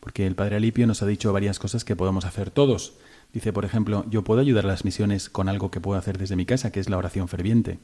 Porque 0.00 0.26
el 0.26 0.34
Padre 0.34 0.56
Alipio 0.56 0.84
nos 0.88 1.00
ha 1.00 1.06
dicho 1.06 1.32
varias 1.32 1.60
cosas 1.60 1.84
que 1.84 1.94
podemos 1.94 2.24
hacer 2.24 2.50
todos. 2.50 2.94
Dice, 3.32 3.52
por 3.52 3.64
ejemplo, 3.64 4.04
yo 4.10 4.22
puedo 4.22 4.40
ayudar 4.40 4.64
a 4.64 4.66
las 4.70 4.84
misiones 4.84 5.30
con 5.30 5.48
algo 5.48 5.70
que 5.70 5.80
puedo 5.80 5.96
hacer 5.96 6.18
desde 6.18 6.34
mi 6.34 6.46
casa, 6.46 6.72
que 6.72 6.80
es 6.80 6.88
la 6.88 6.98
oración 6.98 7.28
ferviente. 7.28 7.78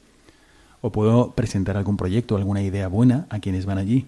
O 0.81 0.91
puedo 0.91 1.37
presentar 1.37 1.77
algún 1.77 1.97
proyecto, 1.97 2.37
alguna 2.37 2.61
idea 2.61 2.89
buena 2.89 3.27
a 3.31 3.39
quienes 3.39 3.67
van 3.67 3.79
allí. 3.79 4.07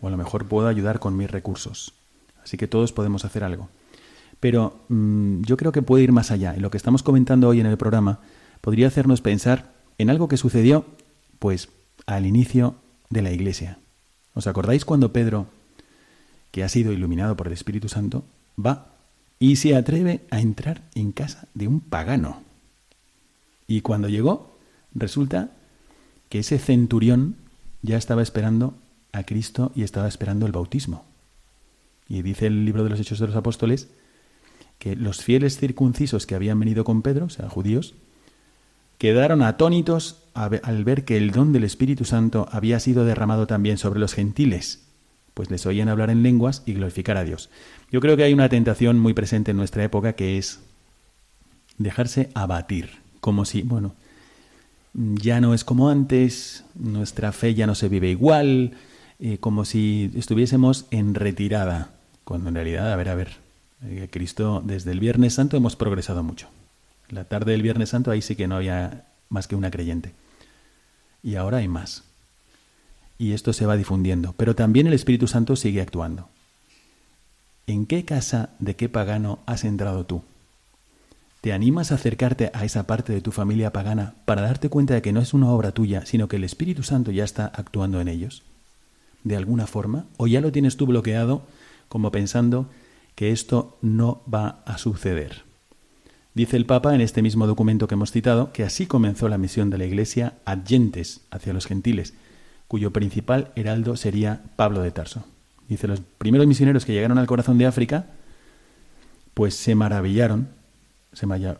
O 0.00 0.08
a 0.08 0.10
lo 0.10 0.16
mejor 0.16 0.46
puedo 0.46 0.66
ayudar 0.66 0.98
con 0.98 1.14
mis 1.14 1.30
recursos. 1.30 1.92
Así 2.42 2.56
que 2.56 2.68
todos 2.68 2.90
podemos 2.90 3.26
hacer 3.26 3.44
algo. 3.44 3.68
Pero 4.40 4.78
mm, 4.88 5.42
yo 5.42 5.58
creo 5.58 5.72
que 5.72 5.82
puede 5.82 6.04
ir 6.04 6.12
más 6.12 6.30
allá. 6.30 6.56
Y 6.56 6.60
lo 6.60 6.70
que 6.70 6.78
estamos 6.78 7.02
comentando 7.02 7.48
hoy 7.48 7.60
en 7.60 7.66
el 7.66 7.76
programa 7.76 8.20
podría 8.62 8.86
hacernos 8.86 9.20
pensar 9.20 9.75
en 9.98 10.10
algo 10.10 10.28
que 10.28 10.36
sucedió, 10.36 10.84
pues, 11.38 11.68
al 12.06 12.26
inicio 12.26 12.76
de 13.10 13.22
la 13.22 13.32
Iglesia, 13.32 13.78
¿Os 14.36 14.46
acordáis 14.46 14.84
cuando 14.84 15.14
Pedro, 15.14 15.46
que 16.50 16.62
ha 16.62 16.68
sido 16.68 16.92
iluminado 16.92 17.38
por 17.38 17.46
el 17.46 17.54
Espíritu 17.54 17.88
Santo, 17.88 18.22
va 18.62 18.92
y 19.38 19.56
se 19.56 19.74
atreve 19.74 20.20
a 20.30 20.40
entrar 20.40 20.82
en 20.94 21.10
casa 21.10 21.48
de 21.54 21.66
un 21.66 21.80
pagano? 21.80 22.42
Y 23.66 23.80
cuando 23.80 24.10
llegó, 24.10 24.58
resulta 24.94 25.52
que 26.28 26.40
ese 26.40 26.58
centurión 26.58 27.36
ya 27.80 27.96
estaba 27.96 28.22
esperando 28.22 28.74
a 29.12 29.22
Cristo 29.22 29.72
y 29.74 29.84
estaba 29.84 30.06
esperando 30.06 30.44
el 30.44 30.52
bautismo. 30.52 31.06
Y 32.06 32.20
dice 32.20 32.48
el 32.48 32.66
libro 32.66 32.84
de 32.84 32.90
los 32.90 33.00
Hechos 33.00 33.18
de 33.18 33.28
los 33.28 33.36
Apóstoles 33.36 33.88
que 34.78 34.96
los 34.96 35.24
fieles 35.24 35.56
circuncisos 35.56 36.26
que 36.26 36.34
habían 36.34 36.60
venido 36.60 36.84
con 36.84 37.00
Pedro, 37.00 37.24
o 37.24 37.30
sea, 37.30 37.48
judíos, 37.48 37.94
quedaron 38.98 39.42
atónitos 39.42 40.22
al 40.34 40.84
ver 40.84 41.04
que 41.04 41.16
el 41.16 41.30
don 41.30 41.52
del 41.52 41.64
Espíritu 41.64 42.04
Santo 42.04 42.48
había 42.52 42.78
sido 42.80 43.04
derramado 43.04 43.46
también 43.46 43.78
sobre 43.78 44.00
los 44.00 44.12
gentiles, 44.12 44.86
pues 45.34 45.50
les 45.50 45.64
oían 45.66 45.88
hablar 45.88 46.10
en 46.10 46.22
lenguas 46.22 46.62
y 46.66 46.74
glorificar 46.74 47.16
a 47.16 47.24
Dios. 47.24 47.50
Yo 47.90 48.00
creo 48.00 48.16
que 48.16 48.24
hay 48.24 48.34
una 48.34 48.48
tentación 48.48 48.98
muy 48.98 49.14
presente 49.14 49.52
en 49.52 49.56
nuestra 49.56 49.84
época 49.84 50.14
que 50.14 50.38
es 50.38 50.60
dejarse 51.78 52.30
abatir, 52.34 52.90
como 53.20 53.44
si, 53.44 53.62
bueno, 53.62 53.94
ya 54.92 55.40
no 55.40 55.54
es 55.54 55.64
como 55.64 55.90
antes, 55.90 56.64
nuestra 56.74 57.32
fe 57.32 57.54
ya 57.54 57.66
no 57.66 57.74
se 57.74 57.88
vive 57.88 58.10
igual, 58.10 58.72
eh, 59.18 59.38
como 59.38 59.64
si 59.64 60.10
estuviésemos 60.14 60.86
en 60.90 61.14
retirada, 61.14 61.90
cuando 62.24 62.48
en 62.48 62.54
realidad, 62.54 62.92
a 62.92 62.96
ver, 62.96 63.08
a 63.08 63.14
ver, 63.14 63.36
eh, 63.84 64.08
Cristo 64.10 64.62
desde 64.64 64.92
el 64.92 65.00
Viernes 65.00 65.34
Santo 65.34 65.56
hemos 65.56 65.76
progresado 65.76 66.22
mucho. 66.22 66.48
La 67.08 67.24
tarde 67.24 67.52
del 67.52 67.62
Viernes 67.62 67.90
Santo 67.90 68.10
ahí 68.10 68.22
sí 68.22 68.36
que 68.36 68.48
no 68.48 68.56
había 68.56 69.06
más 69.28 69.46
que 69.46 69.56
una 69.56 69.70
creyente. 69.70 70.12
Y 71.22 71.36
ahora 71.36 71.58
hay 71.58 71.68
más. 71.68 72.04
Y 73.18 73.32
esto 73.32 73.52
se 73.52 73.66
va 73.66 73.76
difundiendo. 73.76 74.34
Pero 74.36 74.54
también 74.54 74.86
el 74.86 74.92
Espíritu 74.92 75.26
Santo 75.26 75.56
sigue 75.56 75.80
actuando. 75.80 76.28
¿En 77.66 77.86
qué 77.86 78.04
casa 78.04 78.50
de 78.58 78.76
qué 78.76 78.88
pagano 78.88 79.40
has 79.46 79.64
entrado 79.64 80.04
tú? 80.06 80.22
¿Te 81.40 81.52
animas 81.52 81.92
a 81.92 81.96
acercarte 81.96 82.50
a 82.54 82.64
esa 82.64 82.86
parte 82.86 83.12
de 83.12 83.20
tu 83.20 83.30
familia 83.30 83.72
pagana 83.72 84.14
para 84.24 84.42
darte 84.42 84.68
cuenta 84.68 84.94
de 84.94 85.02
que 85.02 85.12
no 85.12 85.20
es 85.20 85.32
una 85.32 85.50
obra 85.50 85.72
tuya, 85.72 86.04
sino 86.06 86.28
que 86.28 86.36
el 86.36 86.44
Espíritu 86.44 86.82
Santo 86.82 87.12
ya 87.12 87.24
está 87.24 87.46
actuando 87.46 88.00
en 88.00 88.08
ellos? 88.08 88.42
¿De 89.22 89.36
alguna 89.36 89.66
forma? 89.66 90.06
¿O 90.16 90.26
ya 90.26 90.40
lo 90.40 90.52
tienes 90.52 90.76
tú 90.76 90.86
bloqueado 90.86 91.46
como 91.88 92.10
pensando 92.10 92.68
que 93.14 93.32
esto 93.32 93.78
no 93.80 94.22
va 94.32 94.62
a 94.66 94.78
suceder? 94.78 95.45
Dice 96.36 96.58
el 96.58 96.66
Papa 96.66 96.94
en 96.94 97.00
este 97.00 97.22
mismo 97.22 97.46
documento 97.46 97.88
que 97.88 97.94
hemos 97.94 98.12
citado 98.12 98.52
que 98.52 98.62
así 98.62 98.84
comenzó 98.84 99.26
la 99.30 99.38
misión 99.38 99.70
de 99.70 99.78
la 99.78 99.86
Iglesia 99.86 100.34
adyentes 100.44 101.22
hacia 101.30 101.54
los 101.54 101.64
gentiles, 101.64 102.12
cuyo 102.68 102.90
principal 102.90 103.52
heraldo 103.56 103.96
sería 103.96 104.42
Pablo 104.54 104.82
de 104.82 104.90
Tarso. 104.90 105.24
Dice, 105.66 105.88
los 105.88 106.00
primeros 106.18 106.46
misioneros 106.46 106.84
que 106.84 106.92
llegaron 106.92 107.16
al 107.16 107.26
corazón 107.26 107.56
de 107.56 107.64
África, 107.64 108.08
pues 109.32 109.54
se 109.54 109.74
maravillaron, 109.74 110.50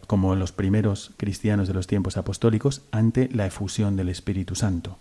como 0.06 0.34
los 0.34 0.52
primeros 0.52 1.12
cristianos 1.16 1.68
de 1.68 1.72
los 1.72 1.86
tiempos 1.86 2.18
apostólicos, 2.18 2.82
ante 2.90 3.30
la 3.32 3.46
efusión 3.46 3.96
del 3.96 4.10
Espíritu 4.10 4.56
Santo. 4.56 4.98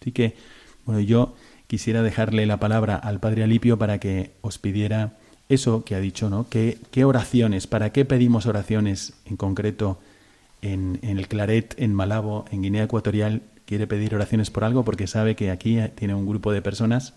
Así 0.00 0.10
que, 0.10 0.38
bueno, 0.86 1.00
yo 1.00 1.34
quisiera 1.66 2.00
dejarle 2.00 2.46
la 2.46 2.60
palabra 2.60 2.96
al 2.96 3.20
Padre 3.20 3.44
Alipio 3.44 3.78
para 3.78 3.98
que 3.98 4.32
os 4.40 4.56
pidiera 4.56 5.18
eso 5.48 5.84
que 5.84 5.94
ha 5.94 6.00
dicho, 6.00 6.28
¿no? 6.28 6.46
¿Qué, 6.48 6.78
oraciones? 7.04 7.66
¿Para 7.66 7.92
qué 7.92 8.04
pedimos 8.04 8.46
oraciones 8.46 9.14
en 9.24 9.36
concreto 9.36 9.98
en, 10.62 10.98
en, 11.02 11.18
el 11.18 11.28
Claret, 11.28 11.74
en 11.78 11.94
Malabo, 11.94 12.44
en 12.50 12.62
Guinea 12.62 12.84
Ecuatorial? 12.84 13.42
¿Quiere 13.64 13.86
pedir 13.86 14.14
oraciones 14.14 14.50
por 14.50 14.64
algo? 14.64 14.84
Porque 14.84 15.06
sabe 15.06 15.36
que 15.36 15.50
aquí 15.50 15.78
tiene 15.94 16.14
un 16.14 16.26
grupo 16.26 16.52
de 16.52 16.62
personas 16.62 17.14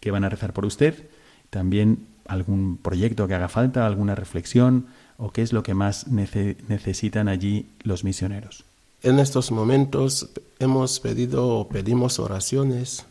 que 0.00 0.10
van 0.10 0.24
a 0.24 0.28
rezar 0.28 0.52
por 0.52 0.64
usted. 0.64 1.08
También 1.50 2.06
algún 2.26 2.78
proyecto 2.78 3.28
que 3.28 3.34
haga 3.34 3.48
falta, 3.48 3.86
alguna 3.86 4.14
reflexión 4.14 4.86
o 5.16 5.30
qué 5.30 5.42
es 5.42 5.52
lo 5.52 5.62
que 5.62 5.74
más 5.74 6.08
necesitan 6.08 7.28
allí 7.28 7.66
los 7.82 8.04
misioneros. 8.04 8.64
En 9.02 9.18
estos 9.18 9.50
momentos 9.50 10.30
hemos 10.58 11.00
pedido 11.00 11.48
o 11.48 11.68
pedimos 11.68 12.18
oraciones 12.18 13.04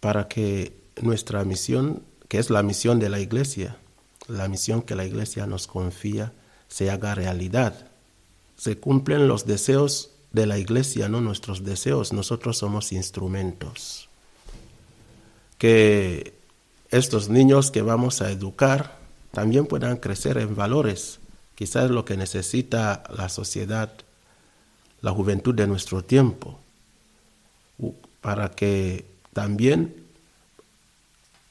para 0.00 0.28
que 0.28 0.72
nuestra 1.00 1.44
misión, 1.44 2.02
que 2.28 2.38
es 2.38 2.50
la 2.50 2.62
misión 2.62 2.98
de 2.98 3.08
la 3.08 3.20
Iglesia, 3.20 3.76
la 4.28 4.48
misión 4.48 4.82
que 4.82 4.94
la 4.94 5.04
Iglesia 5.04 5.46
nos 5.46 5.66
confía 5.66 6.32
se 6.68 6.90
haga 6.90 7.14
realidad. 7.14 7.88
Se 8.56 8.78
cumplen 8.78 9.28
los 9.28 9.46
deseos 9.46 10.10
de 10.32 10.46
la 10.46 10.58
Iglesia, 10.58 11.08
no 11.08 11.20
nuestros 11.20 11.64
deseos. 11.64 12.12
Nosotros 12.12 12.58
somos 12.58 12.92
instrumentos. 12.92 14.08
Que 15.58 16.34
estos 16.90 17.28
niños 17.28 17.70
que 17.70 17.82
vamos 17.82 18.20
a 18.22 18.30
educar 18.30 18.98
también 19.32 19.66
puedan 19.66 19.96
crecer 19.96 20.38
en 20.38 20.54
valores. 20.54 21.20
Quizás 21.54 21.90
lo 21.90 22.04
que 22.04 22.16
necesita 22.16 23.04
la 23.16 23.28
sociedad, 23.28 23.92
la 25.00 25.10
juventud 25.12 25.54
de 25.54 25.66
nuestro 25.66 26.04
tiempo, 26.04 26.58
para 28.20 28.50
que 28.50 29.06
también 29.32 29.94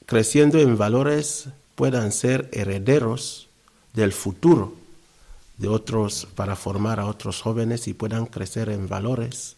creciendo 0.06 0.58
en 0.58 0.78
valores 0.78 1.48
puedan 1.76 2.10
ser 2.10 2.48
herederos 2.52 3.48
del 3.92 4.12
futuro 4.12 4.74
de 5.58 5.68
otros 5.68 6.26
para 6.34 6.56
formar 6.56 7.00
a 7.00 7.06
otros 7.06 7.40
jóvenes 7.40 7.88
y 7.88 7.94
puedan 7.94 8.26
crecer 8.26 8.68
en 8.68 8.88
valores, 8.88 9.56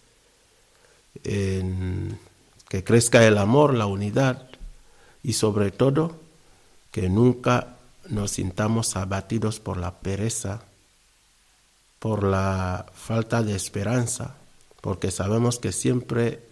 en 1.24 2.18
que 2.68 2.84
crezca 2.84 3.26
el 3.26 3.38
amor, 3.38 3.74
la 3.74 3.86
unidad 3.86 4.48
y 5.22 5.32
sobre 5.32 5.70
todo 5.70 6.20
que 6.92 7.08
nunca 7.08 7.76
nos 8.08 8.32
sintamos 8.32 8.96
abatidos 8.96 9.60
por 9.60 9.76
la 9.76 9.98
pereza, 9.98 10.62
por 11.98 12.22
la 12.22 12.86
falta 12.94 13.42
de 13.42 13.56
esperanza, 13.56 14.36
porque 14.80 15.10
sabemos 15.10 15.58
que 15.58 15.72
siempre 15.72 16.42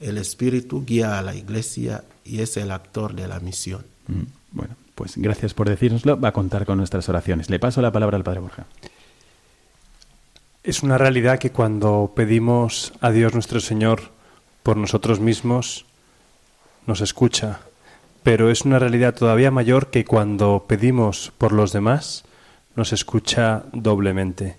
el 0.00 0.18
Espíritu 0.18 0.84
guía 0.84 1.18
a 1.18 1.22
la 1.22 1.34
iglesia 1.34 2.04
y 2.24 2.40
es 2.40 2.56
el 2.56 2.70
actor 2.70 3.14
de 3.14 3.28
la 3.28 3.40
misión. 3.40 3.84
Mm. 4.06 4.39
Bueno, 4.52 4.76
pues 4.94 5.16
gracias 5.16 5.54
por 5.54 5.68
decírnoslo. 5.68 6.20
Va 6.20 6.28
a 6.28 6.32
contar 6.32 6.66
con 6.66 6.78
nuestras 6.78 7.08
oraciones. 7.08 7.50
Le 7.50 7.58
paso 7.58 7.80
la 7.82 7.92
palabra 7.92 8.16
al 8.16 8.24
Padre 8.24 8.40
Borja. 8.40 8.66
Es 10.62 10.82
una 10.82 10.98
realidad 10.98 11.38
que 11.38 11.52
cuando 11.52 12.12
pedimos 12.14 12.92
a 13.00 13.10
Dios 13.10 13.32
nuestro 13.32 13.60
Señor 13.60 14.10
por 14.62 14.76
nosotros 14.76 15.20
mismos, 15.20 15.86
nos 16.86 17.00
escucha. 17.00 17.60
Pero 18.22 18.50
es 18.50 18.62
una 18.62 18.78
realidad 18.78 19.14
todavía 19.14 19.50
mayor 19.50 19.90
que 19.90 20.04
cuando 20.04 20.66
pedimos 20.68 21.32
por 21.38 21.52
los 21.52 21.72
demás, 21.72 22.24
nos 22.76 22.92
escucha 22.92 23.64
doblemente. 23.72 24.56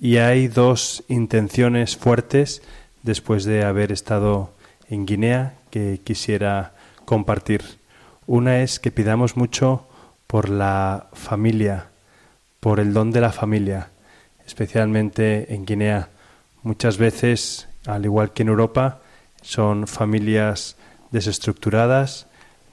Y 0.00 0.18
hay 0.18 0.48
dos 0.48 1.04
intenciones 1.08 1.96
fuertes 1.96 2.62
después 3.02 3.44
de 3.44 3.64
haber 3.64 3.90
estado 3.90 4.52
en 4.90 5.06
Guinea 5.06 5.54
que 5.70 6.00
quisiera 6.04 6.74
compartir. 7.04 7.62
Una 8.28 8.60
es 8.60 8.78
que 8.78 8.90
pidamos 8.90 9.38
mucho 9.38 9.88
por 10.26 10.50
la 10.50 11.06
familia, 11.14 11.86
por 12.60 12.78
el 12.78 12.92
don 12.92 13.10
de 13.10 13.22
la 13.22 13.32
familia, 13.32 13.88
especialmente 14.46 15.54
en 15.54 15.64
Guinea. 15.64 16.10
Muchas 16.62 16.98
veces, 16.98 17.68
al 17.86 18.04
igual 18.04 18.34
que 18.34 18.42
en 18.42 18.50
Europa, 18.50 19.00
son 19.40 19.86
familias 19.86 20.76
desestructuradas. 21.10 22.26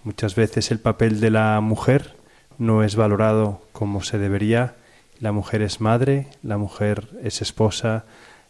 Muchas 0.04 0.36
veces 0.36 0.72
el 0.72 0.80
papel 0.80 1.22
de 1.22 1.30
la 1.30 1.62
mujer 1.62 2.18
no 2.58 2.84
es 2.84 2.98
valorado 2.98 3.62
como 3.72 4.04
se 4.04 4.18
debería. 4.18 4.76
La 5.22 5.32
mujer 5.32 5.62
es 5.62 5.80
madre, 5.80 6.28
la 6.44 6.58
mujer 6.58 7.08
es 7.24 7.42
esposa, 7.42 8.04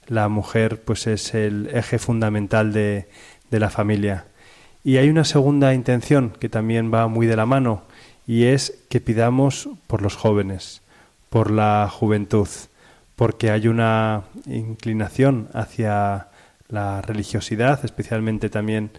la 0.07 0.27
mujer 0.27 0.81
pues 0.81 1.05
es 1.05 1.35
el 1.35 1.69
eje 1.71 1.99
fundamental 1.99 2.73
de, 2.73 3.07
de 3.51 3.59
la 3.59 3.69
familia. 3.69 4.25
Y 4.85 4.97
hay 4.97 5.09
una 5.09 5.25
segunda 5.25 5.73
intención 5.73 6.31
que 6.39 6.47
también 6.47 6.93
va 6.93 7.07
muy 7.07 7.25
de 7.25 7.35
la 7.35 7.45
mano 7.45 7.81
y 8.27 8.45
es 8.45 8.83
que 8.87 9.01
pidamos 9.01 9.67
por 9.87 10.01
los 10.01 10.15
jóvenes, 10.15 10.83
por 11.29 11.49
la 11.49 11.89
juventud, 11.91 12.47
porque 13.15 13.49
hay 13.49 13.67
una 13.67 14.25
inclinación 14.45 15.49
hacia 15.53 16.27
la 16.69 17.01
religiosidad, 17.01 17.83
especialmente 17.83 18.49
también 18.49 18.91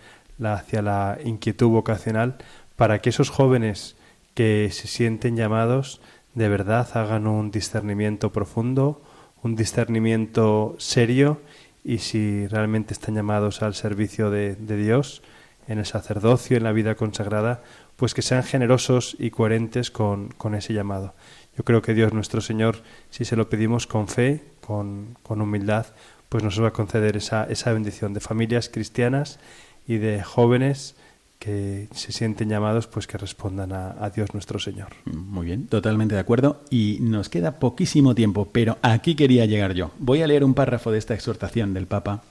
hacia 0.42 0.82
la 0.82 1.18
inquietud 1.24 1.68
vocacional, 1.68 2.36
para 2.74 3.00
que 3.00 3.10
esos 3.10 3.30
jóvenes 3.30 3.94
que 4.34 4.68
se 4.72 4.88
sienten 4.88 5.36
llamados 5.36 6.00
de 6.34 6.48
verdad 6.48 6.88
hagan 6.94 7.28
un 7.28 7.50
discernimiento 7.50 8.32
profundo, 8.32 9.02
un 9.42 9.54
discernimiento 9.54 10.74
serio 10.78 11.40
y 11.84 11.98
si 11.98 12.48
realmente 12.48 12.92
están 12.92 13.14
llamados 13.14 13.62
al 13.62 13.74
servicio 13.74 14.30
de, 14.30 14.56
Dios, 14.56 15.22
en 15.68 15.78
el 15.78 15.86
sacerdocio, 15.86 16.56
en 16.56 16.64
la 16.64 16.72
vida 16.72 16.94
consagrada, 16.94 17.62
pues 17.96 18.14
que 18.14 18.22
sean 18.22 18.42
generosos 18.42 19.16
y 19.18 19.30
coherentes 19.30 19.90
con, 19.90 20.34
ese 20.54 20.72
llamado. 20.72 21.14
Yo 21.56 21.64
creo 21.64 21.82
que 21.82 21.94
Dios 21.94 22.12
nuestro 22.12 22.40
Señor, 22.40 22.82
si 23.10 23.24
se 23.24 23.36
lo 23.36 23.48
pedimos 23.48 23.86
con 23.86 24.08
fe, 24.08 24.44
con, 24.60 25.16
humildad, 25.28 25.86
pues 26.28 26.44
nos 26.44 26.60
va 26.62 26.68
a 26.68 26.72
conceder 26.72 27.16
esa, 27.16 27.44
esa 27.44 27.72
bendición 27.72 28.12
de 28.14 28.20
familias 28.20 28.68
cristianas 28.68 29.38
y 29.86 29.96
de 29.96 30.22
jóvenes 30.22 30.96
que 31.38 31.88
se 31.92 32.12
sienten 32.12 32.48
llamados, 32.48 32.86
pues 32.86 33.06
que 33.06 33.18
respondan 33.18 33.72
a, 33.72 34.02
a, 34.02 34.10
Dios 34.10 34.32
nuestro 34.32 34.58
Señor. 34.58 34.88
Muy 35.04 35.46
bien, 35.46 35.66
totalmente 35.66 36.14
de 36.14 36.20
acuerdo. 36.20 36.62
Y 36.70 36.98
nos 37.02 37.28
queda 37.28 37.58
poquísimo 37.58 38.14
tiempo, 38.14 38.48
pero 38.50 38.78
aquí 38.82 39.14
quería 39.14 39.44
llegar 39.44 39.74
yo. 39.74 39.90
Voy 39.98 40.22
a 40.22 40.26
leer 40.26 40.44
un 40.44 40.54
párrafo 40.54 40.90
de 40.90 40.98
esta 40.98 41.14
exhortación 41.14 41.74
del 41.74 41.86
Papa 41.86 42.22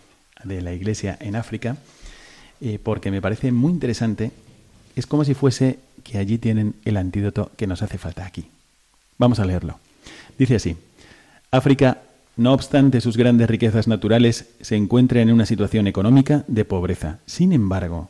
de 0.43 0.61
la 0.61 0.73
Iglesia 0.73 1.17
en 1.19 1.36
África, 1.36 1.77
eh, 2.62 2.80
porque 2.82 3.12
me 3.12 3.22
parece 3.22 3.51
muy 3.51 3.72
interesante. 3.72 4.32
Es 4.95 5.06
como 5.06 5.26
si 5.26 5.34
fuese 5.34 5.80
que 6.03 6.18
allí 6.18 6.38
tienen 6.38 6.76
el 6.86 6.97
antídoto 6.97 7.51
que 7.58 7.68
nos 7.68 7.82
hace 7.82 7.97
falta 7.97 8.26
aquí. 8.26 8.47
Vamos 9.18 9.39
a 9.39 9.45
leerlo. 9.45 9.80
Dice 10.38 10.56
así, 10.56 10.78
África, 11.51 12.01
no 12.38 12.53
obstante 12.53 13.01
sus 13.01 13.18
grandes 13.18 13.49
riquezas 13.49 13.88
naturales, 13.88 14.49
se 14.62 14.76
encuentra 14.76 15.22
en 15.22 15.32
una 15.32 15.45
situación 15.45 15.88
económica 15.88 16.43
de 16.47 16.66
pobreza. 16.66 17.20
Sin 17.26 17.53
embargo, 17.53 18.10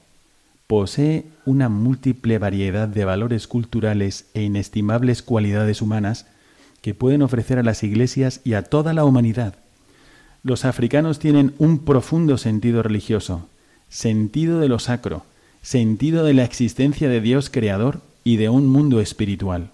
posee 0.67 1.25
una 1.45 1.69
múltiple 1.69 2.39
variedad 2.39 2.87
de 2.87 3.05
valores 3.05 3.47
culturales 3.47 4.25
e 4.33 4.41
inestimables 4.41 5.21
cualidades 5.21 5.81
humanas 5.81 6.25
que 6.81 6.95
pueden 6.95 7.21
ofrecer 7.21 7.59
a 7.59 7.63
las 7.63 7.83
iglesias 7.83 8.41
y 8.43 8.53
a 8.53 8.63
toda 8.63 8.93
la 8.93 9.05
humanidad. 9.05 9.55
Los 10.43 10.65
africanos 10.65 11.19
tienen 11.19 11.53
un 11.57 11.79
profundo 11.79 12.37
sentido 12.37 12.83
religioso, 12.83 13.47
sentido 13.89 14.59
de 14.59 14.69
lo 14.69 14.79
sacro, 14.79 15.23
sentido 15.61 16.23
de 16.23 16.33
la 16.33 16.43
existencia 16.43 17.09
de 17.09 17.21
Dios 17.21 17.49
creador 17.49 18.01
y 18.23 18.37
de 18.37 18.49
un 18.49 18.67
mundo 18.67 19.01
espiritual. 19.01 19.71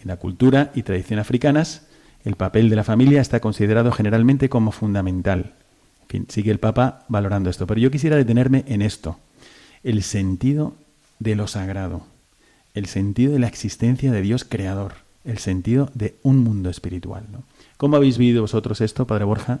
En 0.00 0.08
la 0.08 0.16
cultura 0.16 0.70
y 0.74 0.82
tradición 0.82 1.18
africanas, 1.18 1.86
el 2.24 2.36
papel 2.36 2.68
de 2.68 2.76
la 2.76 2.84
familia 2.84 3.20
está 3.20 3.40
considerado 3.40 3.92
generalmente 3.92 4.48
como 4.48 4.72
fundamental. 4.72 5.54
En 6.02 6.08
fin, 6.08 6.26
sigue 6.28 6.50
el 6.50 6.58
Papa 6.58 7.04
valorando 7.08 7.50
esto, 7.50 7.66
pero 7.66 7.80
yo 7.80 7.90
quisiera 7.90 8.16
detenerme 8.16 8.64
en 8.68 8.82
esto, 8.82 9.18
el 9.82 10.02
sentido 10.02 10.74
de 11.18 11.36
lo 11.36 11.46
sagrado, 11.46 12.02
el 12.74 12.86
sentido 12.86 13.32
de 13.32 13.38
la 13.38 13.48
existencia 13.48 14.12
de 14.12 14.22
Dios 14.22 14.44
creador, 14.44 14.94
el 15.24 15.38
sentido 15.38 15.90
de 15.94 16.16
un 16.22 16.38
mundo 16.38 16.70
espiritual. 16.70 17.24
¿Cómo 17.76 17.96
habéis 17.96 18.18
vivido 18.18 18.42
vosotros 18.42 18.80
esto, 18.80 19.06
Padre 19.06 19.24
Borja, 19.24 19.60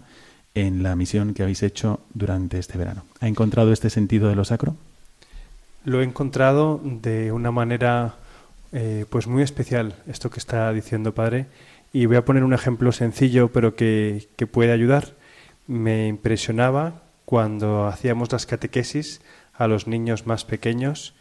en 0.54 0.82
la 0.82 0.96
misión 0.96 1.34
que 1.34 1.42
habéis 1.42 1.62
hecho 1.62 2.00
durante 2.14 2.58
este 2.58 2.78
verano? 2.78 3.04
¿Ha 3.20 3.28
encontrado 3.28 3.72
este 3.72 3.90
sentido 3.90 4.28
de 4.28 4.34
lo 4.34 4.44
sacro? 4.44 4.76
Lo 5.84 6.00
he 6.00 6.04
encontrado 6.04 6.80
de 6.82 7.32
una 7.32 7.50
manera 7.50 8.16
eh, 8.72 9.06
pues 9.08 9.26
muy 9.26 9.42
especial, 9.42 9.94
esto 10.06 10.30
que 10.30 10.38
está 10.38 10.72
diciendo 10.72 11.14
Padre, 11.14 11.46
y 11.92 12.06
voy 12.06 12.16
a 12.16 12.24
poner 12.24 12.44
un 12.44 12.52
ejemplo 12.52 12.92
sencillo 12.92 13.48
pero 13.52 13.74
que, 13.74 14.28
que 14.36 14.46
puede 14.46 14.72
ayudar. 14.72 15.14
Me 15.66 16.08
impresionaba 16.08 17.02
cuando 17.24 17.86
hacíamos 17.86 18.32
las 18.32 18.46
catequesis 18.46 19.20
a 19.54 19.68
los 19.68 19.86
niños 19.86 20.26
más 20.26 20.44
pequeños, 20.44 21.14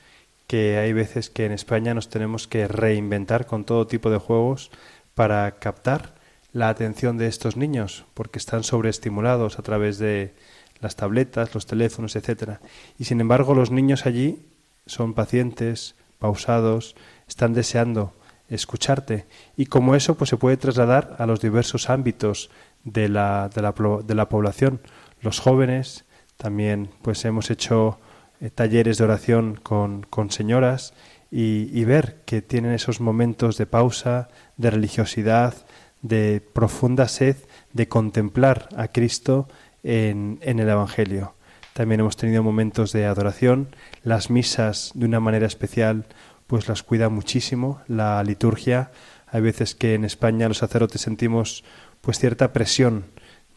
que 0.47 0.77
hay 0.77 0.93
veces 0.93 1.29
que 1.29 1.45
en 1.45 1.51
España 1.51 1.93
nos 1.93 2.09
tenemos 2.09 2.47
que 2.47 2.67
reinventar 2.67 3.45
con 3.45 3.65
todo 3.65 3.87
tipo 3.87 4.09
de 4.09 4.17
juegos 4.17 4.71
para 5.15 5.51
captar 5.59 6.16
la 6.53 6.69
atención 6.69 7.17
de 7.17 7.27
estos 7.27 7.57
niños, 7.57 8.05
porque 8.13 8.39
están 8.39 8.63
sobreestimulados 8.63 9.59
a 9.59 9.63
través 9.63 9.97
de 9.99 10.33
las 10.79 10.95
tabletas, 10.95 11.53
los 11.53 11.65
teléfonos, 11.65 12.15
etcétera. 12.15 12.61
Y 12.97 13.05
sin 13.05 13.21
embargo, 13.21 13.53
los 13.53 13.71
niños 13.71 14.05
allí 14.05 14.39
son 14.85 15.13
pacientes, 15.13 15.95
pausados, 16.19 16.95
están 17.27 17.53
deseando 17.53 18.13
escucharte 18.49 19.25
y 19.57 19.65
como 19.65 19.95
eso 19.95 20.15
pues 20.15 20.29
se 20.29 20.37
puede 20.37 20.57
trasladar 20.57 21.15
a 21.19 21.25
los 21.25 21.41
diversos 21.41 21.89
ámbitos 21.89 22.49
de 22.83 23.09
la, 23.09 23.49
de 23.53 23.61
la, 23.61 23.73
de 24.05 24.15
la 24.15 24.29
población. 24.29 24.79
Los 25.21 25.39
jóvenes 25.39 26.05
también 26.37 26.89
pues 27.01 27.25
hemos 27.25 27.51
hecho 27.51 27.99
eh, 28.39 28.49
talleres 28.49 28.97
de 28.97 29.03
oración 29.03 29.59
con, 29.61 30.03
con 30.03 30.31
señoras 30.31 30.93
y, 31.29 31.69
y, 31.77 31.83
ver 31.83 32.21
que 32.25 32.41
tienen 32.41 32.71
esos 32.71 33.01
momentos 33.01 33.57
de 33.57 33.65
pausa, 33.65 34.29
de 34.55 34.69
religiosidad, 34.69 35.53
de 36.01 36.41
profunda 36.53 37.07
sed 37.07 37.37
de 37.73 37.87
contemplar 37.87 38.69
a 38.75 38.89
Cristo 38.89 39.47
en, 39.83 40.39
en 40.41 40.59
el 40.59 40.69
Evangelio. 40.69 41.33
También 41.73 42.01
hemos 42.01 42.17
tenido 42.17 42.43
momentos 42.43 42.91
de 42.91 43.05
adoración, 43.05 43.75
las 44.03 44.29
misas 44.29 44.91
de 44.95 45.05
una 45.05 45.19
manera 45.19 45.45
especial 45.45 46.05
pues 46.47 46.67
las 46.67 46.81
cuida 46.81 47.09
muchísimo, 47.09 47.81
la 47.87 48.23
liturgia. 48.23 48.91
Hay 49.27 49.41
veces 49.41 49.75
que 49.75 49.93
en 49.93 50.05
España 50.05 50.47
los 50.47 50.59
sacerdotes 50.59 51.01
sentimos 51.01 51.63
pues 52.01 52.19
cierta 52.19 52.53
presión 52.53 53.05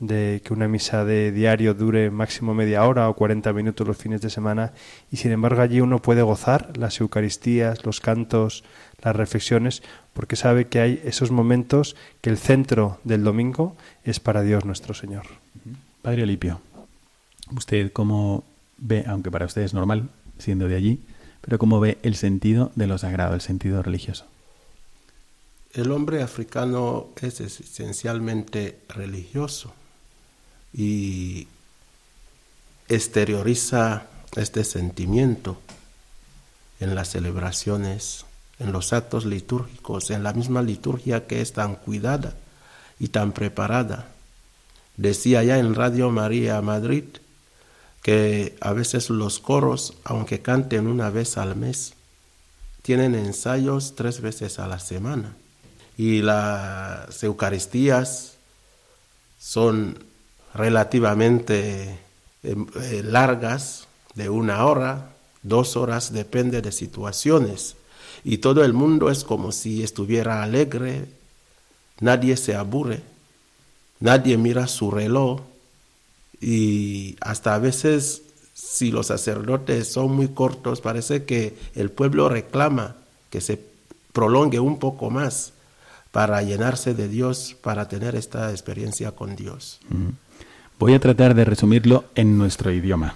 de 0.01 0.41
que 0.43 0.55
una 0.55 0.67
misa 0.67 1.05
de 1.05 1.31
diario 1.31 1.75
dure 1.75 2.11
máximo 2.11 2.55
media 2.55 2.85
hora 2.87 3.09
o 3.11 3.15
40 3.15 3.53
minutos 3.53 3.87
los 3.87 3.99
fines 3.99 4.23
de 4.23 4.31
semana 4.31 4.73
y 5.13 5.19
sin 5.19 5.31
embargo 5.31 5.61
allí 5.61 5.81
uno 5.83 6.01
puede 6.01 6.23
gozar 6.23 6.77
las 6.79 6.99
Eucaristías, 7.01 7.85
los 7.85 8.01
cantos, 8.01 8.65
las 9.03 9.15
reflexiones, 9.15 9.83
porque 10.15 10.37
sabe 10.37 10.69
que 10.69 10.81
hay 10.81 11.03
esos 11.05 11.31
momentos 11.31 11.97
que 12.23 12.31
el 12.31 12.39
centro 12.39 12.99
del 13.05 13.23
domingo 13.23 13.77
es 14.03 14.21
para 14.21 14.41
Dios 14.43 14.65
nuestro 14.65 14.95
Señor. 14.95 15.25
Padre 16.01 16.23
Olipio, 16.23 16.63
usted 17.55 17.93
cómo 17.93 18.43
ve, 18.79 19.05
aunque 19.07 19.31
para 19.31 19.45
usted 19.45 19.63
es 19.63 19.75
normal, 19.75 20.09
siendo 20.39 20.67
de 20.67 20.77
allí, 20.77 21.01
pero 21.43 21.59
cómo 21.59 21.79
ve 21.79 21.99
el 22.03 22.17
sentido 22.17 22.73
de 22.75 22.87
lo 22.87 22.97
sagrado, 22.97 23.35
el 23.35 23.43
sentido 23.43 23.83
religioso. 23.83 24.25
El 25.75 25.93
hombre 25.93 26.23
africano 26.23 27.09
es 27.21 27.41
esencialmente 27.41 28.81
religioso 28.89 29.75
y 30.73 31.49
exterioriza 32.89 34.07
este 34.37 34.65
sentimiento 34.65 35.61
en 36.81 36.95
las 36.95 37.11
celebraciones, 37.11 38.25
en 38.59 38.73
los 38.73 38.93
actos 38.93 39.25
litúrgicos, 39.25 40.11
en 40.11 40.23
la 40.23 40.33
misma 40.33 40.63
liturgia 40.63 41.27
que 41.27 41.41
es 41.41 41.53
tan 41.53 41.77
cuidada 41.77 42.35
y 42.99 43.09
tan 43.09 43.33
preparada. 43.33 44.09
Decía 44.97 45.43
ya 45.43 45.59
en 45.59 45.75
Radio 45.75 46.11
María 46.11 46.61
Madrid 46.63 47.05
que 48.03 48.57
a 48.61 48.73
veces 48.73 49.11
los 49.11 49.39
coros, 49.41 49.95
aunque 50.05 50.41
canten 50.41 50.87
una 50.87 51.11
vez 51.11 51.37
al 51.37 51.57
mes, 51.57 51.95
tienen 52.83 53.15
ensayos 53.15 53.95
tres 53.95 54.21
veces 54.21 54.59
a 54.59 54.67
la 54.67 54.79
semana. 54.79 55.37
Y 55.97 56.23
las 56.23 57.23
Eucaristías 57.23 58.35
son 59.39 60.10
relativamente 60.55 61.99
eh, 62.43 62.57
eh, 62.83 63.03
largas, 63.05 63.87
de 64.15 64.29
una 64.29 64.65
hora, 64.65 65.15
dos 65.43 65.77
horas, 65.77 66.13
depende 66.13 66.63
de 66.63 66.73
situaciones. 66.73 67.77
Y 68.25 68.39
todo 68.39 68.65
el 68.65 68.73
mundo 68.73 69.11
es 69.11 69.25
como 69.25 69.53
si 69.53 69.83
estuviera 69.83 70.43
alegre, 70.43 71.07
nadie 72.01 72.37
se 72.37 72.55
aburre, 72.55 73.03
nadie 74.01 74.37
mira 74.37 74.67
su 74.67 74.91
reloj 74.91 75.41
y 76.41 77.17
hasta 77.21 77.55
a 77.55 77.59
veces 77.59 78.23
si 78.55 78.91
los 78.91 79.07
sacerdotes 79.07 79.93
son 79.93 80.13
muy 80.13 80.29
cortos, 80.29 80.81
parece 80.81 81.25
que 81.25 81.57
el 81.75 81.91
pueblo 81.91 82.29
reclama 82.29 82.97
que 83.31 83.41
se 83.41 83.61
prolongue 84.13 84.61
un 84.61 84.79
poco 84.79 85.11
más 85.11 85.53
para 86.11 86.43
llenarse 86.43 86.95
de 86.95 87.09
Dios, 87.09 87.57
para 87.63 87.89
tener 87.89 88.17
esta 88.17 88.51
experiencia 88.51 89.13
con 89.13 89.37
Dios. 89.37 89.81
Voy 90.81 90.95
a 90.95 90.99
tratar 90.99 91.35
de 91.35 91.45
resumirlo 91.45 92.07
en 92.15 92.39
nuestro 92.39 92.73
idioma. 92.73 93.15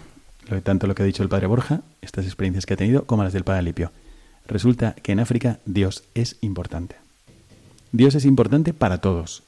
Tanto 0.64 0.86
lo 0.86 0.94
que 0.94 1.02
ha 1.02 1.06
dicho 1.06 1.22
el 1.22 1.30
padre 1.30 1.46
Borja, 1.46 1.80
estas 2.02 2.26
experiencias 2.26 2.66
que 2.66 2.74
ha 2.74 2.76
tenido, 2.76 3.06
como 3.06 3.24
las 3.24 3.32
del 3.32 3.44
padre 3.44 3.62
Lipio. 3.62 3.90
Resulta 4.46 4.92
que 4.92 5.12
en 5.12 5.20
África 5.20 5.60
Dios 5.64 6.04
es 6.12 6.36
importante. 6.42 6.96
Dios 7.90 8.16
es 8.16 8.26
importante 8.26 8.74
para 8.74 8.98
todos, 8.98 9.44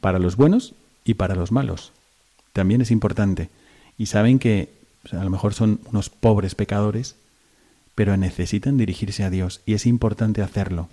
para 0.00 0.18
los 0.18 0.34
buenos 0.34 0.74
y 1.04 1.14
para 1.14 1.36
los 1.36 1.52
malos. 1.52 1.92
También 2.52 2.80
es 2.80 2.90
importante. 2.90 3.50
Y 3.98 4.06
saben 4.06 4.40
que 4.40 4.74
a 5.12 5.22
lo 5.22 5.30
mejor 5.30 5.54
son 5.54 5.78
unos 5.92 6.10
pobres 6.10 6.56
pecadores, 6.56 7.14
pero 7.94 8.16
necesitan 8.16 8.78
dirigirse 8.78 9.22
a 9.22 9.30
Dios 9.30 9.60
y 9.64 9.74
es 9.74 9.86
importante 9.86 10.42
hacerlo. 10.42 10.88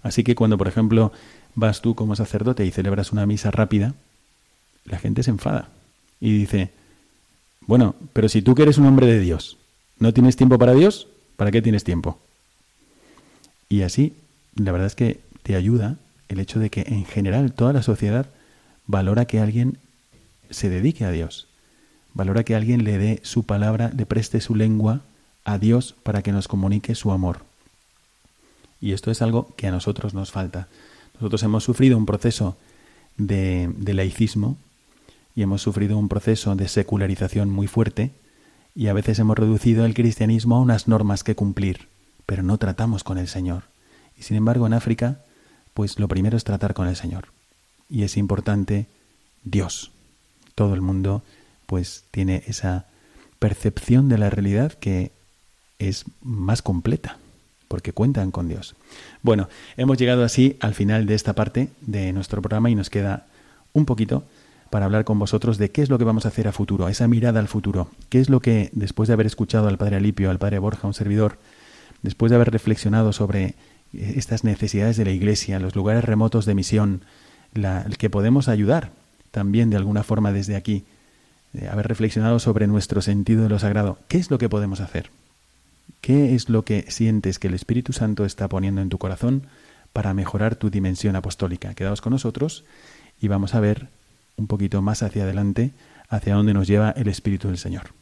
Así 0.00 0.22
que 0.22 0.36
cuando, 0.36 0.58
por 0.58 0.68
ejemplo, 0.68 1.10
vas 1.56 1.82
tú 1.82 1.96
como 1.96 2.14
sacerdote 2.14 2.64
y 2.64 2.70
celebras 2.70 3.10
una 3.10 3.26
misa 3.26 3.50
rápida, 3.50 3.94
la 4.84 5.00
gente 5.00 5.24
se 5.24 5.32
enfada 5.32 5.70
y 6.20 6.36
dice, 6.38 6.70
bueno, 7.66 7.94
pero 8.12 8.28
si 8.28 8.42
tú 8.42 8.54
que 8.54 8.62
eres 8.62 8.78
un 8.78 8.86
hombre 8.86 9.06
de 9.06 9.20
Dios, 9.20 9.58
¿no 9.98 10.12
tienes 10.12 10.36
tiempo 10.36 10.58
para 10.58 10.72
Dios? 10.72 11.08
¿Para 11.36 11.50
qué 11.50 11.62
tienes 11.62 11.84
tiempo? 11.84 12.18
Y 13.68 13.82
así, 13.82 14.14
la 14.54 14.72
verdad 14.72 14.86
es 14.86 14.94
que 14.94 15.20
te 15.42 15.56
ayuda 15.56 15.96
el 16.28 16.40
hecho 16.40 16.58
de 16.58 16.70
que 16.70 16.82
en 16.82 17.04
general 17.04 17.52
toda 17.52 17.72
la 17.72 17.82
sociedad 17.82 18.26
valora 18.86 19.24
que 19.24 19.40
alguien 19.40 19.78
se 20.50 20.68
dedique 20.68 21.04
a 21.04 21.10
Dios, 21.10 21.48
valora 22.12 22.44
que 22.44 22.54
alguien 22.54 22.84
le 22.84 22.98
dé 22.98 23.20
su 23.22 23.44
palabra, 23.44 23.90
le 23.96 24.06
preste 24.06 24.40
su 24.40 24.54
lengua 24.54 25.02
a 25.44 25.58
Dios 25.58 25.94
para 26.02 26.22
que 26.22 26.32
nos 26.32 26.48
comunique 26.48 26.94
su 26.94 27.12
amor. 27.12 27.40
Y 28.80 28.92
esto 28.92 29.10
es 29.10 29.22
algo 29.22 29.54
que 29.56 29.66
a 29.66 29.70
nosotros 29.70 30.14
nos 30.14 30.30
falta. 30.30 30.68
Nosotros 31.14 31.42
hemos 31.42 31.64
sufrido 31.64 31.96
un 31.96 32.06
proceso 32.06 32.56
de, 33.16 33.70
de 33.76 33.94
laicismo 33.94 34.58
y 35.34 35.42
hemos 35.42 35.62
sufrido 35.62 35.98
un 35.98 36.08
proceso 36.08 36.54
de 36.54 36.68
secularización 36.68 37.50
muy 37.50 37.66
fuerte 37.66 38.12
y 38.74 38.88
a 38.88 38.92
veces 38.92 39.18
hemos 39.18 39.38
reducido 39.38 39.84
el 39.84 39.94
cristianismo 39.94 40.56
a 40.56 40.60
unas 40.60 40.88
normas 40.88 41.24
que 41.24 41.34
cumplir, 41.34 41.88
pero 42.26 42.42
no 42.42 42.58
tratamos 42.58 43.04
con 43.04 43.18
el 43.18 43.28
Señor. 43.28 43.64
Y 44.18 44.22
sin 44.22 44.36
embargo 44.36 44.66
en 44.66 44.74
África, 44.74 45.20
pues 45.74 45.98
lo 45.98 46.08
primero 46.08 46.36
es 46.36 46.44
tratar 46.44 46.74
con 46.74 46.88
el 46.88 46.96
Señor. 46.96 47.28
Y 47.88 48.02
es 48.02 48.16
importante 48.16 48.86
Dios. 49.44 49.90
Todo 50.54 50.74
el 50.74 50.80
mundo 50.80 51.22
pues 51.66 52.04
tiene 52.10 52.42
esa 52.46 52.86
percepción 53.38 54.08
de 54.08 54.18
la 54.18 54.30
realidad 54.30 54.72
que 54.72 55.10
es 55.78 56.04
más 56.22 56.62
completa, 56.62 57.18
porque 57.68 57.92
cuentan 57.92 58.30
con 58.30 58.48
Dios. 58.48 58.74
Bueno, 59.22 59.48
hemos 59.76 59.98
llegado 59.98 60.24
así 60.24 60.56
al 60.60 60.74
final 60.74 61.06
de 61.06 61.14
esta 61.14 61.34
parte 61.34 61.68
de 61.80 62.12
nuestro 62.12 62.40
programa 62.40 62.70
y 62.70 62.74
nos 62.74 62.90
queda 62.90 63.26
un 63.72 63.84
poquito 63.84 64.24
para 64.70 64.86
hablar 64.86 65.04
con 65.04 65.18
vosotros 65.18 65.58
de 65.58 65.70
qué 65.70 65.82
es 65.82 65.90
lo 65.90 65.98
que 65.98 66.04
vamos 66.04 66.24
a 66.24 66.28
hacer 66.28 66.48
a 66.48 66.52
futuro, 66.52 66.88
esa 66.88 67.08
mirada 67.08 67.40
al 67.40 67.48
futuro, 67.48 67.88
qué 68.08 68.20
es 68.20 68.28
lo 68.28 68.40
que, 68.40 68.70
después 68.72 69.06
de 69.08 69.14
haber 69.14 69.26
escuchado 69.26 69.68
al 69.68 69.78
Padre 69.78 69.96
Alipio, 69.96 70.30
al 70.30 70.38
Padre 70.38 70.58
Borja, 70.58 70.86
un 70.86 70.94
servidor, 70.94 71.38
después 72.02 72.30
de 72.30 72.36
haber 72.36 72.50
reflexionado 72.50 73.12
sobre 73.12 73.44
eh, 73.92 74.14
estas 74.16 74.44
necesidades 74.44 74.96
de 74.96 75.04
la 75.04 75.10
Iglesia, 75.12 75.60
los 75.60 75.76
lugares 75.76 76.04
remotos 76.04 76.46
de 76.46 76.54
misión, 76.54 77.02
la, 77.52 77.86
que 77.98 78.10
podemos 78.10 78.48
ayudar 78.48 78.90
también 79.30 79.70
de 79.70 79.76
alguna 79.76 80.02
forma 80.02 80.32
desde 80.32 80.56
aquí, 80.56 80.84
de 81.52 81.68
haber 81.68 81.86
reflexionado 81.86 82.38
sobre 82.38 82.66
nuestro 82.66 83.00
sentido 83.00 83.44
de 83.44 83.48
lo 83.48 83.58
sagrado, 83.58 83.98
¿qué 84.08 84.18
es 84.18 84.30
lo 84.30 84.38
que 84.38 84.48
podemos 84.48 84.80
hacer? 84.80 85.10
¿Qué 86.00 86.34
es 86.34 86.48
lo 86.48 86.64
que 86.64 86.84
sientes 86.90 87.38
que 87.38 87.48
el 87.48 87.54
Espíritu 87.54 87.92
Santo 87.92 88.24
está 88.24 88.48
poniendo 88.48 88.82
en 88.82 88.88
tu 88.88 88.98
corazón 88.98 89.46
para 89.92 90.12
mejorar 90.14 90.56
tu 90.56 90.68
dimensión 90.68 91.16
apostólica? 91.16 91.74
Quedaos 91.74 92.00
con 92.00 92.12
nosotros 92.12 92.64
y 93.20 93.28
vamos 93.28 93.54
a 93.54 93.60
ver 93.60 93.88
un 94.36 94.46
poquito 94.46 94.82
más 94.82 95.02
hacia 95.02 95.24
adelante, 95.24 95.72
hacia 96.08 96.34
dónde 96.34 96.54
nos 96.54 96.66
lleva 96.66 96.90
el 96.90 97.08
Espíritu 97.08 97.48
del 97.48 97.58
Señor. 97.58 97.94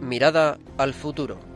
Mirada 0.00 0.58
al 0.78 0.94
futuro. 0.94 1.53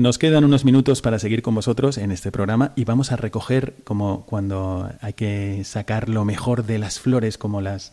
Nos 0.00 0.16
quedan 0.16 0.46
unos 0.46 0.64
minutos 0.64 1.02
para 1.02 1.18
seguir 1.18 1.42
con 1.42 1.54
vosotros 1.54 1.98
en 1.98 2.10
este 2.10 2.32
programa 2.32 2.72
y 2.74 2.86
vamos 2.86 3.12
a 3.12 3.16
recoger, 3.16 3.74
como 3.84 4.24
cuando 4.24 4.90
hay 5.02 5.12
que 5.12 5.62
sacar 5.64 6.08
lo 6.08 6.24
mejor 6.24 6.64
de 6.64 6.78
las 6.78 6.98
flores, 6.98 7.36
como 7.36 7.60
las, 7.60 7.92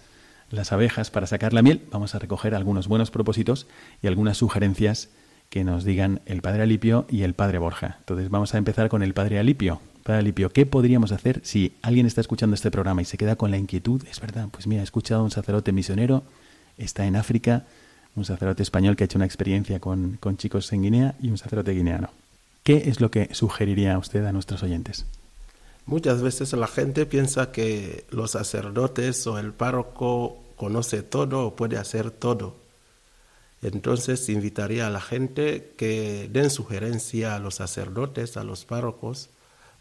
las 0.50 0.72
abejas 0.72 1.12
para 1.12 1.28
sacar 1.28 1.52
la 1.52 1.62
miel, 1.62 1.82
vamos 1.92 2.16
a 2.16 2.20
recoger 2.20 2.56
algunos 2.56 2.88
buenos 2.88 3.12
propósitos 3.12 3.68
y 4.02 4.08
algunas 4.08 4.38
sugerencias 4.38 5.10
que 5.50 5.66
nos 5.66 5.84
digan 5.84 6.22
el 6.26 6.42
Padre 6.42 6.64
Alipio 6.64 7.06
y 7.10 7.24
el 7.24 7.34
Padre 7.34 7.58
Borja. 7.58 7.98
Entonces 8.00 8.30
vamos 8.30 8.56
a 8.56 8.58
empezar 8.58 8.88
con 8.88 9.04
el 9.04 9.14
Padre 9.14 9.38
Alipio. 9.38 9.82
Padre 10.04 10.20
Alipio, 10.20 10.50
¿qué 10.50 10.66
podríamos 10.66 11.12
hacer 11.12 11.42
si 11.44 11.74
alguien 11.82 12.06
está 12.06 12.22
escuchando 12.22 12.54
este 12.54 12.72
programa 12.72 13.02
y 13.02 13.06
se 13.06 13.18
queda 13.18 13.36
con 13.36 13.52
la 13.52 13.58
inquietud? 13.58 14.02
Es 14.10 14.22
verdad, 14.22 14.48
pues 14.50 14.66
mira, 14.66 14.80
he 14.80 14.86
escuchado 14.86 15.20
a 15.20 15.24
un 15.26 15.32
sacerdote 15.32 15.74
misionero, 15.74 16.24
está 16.78 17.06
en 17.06 17.18
África, 17.18 17.66
un 18.18 18.26
sacerdote 18.26 18.64
español 18.64 18.96
que 18.96 19.04
ha 19.04 19.06
hecho 19.06 19.20
una 19.20 19.26
experiencia 19.26 19.80
con, 19.80 20.20
chicos 20.38 20.74
en 20.74 20.82
Guinea 20.82 21.16
y 21.22 21.30
un 21.30 21.38
sacerdote 21.38 21.72
guineano. 21.72 22.10
¿Qué 22.64 22.90
es 22.90 23.00
lo 23.00 23.12
que 23.12 23.34
sugeriría 23.34 23.98
usted 23.98 24.26
a 24.26 24.34
nuestros 24.34 24.64
oyentes? 24.64 25.06
Muchas 25.86 26.22
veces 26.22 26.52
la 26.54 26.68
gente 26.68 27.06
piensa 27.06 27.52
que 27.52 28.06
los 28.10 28.32
sacerdotes 28.32 29.26
o 29.28 29.38
el 29.38 29.54
párroco 29.54 30.44
conoce 30.58 31.04
todo 31.04 31.46
o 31.46 31.56
puede 31.56 31.78
hacer 31.78 32.12
todo. 32.12 32.56
Entonces 33.62 34.28
invitaría 34.30 34.88
a 34.88 34.90
la 34.90 35.00
gente 35.00 35.74
que 35.78 36.28
den 36.32 36.50
sugerencia 36.50 37.36
a 37.36 37.40
los 37.40 37.56
sacerdotes, 37.56 38.36
a 38.36 38.44
los 38.44 38.66
párrocos, 38.66 39.30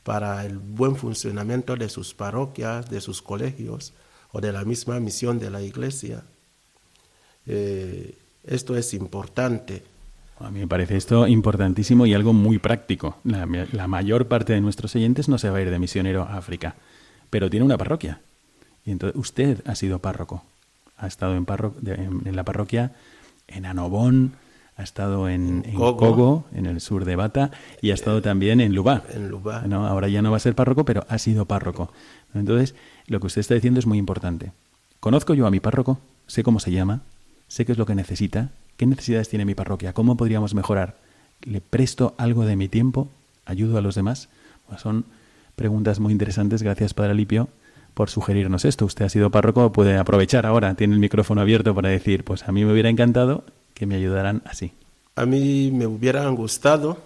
para 0.05 0.45
el 0.45 0.59
buen 0.59 0.95
funcionamiento 0.95 1.74
de 1.74 1.89
sus 1.89 2.14
parroquias, 2.14 2.89
de 2.89 3.01
sus 3.01 3.22
colegios 3.22 3.93
o 4.30 4.41
de 4.41 4.53
la 4.53 4.64
misma 4.64 5.01
misión 5.01 5.39
de 5.39 5.51
la 5.51 5.62
iglesia. 5.62 6.22
Eh, 7.47 8.16
esto 8.47 8.76
es 8.76 8.94
importante. 8.94 9.82
A 10.38 10.51
mí 10.51 10.61
me 10.61 10.68
parece 10.68 10.97
esto 10.97 11.26
importantísimo 11.26 12.05
y 12.07 12.14
algo 12.14 12.32
muy 12.32 12.59
práctico. 12.59 13.16
La, 13.24 13.86
mayor 13.86 14.28
parte 14.28 14.53
de 14.53 14.61
nuestros 14.61 14.94
oyentes 14.94 15.28
no 15.28 15.38
se 15.38 15.49
va 15.49 15.59
a 15.59 15.62
ir 15.62 15.70
de 15.70 15.78
misionero 15.78 16.22
a 16.22 16.36
África, 16.36 16.76
pero 17.30 17.49
tiene 17.49 17.64
una 17.64 17.78
parroquia. 17.78 18.20
Y 18.84 18.90
entonces 18.90 19.18
usted 19.18 19.62
ha 19.66 19.74
sido 19.74 19.99
párroco. 19.99 20.44
Ha 20.99 21.07
estado 21.07 21.34
en, 21.36 21.47
en, 22.26 22.36
la 22.36 22.44
parroquia 22.44 22.92
en 23.49 23.64
Anobón, 23.64 24.32
ha 24.76 24.82
estado 24.82 25.28
en, 25.28 25.62
en 25.66 25.74
Cogo. 25.74 26.44
en 26.53 26.66
el 26.66 26.80
sur 26.82 27.07
de 27.07 27.16
Bata, 27.16 27.51
y 27.80 27.90
ha 27.90 27.94
estado 27.94 28.20
también 28.20 28.61
en 28.61 28.74
Lubá. 28.74 29.05
En 29.14 29.28
Lubá. 29.28 29.62
No, 29.66 29.86
ahora 29.86 30.09
ya 30.09 30.20
no 30.20 30.30
va 30.30 30.36
a 30.36 30.40
ser 30.40 30.55
párroco, 30.55 30.84
pero 30.84 31.07
ha 31.09 31.18
sido 31.18 31.47
párroco. 31.47 31.90
Entonces, 32.34 32.74
lo 33.07 33.20
que 33.20 33.26
usted 33.26 33.40
está 33.40 33.55
diciendo 33.55 33.80
es 33.80 33.86
muy 33.86 33.97
importante. 33.97 34.53
Conozco 35.01 35.32
yo 35.32 35.47
a 35.47 35.51
mi 35.51 35.61
párroco, 35.61 35.99
sé 36.26 36.42
cómo 36.42 36.61
se 36.61 36.72
llama, 36.72 37.03
sé 37.49 37.64
qué 37.64 37.72
es 37.72 37.78
lo 37.78 37.86
que 37.86 37.94
necesita, 37.94 38.51
qué 38.76 38.86
necesidades 38.86 39.28
tiene 39.28 39.44
mi 39.44 39.55
parroquia, 39.55 39.92
cómo 39.92 40.16
podríamos 40.16 40.55
mejorar, 40.55 40.97
le 41.42 41.61
presto 41.61 42.14
algo 42.18 42.44
de 42.44 42.57
mi 42.57 42.68
tiempo, 42.68 43.09
ayudo 43.44 43.78
a 43.78 43.80
los 43.80 43.94
demás. 43.94 44.28
Pues 44.68 44.80
son 44.80 45.05
preguntas 45.55 46.01
muy 46.01 46.12
interesantes. 46.12 46.62
Gracias, 46.62 46.94
Padre 46.94 47.12
Alipio, 47.12 47.49
por 47.94 48.11
sugerirnos 48.11 48.64
esto. 48.64 48.84
Usted 48.84 49.07
ha 49.07 49.09
sido 49.09 49.30
párroco, 49.30 49.72
puede 49.72 49.97
aprovechar 49.97 50.47
ahora, 50.47 50.74
tiene 50.74 50.94
el 50.94 51.01
micrófono 51.01 51.40
abierto 51.40 51.74
para 51.74 51.88
decir, 51.88 52.24
pues 52.24 52.47
a 52.49 52.53
mí 52.53 52.64
me 52.64 52.72
hubiera 52.72 52.90
encantado 52.90 53.44
que 53.74 53.86
me 53.86 53.94
ayudaran 53.94 54.42
así. 54.44 54.72
A 55.14 55.24
mí 55.24 55.70
me 55.72 55.86
hubiera 55.86 56.28
gustado 56.28 56.99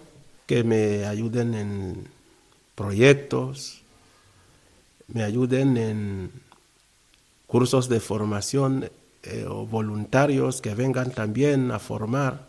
que 0.45 0.63
me 0.63 1.05
ayuden 1.05 1.53
en 1.53 2.07
proyectos, 2.75 3.81
me 5.07 5.23
ayuden 5.23 5.77
en 5.77 6.31
cursos 7.47 7.87
de 7.87 7.99
formación 7.99 8.89
eh, 9.23 9.45
o 9.47 9.65
voluntarios 9.65 10.61
que 10.61 10.73
vengan 10.73 11.11
también 11.11 11.71
a 11.71 11.79
formar 11.79 12.47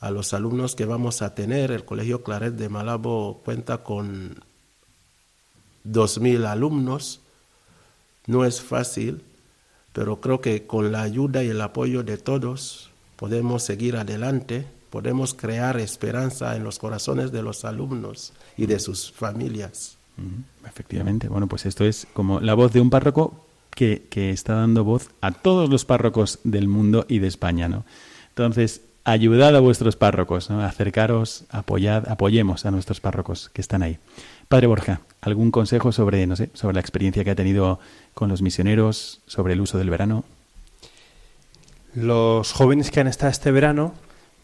a 0.00 0.10
los 0.10 0.34
alumnos 0.34 0.74
que 0.74 0.84
vamos 0.84 1.22
a 1.22 1.34
tener. 1.34 1.70
El 1.70 1.84
Colegio 1.84 2.22
Claret 2.22 2.54
de 2.54 2.68
Malabo 2.68 3.42
cuenta 3.44 3.78
con 3.78 4.42
2.000 5.84 6.46
alumnos. 6.46 7.20
No 8.26 8.44
es 8.44 8.60
fácil, 8.60 9.22
pero 9.92 10.20
creo 10.20 10.40
que 10.40 10.66
con 10.66 10.92
la 10.92 11.02
ayuda 11.02 11.42
y 11.42 11.48
el 11.48 11.60
apoyo 11.60 12.02
de 12.02 12.18
todos 12.18 12.90
podemos 13.16 13.62
seguir 13.62 13.96
adelante, 13.96 14.66
podemos 14.90 15.34
crear 15.34 15.78
esperanza 15.78 16.56
en 16.56 16.64
los 16.64 16.78
corazones 16.78 17.32
de 17.32 17.42
los 17.42 17.64
alumnos 17.64 18.32
y 18.56 18.66
de 18.66 18.78
sus 18.78 19.12
familias. 19.12 19.96
Efectivamente, 20.66 21.28
bueno, 21.28 21.46
pues 21.46 21.66
esto 21.66 21.84
es 21.84 22.06
como 22.14 22.40
la 22.40 22.54
voz 22.54 22.72
de 22.72 22.80
un 22.80 22.88
párroco 22.88 23.45
que, 23.76 24.30
está 24.30 24.54
dando 24.54 24.82
voz 24.82 25.10
a 25.20 25.30
todos 25.30 25.68
los 25.68 25.84
párrocos 25.84 26.40
del 26.42 26.66
mundo 26.66 27.04
y 27.08 27.20
de 27.20 27.28
España, 27.28 27.68
¿no? 27.68 27.84
Entonces, 28.30 28.80
ayudad 29.04 29.54
a 29.54 29.60
vuestros 29.60 29.96
párrocos, 29.96 30.50
¿no? 30.50 30.62
acercaros, 30.62 31.44
apoyad, 31.50 32.08
apoyemos 32.08 32.66
a 32.66 32.70
nuestros 32.70 33.00
párrocos 33.00 33.50
que 33.50 33.60
están 33.60 33.82
ahí. 33.82 33.98
Padre 34.48 34.66
Borja, 34.66 35.02
¿algún 35.20 35.50
consejo 35.50 35.92
sobre, 35.92 36.26
no 36.26 36.36
sé, 36.36 36.50
sobre 36.54 36.74
la 36.74 36.80
experiencia 36.80 37.22
que 37.22 37.30
ha 37.30 37.36
tenido 37.36 37.78
con 38.14 38.28
los 38.28 38.42
misioneros, 38.42 39.20
sobre 39.26 39.52
el 39.52 39.60
uso 39.60 39.78
del 39.78 39.90
verano? 39.90 40.24
Los 41.94 42.52
jóvenes 42.52 42.90
que 42.90 43.00
han 43.00 43.06
estado 43.06 43.30
este 43.30 43.50
verano 43.50 43.94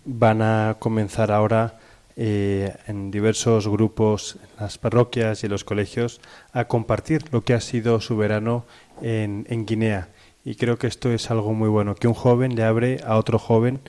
van 0.04 0.42
a 0.42 0.76
comenzar 0.78 1.32
ahora 1.32 1.78
eh, 2.14 2.76
en 2.86 3.10
diversos 3.10 3.68
grupos, 3.68 4.36
en 4.42 4.64
las 4.64 4.76
parroquias 4.76 5.42
y 5.42 5.46
en 5.46 5.52
los 5.52 5.64
colegios, 5.64 6.20
a 6.52 6.66
compartir 6.66 7.24
lo 7.32 7.42
que 7.42 7.54
ha 7.54 7.60
sido 7.60 8.00
su 8.02 8.18
verano 8.18 8.66
en, 9.02 9.46
en 9.48 9.66
Guinea. 9.66 10.08
Y 10.44 10.56
creo 10.56 10.78
que 10.78 10.86
esto 10.86 11.12
es 11.12 11.30
algo 11.30 11.52
muy 11.52 11.68
bueno, 11.68 11.94
que 11.94 12.08
un 12.08 12.14
joven 12.14 12.56
le 12.56 12.64
abre 12.64 13.00
a 13.04 13.16
otro 13.16 13.38
joven, 13.38 13.80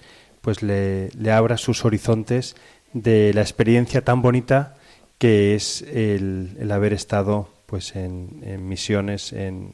pues 0.41 0.61
le, 0.61 1.09
le 1.11 1.32
abra 1.32 1.57
sus 1.57 1.86
horizontes 1.86 2.55
de 2.93 3.34
la 3.34 3.41
experiencia 3.41 4.03
tan 4.03 4.22
bonita 4.22 4.76
que 5.18 5.55
es 5.55 5.82
el, 5.84 6.55
el 6.59 6.72
haber 6.72 6.93
estado 6.93 7.49
pues 7.66 7.95
en, 7.95 8.41
en 8.43 8.68
misiones 8.68 9.34
en, 9.34 9.72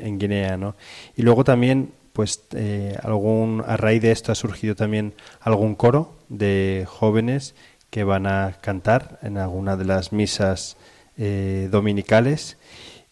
en, 0.00 0.18
Guinea, 0.18 0.56
¿no? 0.56 0.74
Y 1.16 1.22
luego 1.22 1.44
también, 1.44 1.92
pues 2.12 2.44
eh, 2.54 2.96
algún 3.02 3.62
a 3.66 3.76
raíz 3.76 4.00
de 4.00 4.12
esto 4.12 4.32
ha 4.32 4.34
surgido 4.34 4.74
también 4.74 5.12
algún 5.40 5.74
coro 5.74 6.16
de 6.28 6.86
jóvenes 6.88 7.54
que 7.90 8.04
van 8.04 8.26
a 8.26 8.56
cantar 8.62 9.18
en 9.22 9.36
alguna 9.36 9.76
de 9.76 9.84
las 9.84 10.12
misas 10.12 10.78
eh, 11.18 11.68
dominicales 11.70 12.56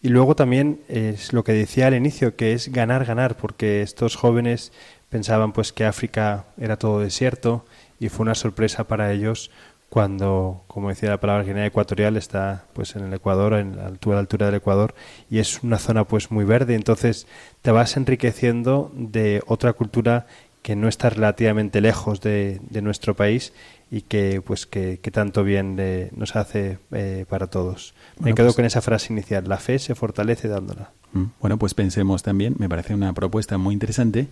Y 0.03 0.09
luego 0.09 0.35
también 0.35 0.81
es 0.89 1.33
lo 1.33 1.45
que 1.45 1.53
decía 1.53 1.87
al 1.87 1.95
inicio, 1.95 2.35
que 2.35 2.55
es 2.55 2.73
ganar, 2.73 3.05
ganar, 3.05 3.37
porque 3.37 3.83
estos 3.83 4.17
jóvenes 4.17 4.73
pensaban 5.11 5.53
pues 5.53 5.73
que 5.73 5.85
África 5.85 6.47
era 6.59 6.79
todo 6.79 7.01
desierto 7.01 7.67
y 7.99 8.09
fue 8.09 8.23
una 8.23 8.35
sorpresa 8.35 8.85
para 8.85 9.13
ellos 9.13 9.51
cuando, 9.91 10.63
como 10.69 10.89
decía 10.89 11.11
la 11.11 11.21
palabra 11.21 11.43
Guinea 11.43 11.67
Ecuatorial, 11.67 12.17
está 12.17 12.65
pues 12.73 12.95
en 12.97 13.05
el 13.05 13.13
Ecuador, 13.13 13.55
en 13.55 13.77
la 13.77 13.87
altura, 13.87 14.15
la 14.15 14.21
altura 14.21 14.47
del 14.47 14.55
Ecuador, 14.55 14.95
y 15.29 15.41
es 15.41 15.63
una 15.65 15.79
zona 15.79 16.05
pues 16.05 16.31
muy 16.31 16.45
verde, 16.45 16.77
entonces 16.77 17.27
te 17.61 17.73
vas 17.73 17.97
enriqueciendo 17.97 18.93
de 18.95 19.43
otra 19.47 19.73
cultura 19.73 20.27
que 20.63 20.77
no 20.77 20.89
está 20.89 21.11
relativamente 21.11 21.81
lejos 21.81 22.21
de, 22.21 22.61
de 22.71 22.83
nuestro 22.83 23.17
país 23.17 23.53
y 23.91 24.03
que 24.03 24.41
pues 24.41 24.67
que, 24.67 24.99
tanto 25.13 25.43
bien 25.43 25.77
nos 26.15 26.37
hace 26.37 26.79
eh, 26.93 27.25
para 27.29 27.49
todos. 27.49 27.95
Me 28.19 28.35
quedo 28.35 28.49
pues 28.49 28.57
con 28.57 28.65
esa 28.65 28.81
frase 28.81 29.13
inicial, 29.13 29.45
la 29.49 29.59
fe 29.59 29.79
se 29.79 29.95
fortalece 29.95 30.49
dándola. 30.49 30.93
Mm, 31.13 31.25
bueno, 31.41 31.59
pues 31.59 31.75
pensemos 31.75 32.23
también, 32.23 32.55
me 32.59 32.69
parece 32.69 32.95
una 32.95 33.13
propuesta 33.13 33.59
muy 33.59 33.75
interesante, 33.75 34.29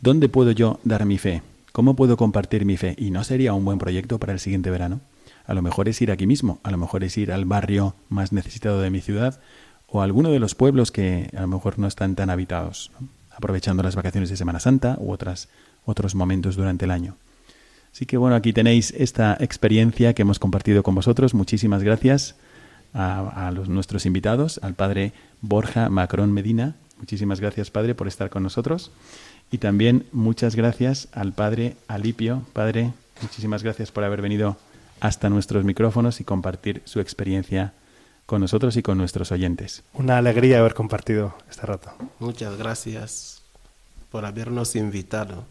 ¿dónde 0.00 0.28
puedo 0.28 0.52
yo 0.52 0.80
dar 0.84 1.04
mi 1.04 1.18
fe? 1.18 1.42
¿Cómo 1.72 1.94
puedo 1.96 2.16
compartir 2.16 2.64
mi 2.64 2.76
fe? 2.76 2.94
¿Y 2.98 3.10
no 3.10 3.24
sería 3.24 3.54
un 3.54 3.64
buen 3.64 3.78
proyecto 3.78 4.18
para 4.18 4.32
el 4.32 4.40
siguiente 4.40 4.70
verano? 4.70 5.00
A 5.46 5.54
lo 5.54 5.62
mejor 5.62 5.88
es 5.88 6.00
ir 6.00 6.10
aquí 6.10 6.26
mismo, 6.26 6.60
a 6.62 6.70
lo 6.70 6.78
mejor 6.78 7.04
es 7.04 7.16
ir 7.18 7.32
al 7.32 7.44
barrio 7.44 7.94
más 8.08 8.32
necesitado 8.32 8.80
de 8.80 8.90
mi 8.90 9.00
ciudad 9.00 9.40
o 9.88 10.00
a 10.00 10.04
alguno 10.04 10.30
de 10.30 10.38
los 10.38 10.54
pueblos 10.54 10.90
que 10.90 11.28
a 11.36 11.42
lo 11.42 11.48
mejor 11.48 11.78
no 11.78 11.86
están 11.86 12.14
tan 12.14 12.30
habitados, 12.30 12.92
aprovechando 13.30 13.82
las 13.82 13.96
vacaciones 13.96 14.30
de 14.30 14.36
Semana 14.36 14.60
Santa 14.60 14.96
u 14.98 15.12
otras 15.12 15.48
otros 15.84 16.14
momentos 16.14 16.56
durante 16.56 16.84
el 16.84 16.90
año. 16.90 17.16
Así 17.92 18.06
que 18.06 18.16
bueno, 18.16 18.36
aquí 18.36 18.52
tenéis 18.52 18.92
esta 18.96 19.36
experiencia 19.38 20.14
que 20.14 20.22
hemos 20.22 20.38
compartido 20.38 20.82
con 20.82 20.94
vosotros. 20.94 21.34
Muchísimas 21.34 21.82
gracias 21.82 22.36
a, 22.94 23.50
los, 23.54 23.68
nuestros 23.68 24.06
invitados, 24.06 24.58
al 24.62 24.74
padre 24.74 25.12
Borja 25.40 25.88
Macrón 25.88 26.32
Medina. 26.32 26.74
Muchísimas 26.98 27.40
gracias, 27.40 27.70
padre, 27.70 27.94
por 27.94 28.08
estar 28.08 28.30
con 28.30 28.42
nosotros. 28.42 28.90
Y 29.50 29.58
también 29.58 30.06
muchas 30.12 30.56
gracias 30.56 31.08
al 31.12 31.32
padre 31.32 31.76
Alipio. 31.88 32.42
Padre, 32.52 32.92
muchísimas 33.20 33.62
gracias 33.62 33.90
por 33.90 34.04
haber 34.04 34.22
venido 34.22 34.56
hasta 35.00 35.28
nuestros 35.28 35.64
micrófonos 35.64 36.20
y 36.20 36.24
compartir 36.24 36.80
su 36.84 37.00
experiencia 37.00 37.74
con 38.24 38.40
nosotros 38.40 38.76
y 38.76 38.82
con 38.82 38.96
nuestros 38.96 39.32
oyentes. 39.32 39.82
Una 39.92 40.16
alegría 40.16 40.60
haber 40.60 40.74
compartido 40.74 41.34
este 41.50 41.66
rato. 41.66 41.92
Muchas 42.20 42.56
gracias 42.56 43.42
por 44.10 44.24
habernos 44.24 44.76
invitado. 44.76 45.44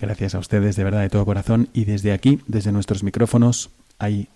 Gracias 0.00 0.34
a 0.34 0.38
ustedes 0.38 0.76
de 0.76 0.84
verdad 0.84 1.00
de 1.00 1.10
todo 1.10 1.24
corazón 1.24 1.68
y 1.72 1.84
desde 1.84 2.12
aquí, 2.12 2.40
desde 2.46 2.72
nuestros 2.72 3.02
micrófonos, 3.02 3.70
ahí 3.98 4.28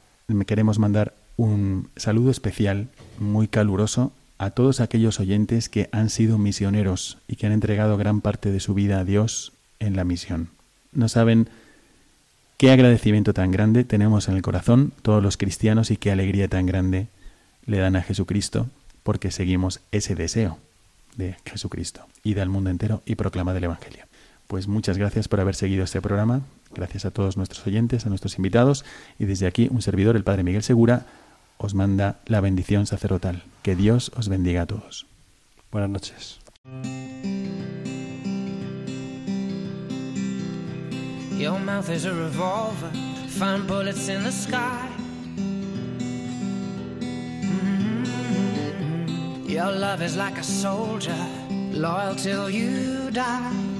queremos 0.47 0.79
mandar 0.79 1.15
un 1.37 1.89
saludo 1.97 2.31
especial, 2.31 2.89
muy 3.19 3.49
caluroso, 3.49 4.13
a 4.39 4.51
todos 4.51 4.81
aquellos 4.81 5.21
oyentes 5.21 5.69
que 5.69 5.89
han 5.93 6.09
sido 6.09 6.39
misioneros 6.39 7.19
y 7.29 7.37
que 7.37 7.47
han 7.47 7.53
entregado 7.53 7.99
gran 7.99 8.21
parte 8.23 8.51
de 8.51 8.61
su 8.61 8.73
vida 8.73 8.99
a 8.99 9.05
Dios 9.05 9.53
en 9.81 9.97
la 9.97 10.05
misión. 10.05 10.49
No 10.93 11.09
saben 11.09 11.49
qué 12.57 12.71
agradecimiento 12.71 13.35
tan 13.35 13.51
grande 13.51 13.85
tenemos 13.85 14.29
en 14.29 14.37
el 14.37 14.43
corazón 14.43 14.93
todos 15.03 15.23
los 15.23 15.37
cristianos 15.37 15.91
y 15.91 15.99
qué 15.99 16.11
alegría 16.11 16.49
tan 16.49 16.65
grande 16.65 17.09
le 17.67 17.79
dan 17.79 17.97
a 17.97 18.03
Jesucristo 18.03 18.69
porque 19.03 19.31
seguimos 19.31 19.81
ese 19.93 20.15
deseo 20.15 20.59
de 21.17 21.37
Jesucristo. 21.45 22.07
y 22.23 22.39
al 22.39 22.49
mundo 22.49 22.71
entero 22.71 23.03
y 23.07 23.15
proclama 23.15 23.57
el 23.57 23.65
Evangelio. 23.65 24.10
Pues 24.51 24.67
muchas 24.67 24.99
gracias 24.99 25.29
por 25.29 25.39
haber 25.39 25.55
seguido 25.55 25.85
este 25.85 26.03
programa. 26.03 26.41
Gracias 26.75 27.05
a 27.05 27.13
todos 27.13 27.37
nuestros 27.37 27.65
oyentes, 27.69 28.05
a 28.05 28.09
nuestros 28.09 28.37
invitados. 28.37 28.85
Y 29.17 29.27
desde 29.27 29.47
aquí, 29.47 29.69
un 29.71 29.81
servidor, 29.81 30.17
el 30.17 30.25
Padre 30.25 30.43
Miguel 30.43 30.65
Segura, 30.65 31.07
os 31.57 31.75
manda 31.75 32.19
la 32.27 32.41
bendición 32.41 32.85
sacerdotal. 32.87 33.45
Que 33.63 33.77
Dios 33.77 34.11
os 34.17 34.29
bendiga 34.29 34.63
a 34.63 34.67
todos. 34.67 35.07
Buenas 35.71 35.91
noches. 35.91 36.41
Your 41.39 41.61
mouth 41.61 41.89
is 41.89 42.05
a 42.05 42.13
revolver, 42.13 42.91
find 43.29 43.69
bullets 43.69 44.09
in 44.09 44.25
the 44.25 44.33
sky. 44.33 44.89
Mm-hmm. 47.87 49.49
Your 49.49 49.71
love 49.71 50.03
is 50.03 50.17
like 50.17 50.41
a 50.41 50.43
soldier, 50.43 51.15
loyal 51.73 52.17
till 52.17 52.51
you 52.51 53.13
die. 53.13 53.80